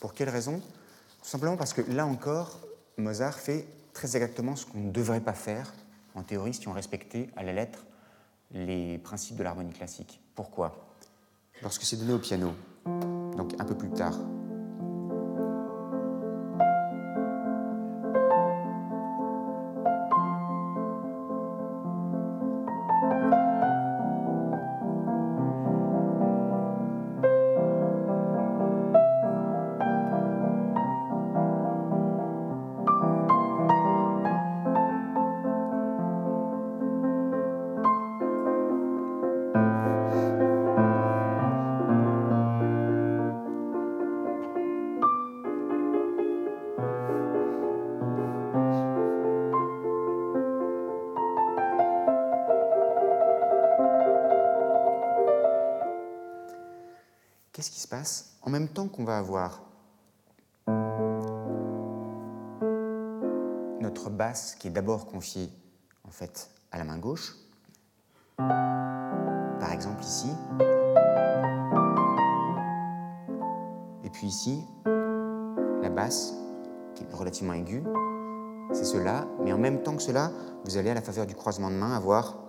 Pour 0.00 0.14
quelle 0.14 0.28
raison? 0.28 0.60
Tout 1.22 1.28
simplement 1.28 1.56
parce 1.56 1.72
que 1.72 1.82
là 1.90 2.06
encore, 2.06 2.60
Mozart 2.96 3.34
fait 3.34 3.66
très 3.92 4.16
exactement 4.16 4.56
ce 4.56 4.64
qu'on 4.64 4.78
ne 4.78 4.90
devrait 4.90 5.20
pas 5.20 5.32
faire 5.32 5.72
en 6.14 6.22
théorie 6.22 6.54
si 6.54 6.68
on 6.68 6.72
respectait 6.72 7.28
à 7.36 7.42
la 7.42 7.52
lettre 7.52 7.84
les 8.52 8.98
principes 8.98 9.36
de 9.36 9.42
l'harmonie 9.42 9.72
classique. 9.72 10.20
Pourquoi? 10.34 10.94
Lorsque 11.62 11.82
c'est 11.82 11.96
donné 11.96 12.12
au 12.12 12.18
piano, 12.18 12.52
donc 13.36 13.54
un 13.58 13.64
peu 13.64 13.74
plus 13.74 13.90
tard, 13.90 14.16
qu'on 58.98 59.04
va 59.04 59.18
avoir. 59.18 59.62
Notre 63.80 64.10
basse 64.10 64.56
qui 64.56 64.66
est 64.66 64.72
d'abord 64.72 65.06
confiée 65.06 65.48
en 66.04 66.10
fait 66.10 66.50
à 66.72 66.78
la 66.78 66.84
main 66.84 66.98
gauche, 66.98 67.36
par 68.36 69.72
exemple 69.72 70.02
ici, 70.02 70.30
et 74.02 74.10
puis 74.10 74.26
ici, 74.26 74.64
la 74.84 75.90
basse 75.90 76.34
qui 76.96 77.04
est 77.04 77.14
relativement 77.14 77.52
aiguë, 77.52 77.84
c'est 78.72 78.84
cela, 78.84 79.28
mais 79.44 79.52
en 79.52 79.58
même 79.58 79.84
temps 79.84 79.94
que 79.94 80.02
cela, 80.02 80.32
vous 80.64 80.76
allez 80.76 80.90
à 80.90 80.94
la 80.94 81.02
faveur 81.02 81.24
du 81.24 81.36
croisement 81.36 81.70
de 81.70 81.76
main 81.76 81.96
avoir 81.96 82.47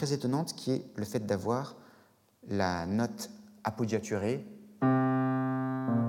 très 0.00 0.14
étonnante 0.14 0.54
qui 0.54 0.72
est 0.72 0.82
le 0.96 1.04
fait 1.04 1.26
d'avoir 1.26 1.76
la 2.48 2.86
note 2.86 3.28
appoggiaturée, 3.64 4.46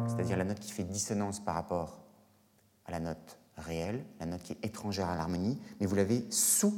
c'est-à-dire 0.07 0.37
la 0.37 0.45
note 0.45 0.61
qui 0.61 0.71
fait 0.71 0.85
dissonance 0.85 1.41
par 1.41 1.55
rapport 1.55 1.99
à 2.85 2.91
la 2.91 3.01
note 3.01 3.37
réelle, 3.57 4.05
la 4.21 4.27
note 4.27 4.43
qui 4.43 4.53
est 4.53 4.65
étrangère 4.65 5.09
à 5.09 5.17
l'harmonie, 5.17 5.59
mais 5.81 5.87
vous 5.87 5.95
l'avez 5.95 6.25
sous 6.31 6.73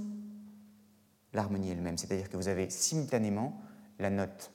l'harmonie 1.34 1.70
elle-même, 1.70 2.00
c'est-à-dire 2.00 2.32
que 2.32 2.36
vous 2.36 2.48
avez 2.48 2.72
simultanément 2.72 3.62
la 4.00 4.10
note 4.10 4.52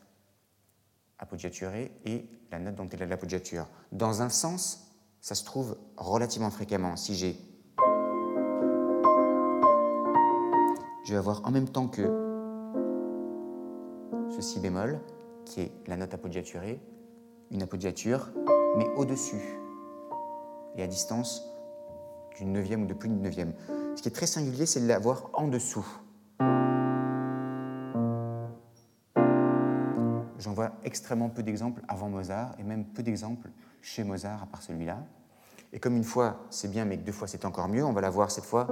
appoggiaturée 1.21 1.93
et 2.07 2.29
la 2.51 2.59
note 2.59 2.75
dont 2.75 2.89
elle 2.89 3.05
a 3.05 3.07
l'appoggiature. 3.07 3.69
Dans 3.93 4.21
un 4.21 4.31
sens, 4.31 4.91
ça 5.21 5.37
se 5.37 5.45
trouve 5.45 5.79
relativement 5.97 6.51
fréquemment. 6.51 6.97
Si 6.97 7.15
j'ai 7.15 7.39
je 11.05 11.13
vais 11.13 11.19
avoir 11.19 11.47
en 11.47 11.53
même 11.53 11.69
temps 11.69 11.87
que 11.87 12.28
si 14.41 14.61
bémol, 14.61 15.01
qui 15.45 15.63
est 15.63 15.73
la 15.87 15.97
note 15.97 16.15
appoggiaturée, 16.15 16.81
une 17.51 17.63
appoggiature, 17.63 18.31
mais 18.77 18.89
au-dessus 18.97 19.59
et 20.77 20.83
à 20.83 20.87
distance 20.87 21.43
d'une 22.37 22.53
neuvième 22.53 22.85
ou 22.85 22.87
de 22.87 22.95
plus 22.95 23.09
d'une 23.09 23.23
neuvième. 23.23 23.53
Ce 23.97 24.03
qui 24.03 24.09
est 24.09 24.13
très 24.13 24.27
singulier, 24.27 24.67
c'est 24.67 24.81
de 24.81 24.87
l'avoir 24.87 25.31
en 25.33 25.49
dessous. 25.49 25.87
J'en 30.39 30.53
vois 30.53 30.71
extrêmement 30.85 31.31
peu 31.31 31.43
d'exemples 31.43 31.83
avant 31.89 32.09
Mozart, 32.09 32.55
et 32.61 32.63
même 32.63 32.85
peu 32.85 33.03
d'exemples 33.03 33.51
chez 33.83 34.05
Mozart, 34.05 34.45
à 34.45 34.47
part 34.47 34.63
celui-là. 34.63 34.99
Et 35.73 35.81
comme 35.81 35.97
une 35.97 36.05
fois 36.05 36.37
c'est 36.51 36.71
bien, 36.71 36.85
mais 36.85 36.97
deux 36.97 37.13
fois 37.13 37.27
c'est 37.27 37.45
encore 37.45 37.69
mieux, 37.69 37.85
on 37.85 37.93
va 37.93 38.01
la 38.01 38.11
voir 38.11 38.31
cette 38.31 38.45
fois. 38.45 38.69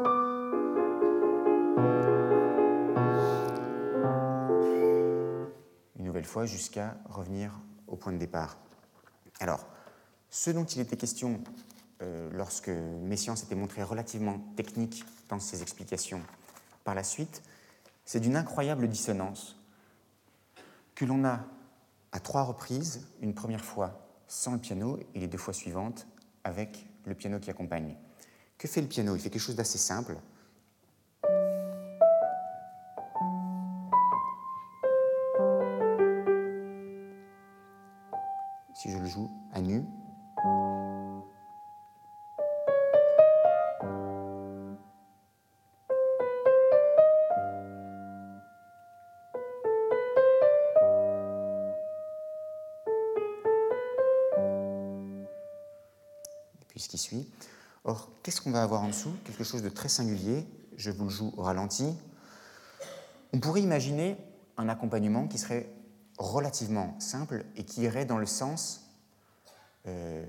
Fois 6.25 6.47
jusqu'à 6.47 6.97
revenir 7.09 7.53
au 7.87 7.97
point 7.97 8.13
de 8.13 8.19
départ. 8.19 8.59
Alors, 9.41 9.67
ce 10.31 10.51
dont 10.51 10.65
il 10.65 10.81
était 10.81 10.97
question 10.97 11.43
euh, 12.03 12.31
lorsque 12.33 12.69
Messiaen 12.69 13.37
s'était 13.37 13.55
montré 13.55 13.83
relativement 13.83 14.39
technique 14.57 15.05
dans 15.29 15.39
ses 15.39 15.63
explications 15.63 16.21
par 16.85 16.95
la 16.95 17.05
suite, 17.05 17.43
c'est 18.05 18.21
d'une 18.21 18.37
incroyable 18.37 18.89
dissonance 18.89 19.57
que 20.95 21.05
l'on 21.05 21.25
a 21.25 21.41
à 22.13 22.21
trois 22.21 22.43
reprises, 22.43 23.07
une 23.21 23.35
première 23.35 23.65
fois 23.65 24.07
sans 24.29 24.53
le 24.53 24.59
piano 24.59 24.99
et 25.15 25.21
les 25.21 25.29
deux 25.29 25.39
fois 25.39 25.55
suivantes 25.55 26.07
avec 26.45 26.87
le 27.05 27.15
piano 27.15 27.39
qui 27.39 27.51
accompagne. 27.51 27.97
Que 28.59 28.69
fait 28.69 28.81
le 28.81 28.89
piano? 28.89 29.15
Il 29.15 29.21
fait 29.21 29.31
quelque 29.31 29.43
chose 29.43 29.57
d'assez 29.57 29.79
simple. 29.79 30.17
Avoir 58.67 58.83
en 58.83 58.89
dessous 58.89 59.15
Quelque 59.25 59.45
chose 59.45 59.63
de 59.63 59.69
très 59.69 59.89
singulier. 59.89 60.47
Je 60.77 60.91
vous 60.91 61.05
le 61.05 61.11
joue 61.11 61.33
au 61.37 61.43
ralenti. 61.43 61.95
On 63.33 63.39
pourrait 63.39 63.63
imaginer 63.63 64.17
un 64.57 64.69
accompagnement 64.69 65.29
qui 65.29 65.39
serait 65.39 65.73
relativement 66.19 66.99
simple 66.99 67.45
et 67.57 67.65
qui 67.65 67.83
irait 67.83 68.05
dans 68.05 68.19
le 68.19 68.27
sens 68.27 68.91
euh, 69.87 70.25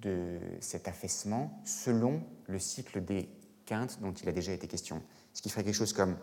de 0.00 0.38
cet 0.60 0.88
affaissement 0.88 1.60
selon 1.64 2.22
le 2.46 2.58
cycle 2.58 3.04
des 3.04 3.28
quintes 3.64 4.00
dont 4.00 4.12
il 4.12 4.28
a 4.28 4.32
déjà 4.32 4.52
été 4.52 4.66
question. 4.66 5.02
Ce 5.32 5.40
qui 5.40 5.48
ferait 5.48 5.62
quelque 5.62 5.74
chose 5.74 5.92
comme. 5.92 6.16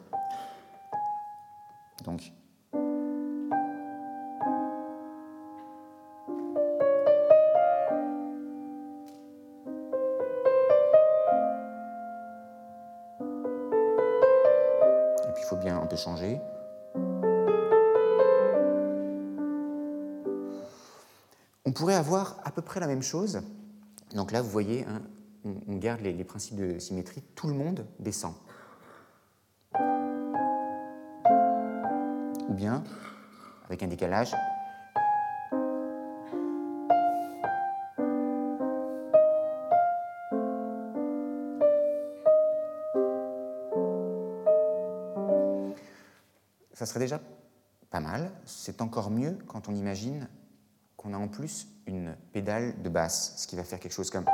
Donc, 2.04 2.34
la 22.80 22.88
même 22.88 23.02
chose. 23.02 23.42
Donc 24.14 24.32
là, 24.32 24.42
vous 24.42 24.50
voyez, 24.50 24.86
hein, 24.86 25.02
on, 25.44 25.76
garde 25.78 26.02
les, 26.02 26.14
les 26.14 26.24
principes 26.24 26.58
de 26.58 26.80
symétrie. 26.80 27.22
Tout 27.36 27.48
le 27.48 27.54
monde 27.54 27.86
descend. 28.00 28.34
Ou 32.50 32.54
bien, 32.54 32.84
avec 33.66 33.84
un 33.84 33.88
décalage, 33.88 34.34
ça 46.74 46.86
serait 46.86 47.00
déjà 47.00 47.20
pas 47.90 48.00
mal. 48.00 48.32
C'est 48.46 48.82
encore 48.82 49.10
mieux 49.10 49.38
quand 49.48 49.70
on 49.70 49.76
imagine 49.76 50.28
qu'on 50.98 51.14
a 51.14 51.18
en 51.18 51.28
plus 51.28 51.68
une 51.96 52.16
pédale 52.34 52.82
de 52.82 52.90
basse, 52.90 53.34
ce 53.38 53.48
qui 53.48 53.56
va 53.56 53.64
faire 53.64 53.80
quelque 53.80 53.94
chose 53.94 54.10
comme... 54.10 54.26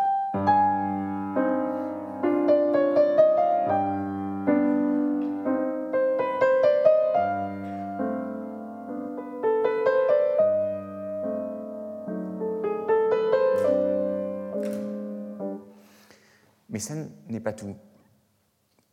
Mais 16.70 16.80
ça 16.80 16.96
n'est 17.28 17.40
pas 17.40 17.54
tout 17.54 17.76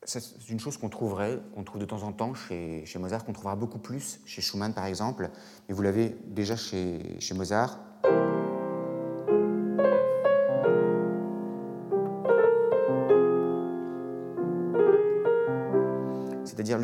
c'est 0.08 0.48
une 0.48 0.58
chose 0.58 0.78
qu'on 0.78 0.88
trouverait, 0.88 1.38
qu'on 1.54 1.64
trouve 1.64 1.80
de 1.80 1.84
temps 1.84 2.02
en 2.02 2.12
temps 2.12 2.32
chez, 2.32 2.84
Mozart, 2.98 3.26
qu'on 3.26 3.34
trouvera 3.34 3.56
beaucoup 3.56 3.78
plus 3.78 4.20
chez 4.24 4.40
Schumann 4.40 4.72
par 4.72 4.86
exemple, 4.86 5.28
et 5.68 5.74
vous 5.74 5.82
l'avez 5.82 6.16
déjà 6.28 6.56
chez 6.56 7.18
Mozart. 7.34 7.78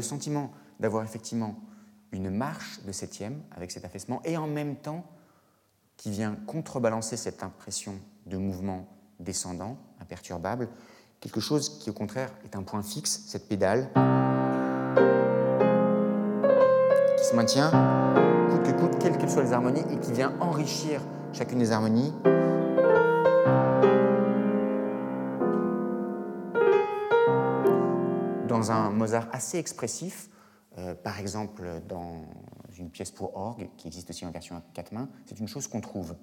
Sentiment 0.04 0.52
d'avoir 0.78 1.02
effectivement 1.04 1.56
une 2.12 2.30
marche 2.30 2.80
de 2.86 2.92
septième 2.92 3.42
avec 3.50 3.72
cet 3.72 3.84
affaissement, 3.84 4.20
et 4.24 4.36
en 4.36 4.46
même 4.46 4.76
temps 4.76 5.04
qui 5.96 6.10
vient 6.10 6.36
contrebalancer 6.46 7.16
cette 7.16 7.42
impression 7.42 7.94
de 8.26 8.36
mouvement 8.36 8.86
descendant, 9.20 9.76
imperturbable, 10.00 10.68
quelque 11.20 11.40
chose 11.40 11.78
qui 11.78 11.90
au 11.90 11.92
contraire 11.92 12.30
est 12.44 12.56
un 12.56 12.62
point 12.62 12.82
fixe, 12.82 13.24
cette 13.26 13.48
pédale, 13.48 13.90
qui 17.16 17.24
se 17.24 17.34
maintient 17.34 17.70
coûte 18.50 18.62
que 18.62 18.80
coûte, 18.80 18.98
quelles 19.00 19.18
que 19.18 19.28
soient 19.28 19.42
les 19.42 19.52
harmonies, 19.52 19.84
et 19.90 19.98
qui 19.98 20.12
vient 20.12 20.32
enrichir 20.40 21.00
chacune 21.32 21.58
des 21.58 21.72
harmonies. 21.72 22.12
Dans 28.64 28.72
un 28.72 28.88
Mozart 28.88 29.28
assez 29.32 29.58
expressif, 29.58 30.30
euh, 30.78 30.94
par 30.94 31.18
exemple 31.18 31.82
dans 31.86 32.24
une 32.78 32.88
pièce 32.88 33.10
pour 33.10 33.36
orgue, 33.36 33.68
qui 33.76 33.88
existe 33.88 34.08
aussi 34.08 34.24
en 34.24 34.30
version 34.30 34.56
à 34.56 34.62
quatre 34.72 34.92
mains, 34.92 35.10
c'est 35.26 35.38
une 35.38 35.48
chose 35.48 35.68
qu'on 35.68 35.82
trouve. 35.82 36.14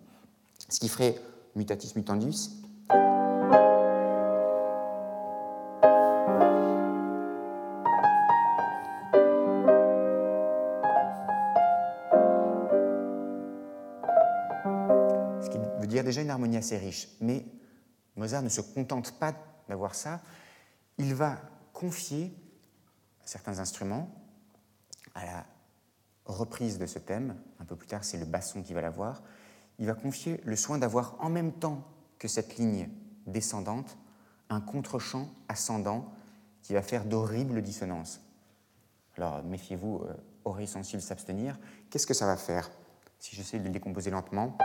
Ce 0.68 0.80
qui 0.80 0.90
ferait 0.90 1.16
mutatis 1.56 1.94
mutandis, 1.96 2.64
déjà 16.04 16.22
une 16.22 16.30
harmonie 16.30 16.58
assez 16.58 16.78
riche. 16.78 17.08
Mais 17.22 17.46
Mozart 18.16 18.42
ne 18.42 18.50
se 18.50 18.62
contente 18.62 19.12
pas 19.20 19.34
d'avoir 19.70 19.94
ça. 19.94 20.20
Il 20.98 21.14
va 21.14 21.38
confier 21.82 22.32
certains 23.26 23.58
instruments 23.58 24.08
à 25.16 25.26
la 25.26 25.46
reprise 26.26 26.78
de 26.78 26.86
ce 26.86 27.00
thème. 27.00 27.36
Un 27.60 27.66
peu 27.66 27.76
plus 27.76 27.88
tard, 27.88 28.04
c'est 28.04 28.20
le 28.20 28.26
basson 28.26 28.62
qui 28.62 28.76
va 28.76 28.82
l'avoir. 28.82 29.24
Il 29.80 29.88
va 29.88 29.96
confier 29.96 30.40
le 30.46 30.56
soin 30.56 30.78
d'avoir 30.78 31.16
en 31.20 31.30
même 31.30 31.52
temps 31.52 31.84
que 32.20 32.28
cette 32.28 32.58
ligne 32.58 32.88
descendante 33.26 33.98
un 34.52 34.62
contre-champ 34.62 35.28
ascendant 35.48 36.14
qui 36.62 36.74
va 36.74 36.84
faire 36.84 37.04
d'horribles 37.04 37.64
dissonances. 37.64 38.22
Alors 39.18 39.44
méfiez-vous, 39.44 40.04
euh, 40.46 40.66
sensibles 40.68 41.02
s'abstenir. 41.02 41.58
Qu'est-ce 41.90 42.06
que 42.06 42.14
ça 42.14 42.28
va 42.28 42.38
faire 42.38 42.70
Si 43.18 43.36
j'essaie 43.36 43.58
de 43.58 43.64
le 43.64 43.72
décomposer 43.72 44.12
lentement? 44.12 44.56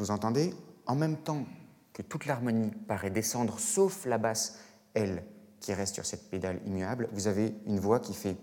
Vous 0.00 0.10
entendez 0.10 0.54
En 0.86 0.94
même 0.94 1.18
temps 1.18 1.44
que 1.92 2.00
toute 2.00 2.24
l'harmonie 2.24 2.70
paraît 2.88 3.10
descendre, 3.10 3.60
sauf 3.60 4.06
la 4.06 4.16
basse, 4.16 4.58
elle, 4.94 5.22
qui 5.60 5.74
reste 5.74 5.94
sur 5.94 6.06
cette 6.06 6.30
pédale 6.30 6.58
immuable, 6.64 7.10
vous 7.12 7.26
avez 7.26 7.54
une 7.66 7.78
voix 7.78 8.00
qui 8.00 8.14
fait. 8.14 8.38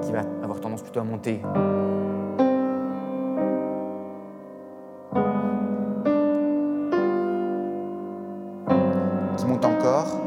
qui 0.00 0.12
va 0.12 0.20
avoir 0.44 0.60
tendance 0.60 0.80
plutôt 0.80 1.00
à 1.00 1.02
monter. 1.02 1.40
Qui 9.36 9.44
monte 9.44 9.64
encore. 9.64 10.20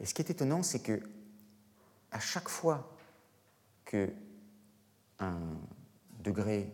Et 0.00 0.06
ce 0.06 0.12
qui 0.12 0.22
est 0.22 0.30
étonnant, 0.30 0.64
c'est 0.64 0.80
que 0.80 1.00
à 2.10 2.18
chaque 2.18 2.48
fois 2.48 2.90
que 3.84 4.10
un 5.20 5.38
degré 6.20 6.72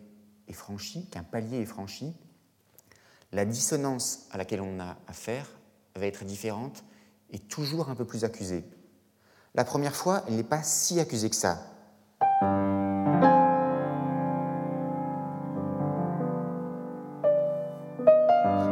est 0.49 0.53
franchi, 0.53 1.09
qu'un 1.09 1.23
palier 1.23 1.61
est 1.61 1.67
franchi, 1.67 2.15
la 3.33 3.45
dissonance 3.45 4.29
à 4.31 4.39
laquelle 4.39 4.61
on 4.61 4.79
a 4.81 4.97
affaire 5.09 5.47
va 5.97 6.07
être 6.07 6.25
différente 6.25 6.85
et 7.31 7.39
toujours 7.39 7.89
un 7.89 7.95
peu 7.95 8.05
plus 8.05 8.25
accusée. 8.25 8.65
La 9.55 9.65
première 9.65 9.97
fois, 9.97 10.23
elle 10.29 10.37
n'est 10.37 10.43
pas 10.43 10.63
si 10.63 11.01
accusée 11.01 11.31
que 11.31 11.37
ça. 11.37 11.63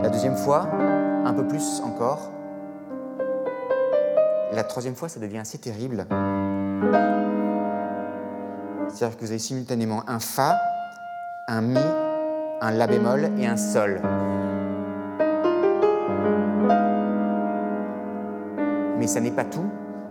La 0.03 0.11
deuxième 0.11 0.37
fois, 0.37 0.69
un 1.25 1.33
peu 1.35 1.47
plus 1.47 1.81
encore. 1.81 2.31
la 4.53 4.65
troisième 4.65 4.95
fois, 4.95 5.09
ça 5.09 5.19
devient 5.19 5.39
assez 5.39 5.59
terrible. 5.59 6.07
C'est-à-dire 8.93 9.17
que 9.17 9.25
vous 9.25 9.31
avez 9.31 9.39
simultanément 9.39 10.09
un 10.09 10.21
Fa, 10.21 10.61
un 11.49 11.63
Mi, 11.63 11.79
un 12.61 12.71
La 12.73 12.87
bémol 12.87 13.33
et 13.39 13.47
un 13.47 13.57
Sol. 13.57 14.03
Mais 18.99 19.07
ça 19.07 19.21
n'est 19.21 19.31
pas 19.31 19.45
tout. 19.45 19.69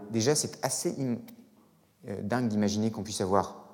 Déjà, 0.09 0.34
c'est 0.34 0.57
assez 0.65 0.95
euh, 2.09 2.15
dingue 2.23 2.47
d'imaginer 2.47 2.89
qu'on 2.89 3.03
puisse 3.03 3.21
avoir, 3.21 3.71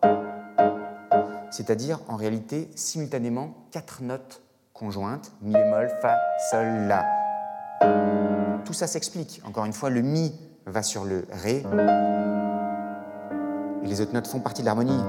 c'est-à-dire 1.49 1.99
en 2.09 2.17
réalité 2.17 2.69
simultanément 2.75 3.55
quatre 3.71 4.03
notes 4.03 4.43
conjointes, 4.73 5.31
Mi 5.41 5.53
bémol, 5.53 5.89
Fa, 6.01 6.17
Sol, 6.51 6.87
La. 6.87 7.05
Tout 8.65 8.73
ça 8.73 8.87
s'explique. 8.87 9.41
Encore 9.45 9.63
une 9.63 9.73
fois, 9.73 9.89
le 9.89 10.01
Mi 10.01 10.37
va 10.65 10.83
sur 10.83 11.05
le 11.05 11.25
Ré, 11.31 11.63
les 13.87 14.01
autres 14.01 14.13
notes 14.13 14.27
font 14.27 14.39
partie 14.39 14.61
de 14.61 14.65
l'harmonie. 14.65 15.01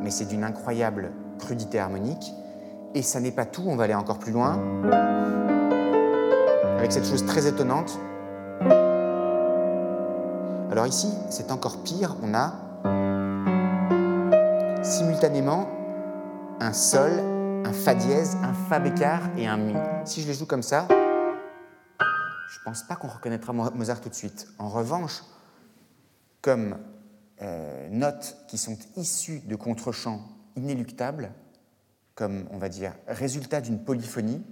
Mais 0.00 0.10
c'est 0.10 0.26
d'une 0.26 0.44
incroyable 0.44 1.12
crudité 1.38 1.78
harmonique. 1.78 2.32
Et 2.94 3.02
ça 3.02 3.20
n'est 3.20 3.32
pas 3.32 3.44
tout, 3.44 3.62
on 3.66 3.76
va 3.76 3.84
aller 3.84 3.94
encore 3.94 4.18
plus 4.18 4.32
loin. 4.32 4.58
Avec 6.78 6.92
cette 6.92 7.06
chose 7.06 7.24
très 7.26 7.46
étonnante. 7.46 7.98
Alors 10.70 10.86
ici, 10.86 11.08
c'est 11.30 11.52
encore 11.52 11.82
pire, 11.82 12.16
on 12.22 12.34
a 12.34 12.52
simultanément 14.82 15.68
un 16.60 16.72
Sol, 16.72 17.10
un 17.64 17.72
Fa 17.72 17.94
dièse, 17.94 18.36
un 18.42 18.52
Fa 18.52 18.78
bécard 18.78 19.22
et 19.36 19.46
un 19.46 19.56
Mi. 19.56 19.74
Si 20.04 20.20
je 20.20 20.26
les 20.26 20.34
joue 20.34 20.46
comme 20.46 20.62
ça, 20.62 20.86
je 22.48 22.58
pense 22.64 22.82
pas 22.82 22.96
qu'on 22.96 23.08
reconnaîtra 23.08 23.52
Mozart 23.52 24.00
tout 24.00 24.08
de 24.08 24.14
suite. 24.14 24.46
En 24.58 24.68
revanche, 24.68 25.22
comme 26.44 26.78
euh, 27.40 27.88
notes 27.88 28.36
qui 28.48 28.58
sont 28.58 28.76
issues 28.98 29.40
de 29.46 29.56
contre-champs 29.56 30.20
inéluctables, 30.56 31.32
comme 32.14 32.46
on 32.50 32.58
va 32.58 32.68
dire 32.68 32.94
résultat 33.08 33.62
d'une 33.62 33.82
polyphonie, 33.82 34.44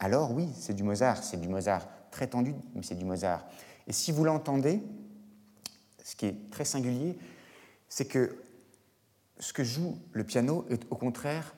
alors 0.00 0.32
oui, 0.32 0.48
c'est 0.58 0.74
du 0.74 0.82
Mozart, 0.82 1.22
c'est 1.22 1.40
du 1.40 1.46
Mozart 1.46 1.86
très 2.10 2.26
tendu, 2.26 2.52
mais 2.74 2.82
c'est 2.82 2.96
du 2.96 3.04
Mozart. 3.04 3.46
Et 3.86 3.92
si 3.92 4.10
vous 4.10 4.24
l'entendez, 4.24 4.82
ce 6.02 6.16
qui 6.16 6.26
est 6.26 6.50
très 6.50 6.64
singulier, 6.64 7.16
c'est 7.88 8.06
que 8.06 8.36
ce 9.38 9.52
que 9.52 9.62
joue 9.62 9.96
le 10.10 10.24
piano 10.24 10.66
est 10.68 10.82
au 10.90 10.96
contraire 10.96 11.54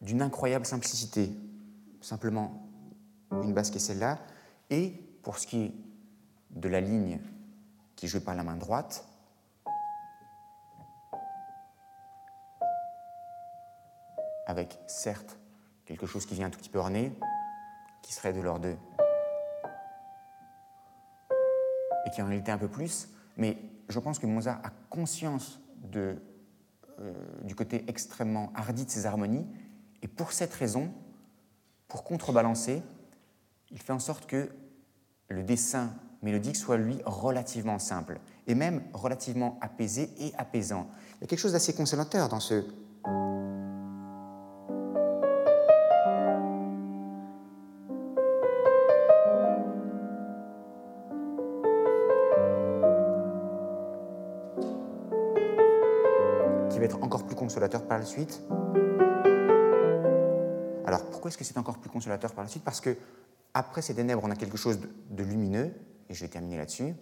d'une 0.00 0.22
incroyable 0.22 0.64
simplicité. 0.64 1.32
Simplement 2.00 2.68
une 3.32 3.52
basse 3.52 3.70
qui 3.70 3.78
est 3.78 3.80
celle-là, 3.80 4.20
et 4.70 4.90
pour 5.24 5.38
ce 5.38 5.48
qui 5.48 5.60
est 5.60 5.72
de 6.50 6.68
la 6.68 6.80
ligne 6.80 7.18
qui 8.02 8.06
est 8.06 8.08
jouée 8.08 8.18
par 8.18 8.34
la 8.34 8.42
main 8.42 8.56
droite, 8.56 9.06
avec 14.44 14.76
certes 14.88 15.38
quelque 15.84 16.06
chose 16.06 16.26
qui 16.26 16.34
vient 16.34 16.48
un 16.48 16.50
tout 16.50 16.58
petit 16.58 16.68
peu 16.68 16.80
orné, 16.80 17.16
qui 18.02 18.12
serait 18.12 18.32
de 18.32 18.40
l'ordre 18.40 18.64
de. 18.64 18.76
Et 22.04 22.10
qui 22.10 22.20
en 22.20 22.26
réalité 22.26 22.50
un 22.50 22.58
peu 22.58 22.66
plus, 22.66 23.08
mais 23.36 23.56
je 23.88 24.00
pense 24.00 24.18
que 24.18 24.26
Mozart 24.26 24.58
a 24.64 24.70
conscience 24.90 25.60
de, 25.76 26.20
euh, 26.98 27.12
du 27.44 27.54
côté 27.54 27.84
extrêmement 27.86 28.52
hardi 28.56 28.84
de 28.84 28.90
ses 28.90 29.06
harmonies, 29.06 29.46
et 30.02 30.08
pour 30.08 30.32
cette 30.32 30.54
raison, 30.54 30.92
pour 31.86 32.02
contrebalancer, 32.02 32.82
il 33.70 33.80
fait 33.80 33.92
en 33.92 34.00
sorte 34.00 34.26
que 34.26 34.52
le 35.28 35.44
dessin 35.44 35.94
mélodique 36.22 36.56
soit 36.56 36.76
lui 36.76 36.98
relativement 37.04 37.78
simple 37.78 38.20
et 38.46 38.54
même 38.54 38.82
relativement 38.92 39.58
apaisé 39.60 40.10
et 40.18 40.32
apaisant. 40.38 40.86
Il 41.16 41.22
y 41.22 41.24
a 41.24 41.26
quelque 41.26 41.38
chose 41.38 41.52
d'assez 41.52 41.74
consolateur 41.74 42.28
dans 42.28 42.40
ce 42.40 42.64
qui 56.70 56.78
va 56.78 56.84
être 56.84 57.02
encore 57.02 57.24
plus 57.24 57.36
consolateur 57.36 57.86
par 57.86 57.98
la 57.98 58.04
suite. 58.04 58.42
Alors 60.84 61.04
pourquoi 61.10 61.28
est-ce 61.28 61.38
que 61.38 61.44
c'est 61.44 61.58
encore 61.58 61.78
plus 61.78 61.90
consolateur 61.90 62.32
par 62.32 62.44
la 62.44 62.50
suite? 62.50 62.64
Parce 62.64 62.80
que 62.80 62.96
après 63.54 63.82
ces 63.82 63.94
ténèbres, 63.94 64.22
on 64.24 64.30
a 64.30 64.36
quelque 64.36 64.56
chose 64.56 64.80
de, 65.10 65.22
lumineux, 65.22 65.72
et 66.12 66.14
je 66.14 66.20
vais 66.20 66.28
terminer 66.28 66.58
là-dessus. 66.58 66.94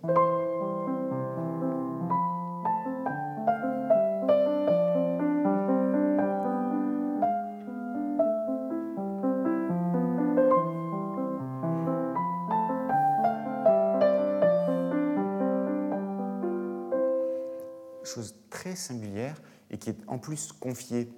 Chose 18.05 18.37
très 18.49 18.77
singulière 18.77 19.41
et 19.71 19.79
qui 19.79 19.91
est 19.91 19.97
en 20.07 20.19
plus 20.19 20.53
confiée 20.53 21.13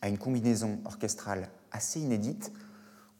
à 0.00 0.08
une 0.08 0.18
combinaison 0.18 0.80
orchestrale 0.84 1.48
assez 1.72 2.00
inédite 2.00 2.52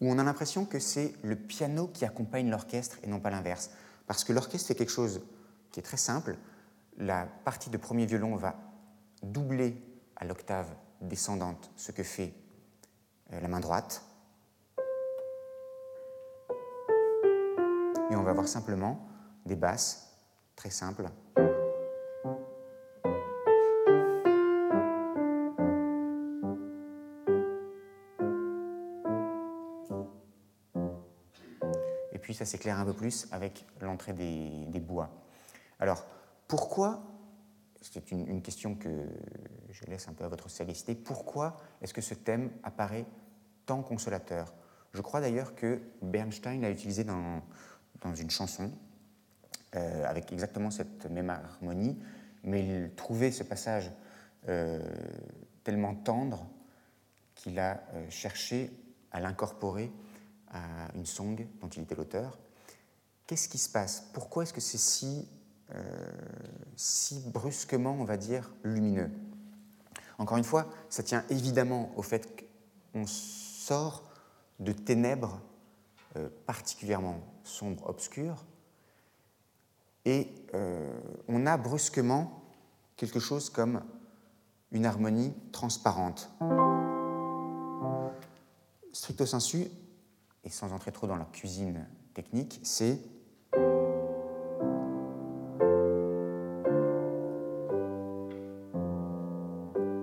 où 0.00 0.08
on 0.08 0.18
a 0.18 0.24
l'impression 0.24 0.64
que 0.64 0.78
c'est 0.78 1.14
le 1.22 1.34
piano 1.34 1.88
qui 1.88 2.04
accompagne 2.04 2.48
l'orchestre 2.48 2.98
et 3.02 3.08
non 3.08 3.18
pas 3.18 3.30
l'inverse. 3.30 3.70
Parce 4.08 4.24
que 4.24 4.32
l'orchestre 4.32 4.66
fait 4.66 4.74
quelque 4.74 4.90
chose 4.90 5.20
qui 5.70 5.78
est 5.78 5.82
très 5.82 5.98
simple. 5.98 6.36
La 6.96 7.26
partie 7.44 7.70
de 7.70 7.76
premier 7.76 8.06
violon 8.06 8.34
va 8.34 8.56
doubler 9.22 9.80
à 10.16 10.24
l'octave 10.24 10.66
descendante 11.02 11.70
ce 11.76 11.92
que 11.92 12.02
fait 12.02 12.34
euh, 13.32 13.40
la 13.40 13.48
main 13.48 13.60
droite. 13.60 14.02
Et 18.10 18.16
on 18.16 18.22
va 18.22 18.30
avoir 18.30 18.48
simplement 18.48 19.06
des 19.44 19.56
basses 19.56 20.10
très 20.56 20.70
simples. 20.70 21.10
S'éclaire 32.48 32.78
un 32.78 32.84
peu 32.84 32.92
plus 32.92 33.28
avec 33.32 33.64
l'entrée 33.80 34.12
des, 34.12 34.80
bois. 34.80 35.10
Alors, 35.78 36.04
pourquoi, 36.46 37.02
c'est 37.80 38.10
une, 38.10 38.42
question 38.42 38.74
que 38.74 39.06
je 39.70 39.84
laisse 39.86 40.08
un 40.08 40.12
peu 40.12 40.24
à 40.24 40.28
votre 40.28 40.48
sagacité, 40.48 40.94
pourquoi 40.94 41.56
est-ce 41.80 41.94
que 41.94 42.00
ce 42.00 42.14
thème 42.14 42.50
apparaît 42.62 43.06
tant 43.66 43.82
consolateur? 43.82 44.52
Je 44.92 45.00
crois 45.02 45.20
d'ailleurs 45.20 45.54
que 45.54 45.80
Bernstein 46.02 46.60
l'a 46.60 46.70
utilisé 46.70 47.04
dans, 47.04 47.42
dans 48.00 48.14
une 48.14 48.30
chanson, 48.30 48.72
euh, 49.76 50.04
avec 50.06 50.32
exactement 50.32 50.70
cette 50.70 51.06
même 51.10 51.28
harmonie, 51.28 51.98
mais 52.42 52.66
il 52.66 52.94
trouvait 52.94 53.30
ce 53.30 53.42
passage 53.42 53.90
euh, 54.48 54.80
tellement 55.62 55.94
tendre 55.94 56.46
qu'il 57.34 57.58
a 57.58 57.82
euh, 57.92 58.06
cherché 58.08 58.70
à 59.12 59.20
l'incorporer 59.20 59.92
à 60.50 60.94
une 60.94 61.06
song 61.06 61.46
dont 61.60 61.68
il 61.68 61.82
était 61.82 61.94
l'auteur. 61.94 62.38
Qu'est-ce 63.26 63.48
qui 63.48 63.58
se 63.58 63.68
passe? 63.68 64.08
Pourquoi 64.12 64.42
est-ce 64.42 64.52
que 64.52 64.60
c'est 64.60 64.78
si, 64.78 65.28
euh, 65.74 66.10
si 66.76 67.20
brusquement, 67.26 67.96
on 67.98 68.04
va 68.04 68.16
dire, 68.16 68.50
lumineux? 68.62 69.10
Encore 70.18 70.38
une 70.38 70.44
fois, 70.44 70.66
ça 70.88 71.02
tient 71.02 71.24
évidemment 71.30 71.92
au 71.96 72.02
fait 72.02 72.44
qu'on 72.92 73.06
sort 73.06 74.10
de 74.58 74.72
ténèbres 74.72 75.40
euh, 76.16 76.28
particulièrement 76.46 77.20
sombres, 77.44 77.86
obscures, 77.88 78.44
et 80.04 80.32
euh, 80.54 80.98
on 81.28 81.46
a 81.46 81.56
brusquement 81.58 82.42
quelque 82.96 83.20
chose 83.20 83.50
comme 83.50 83.82
une 84.72 84.86
harmonie 84.86 85.34
transparente. 85.52 86.30
Stricto 88.92 89.26
sensu, 89.26 89.68
et 90.48 90.50
sans 90.50 90.72
entrer 90.72 90.92
trop 90.92 91.06
dans 91.06 91.16
leur 91.16 91.30
cuisine 91.30 91.86
technique, 92.14 92.58
c'est 92.62 92.98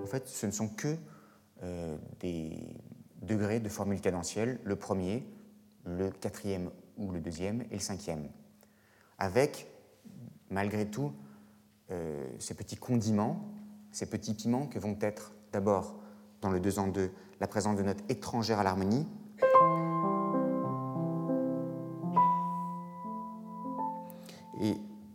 En 0.02 0.08
fait, 0.08 0.28
ce 0.28 0.46
ne 0.46 0.52
sont 0.52 0.68
que 0.68 0.96
euh, 1.64 1.98
des 2.20 2.60
degrés 3.22 3.58
de 3.58 3.68
formule 3.68 4.00
cadentielle, 4.00 4.60
le 4.62 4.76
premier, 4.76 5.26
le 5.84 6.10
quatrième 6.10 6.70
ou 6.96 7.10
le 7.10 7.20
deuxième 7.20 7.62
et 7.72 7.74
le 7.74 7.80
cinquième, 7.80 8.28
avec, 9.18 9.66
malgré 10.48 10.88
tout, 10.88 11.12
euh, 11.90 12.24
ces 12.38 12.54
petits 12.54 12.76
condiments, 12.76 13.52
ces 13.90 14.06
petits 14.06 14.34
piments 14.34 14.68
que 14.68 14.78
vont 14.78 14.96
être 15.00 15.32
d'abord, 15.50 15.98
dans 16.40 16.50
le 16.50 16.60
2 16.60 16.78
en 16.78 16.86
2, 16.86 17.10
la 17.40 17.48
présence 17.48 17.76
de 17.76 17.82
notes 17.82 18.08
étrangères 18.08 18.60
à 18.60 18.62
l'harmonie, 18.62 19.08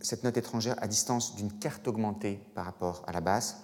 cette 0.02 0.24
note 0.24 0.36
étrangère 0.36 0.74
à 0.82 0.88
distance 0.88 1.36
d'une 1.36 1.52
carte 1.58 1.86
augmentée 1.86 2.40
par 2.54 2.64
rapport 2.64 3.02
à 3.06 3.12
la 3.12 3.20
basse, 3.20 3.62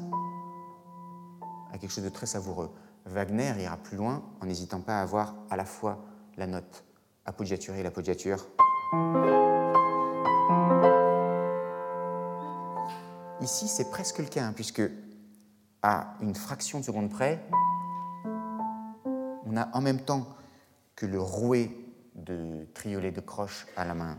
à 1.72 1.78
quelque 1.78 1.90
chose 1.90 2.04
de 2.04 2.08
très 2.08 2.26
savoureux. 2.26 2.70
Wagner 3.06 3.52
ira 3.58 3.76
plus 3.76 3.96
loin 3.96 4.22
en 4.40 4.46
n'hésitant 4.46 4.80
pas 4.80 5.00
à 5.00 5.02
avoir 5.02 5.34
à 5.50 5.56
la 5.56 5.64
fois 5.64 6.04
la 6.36 6.46
note 6.46 6.84
appoggiaturée 7.24 7.80
et 7.80 7.82
l'appoggiature. 7.82 8.46
Ici, 13.40 13.68
c'est 13.68 13.90
presque 13.90 14.18
le 14.18 14.26
cas, 14.26 14.44
hein, 14.44 14.52
puisque 14.54 14.82
à 15.82 16.14
une 16.20 16.34
fraction 16.34 16.80
de 16.80 16.84
seconde 16.84 17.10
près, 17.10 17.44
on 19.46 19.56
a 19.56 19.68
en 19.72 19.80
même 19.80 20.00
temps 20.00 20.26
que 20.94 21.06
le 21.06 21.20
rouet 21.20 21.70
de 22.14 22.66
triolet 22.74 23.12
de 23.12 23.20
croche 23.20 23.66
à 23.76 23.84
la 23.84 23.94
main 23.94 24.18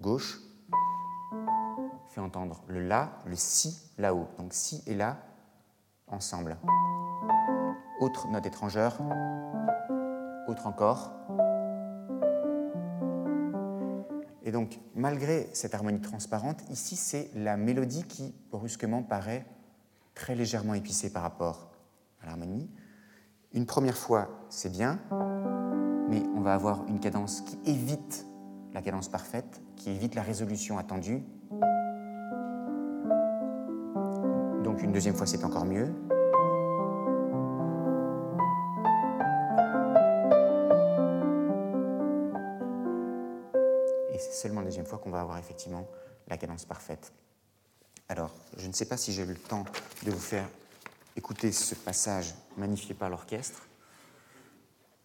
gauche 0.00 0.40
entendre 2.20 2.62
le 2.68 2.86
La, 2.86 3.10
le 3.26 3.36
Si 3.36 3.78
là-haut. 3.98 4.28
Donc 4.38 4.52
Si 4.52 4.82
et 4.86 4.94
La 4.94 5.18
ensemble. 6.08 6.56
Autre 8.00 8.28
note 8.28 8.46
étrangère, 8.46 8.98
autre 10.48 10.66
encore. 10.66 11.12
Et 14.44 14.52
donc, 14.52 14.78
malgré 14.94 15.48
cette 15.54 15.74
harmonie 15.74 16.00
transparente, 16.00 16.62
ici, 16.70 16.94
c'est 16.94 17.30
la 17.34 17.56
mélodie 17.56 18.04
qui, 18.04 18.32
brusquement, 18.52 19.02
paraît 19.02 19.44
très 20.14 20.36
légèrement 20.36 20.74
épicée 20.74 21.12
par 21.12 21.22
rapport 21.22 21.72
à 22.22 22.26
l'harmonie. 22.26 22.70
Une 23.52 23.66
première 23.66 23.96
fois, 23.96 24.28
c'est 24.48 24.70
bien, 24.70 25.00
mais 26.08 26.22
on 26.36 26.40
va 26.42 26.54
avoir 26.54 26.86
une 26.86 27.00
cadence 27.00 27.40
qui 27.40 27.58
évite 27.68 28.24
la 28.72 28.82
cadence 28.82 29.08
parfaite, 29.08 29.62
qui 29.74 29.90
évite 29.90 30.14
la 30.14 30.22
résolution 30.22 30.78
attendue, 30.78 31.24
une 34.82 34.92
deuxième 34.92 35.14
fois, 35.14 35.26
c'est 35.26 35.44
encore 35.44 35.64
mieux. 35.64 35.92
Et 44.12 44.18
c'est 44.18 44.32
seulement 44.32 44.60
la 44.60 44.66
deuxième 44.66 44.86
fois 44.86 44.98
qu'on 44.98 45.10
va 45.10 45.20
avoir 45.20 45.38
effectivement 45.38 45.86
la 46.28 46.36
cadence 46.36 46.64
parfaite. 46.64 47.12
Alors, 48.08 48.34
je 48.56 48.66
ne 48.66 48.72
sais 48.72 48.84
pas 48.86 48.96
si 48.96 49.12
j'ai 49.12 49.22
eu 49.22 49.26
le 49.26 49.34
temps 49.34 49.64
de 50.04 50.10
vous 50.10 50.18
faire 50.18 50.48
écouter 51.16 51.52
ce 51.52 51.74
passage 51.74 52.34
magnifié 52.56 52.94
par 52.94 53.10
l'orchestre. 53.10 53.66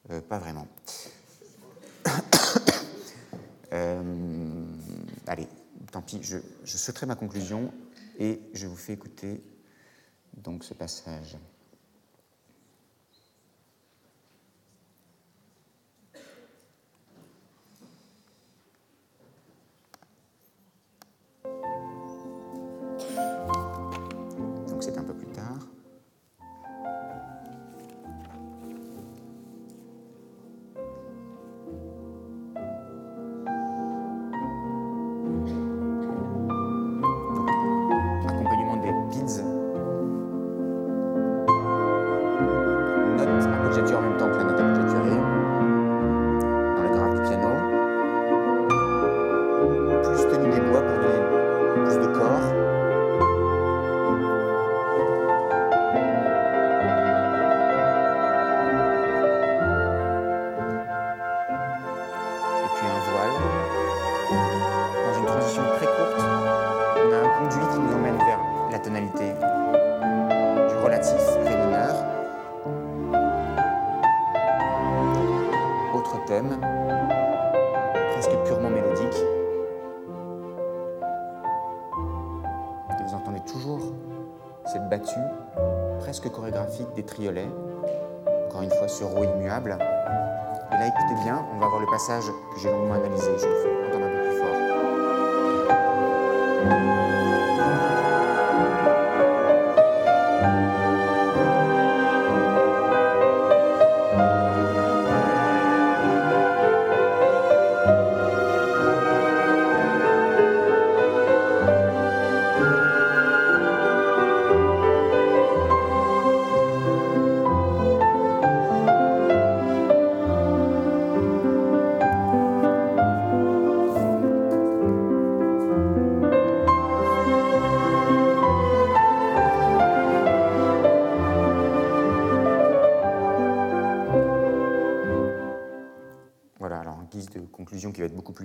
Euh, 0.10 0.22
pas 0.22 0.40
vraiment. 0.40 0.68
Euh, 3.74 4.66
allez, 5.28 5.48
tant 5.94 6.02
pis, 6.02 6.20
je, 6.22 6.40
je 6.66 6.76
sauterai 6.76 7.06
ma 7.06 7.16
conclusion 7.16 7.74
et 8.20 8.42
je 8.54 8.68
vous 8.68 8.76
fais 8.76 8.92
écouter 8.92 9.42
donc 10.34 10.64
ce 10.64 10.74
passage. 10.74 11.38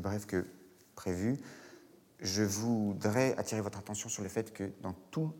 Bref 0.06 0.26
que 0.26 0.46
prévu, 0.94 1.36
je 2.20 2.42
voudrais 2.42 3.36
attirer 3.38 3.60
votre 3.60 3.78
attention 3.78 4.08
sur 4.08 4.22
le 4.22 4.28
fait 4.28 4.52
que 4.52 4.70
dans 4.80 4.94
tous 5.10 5.32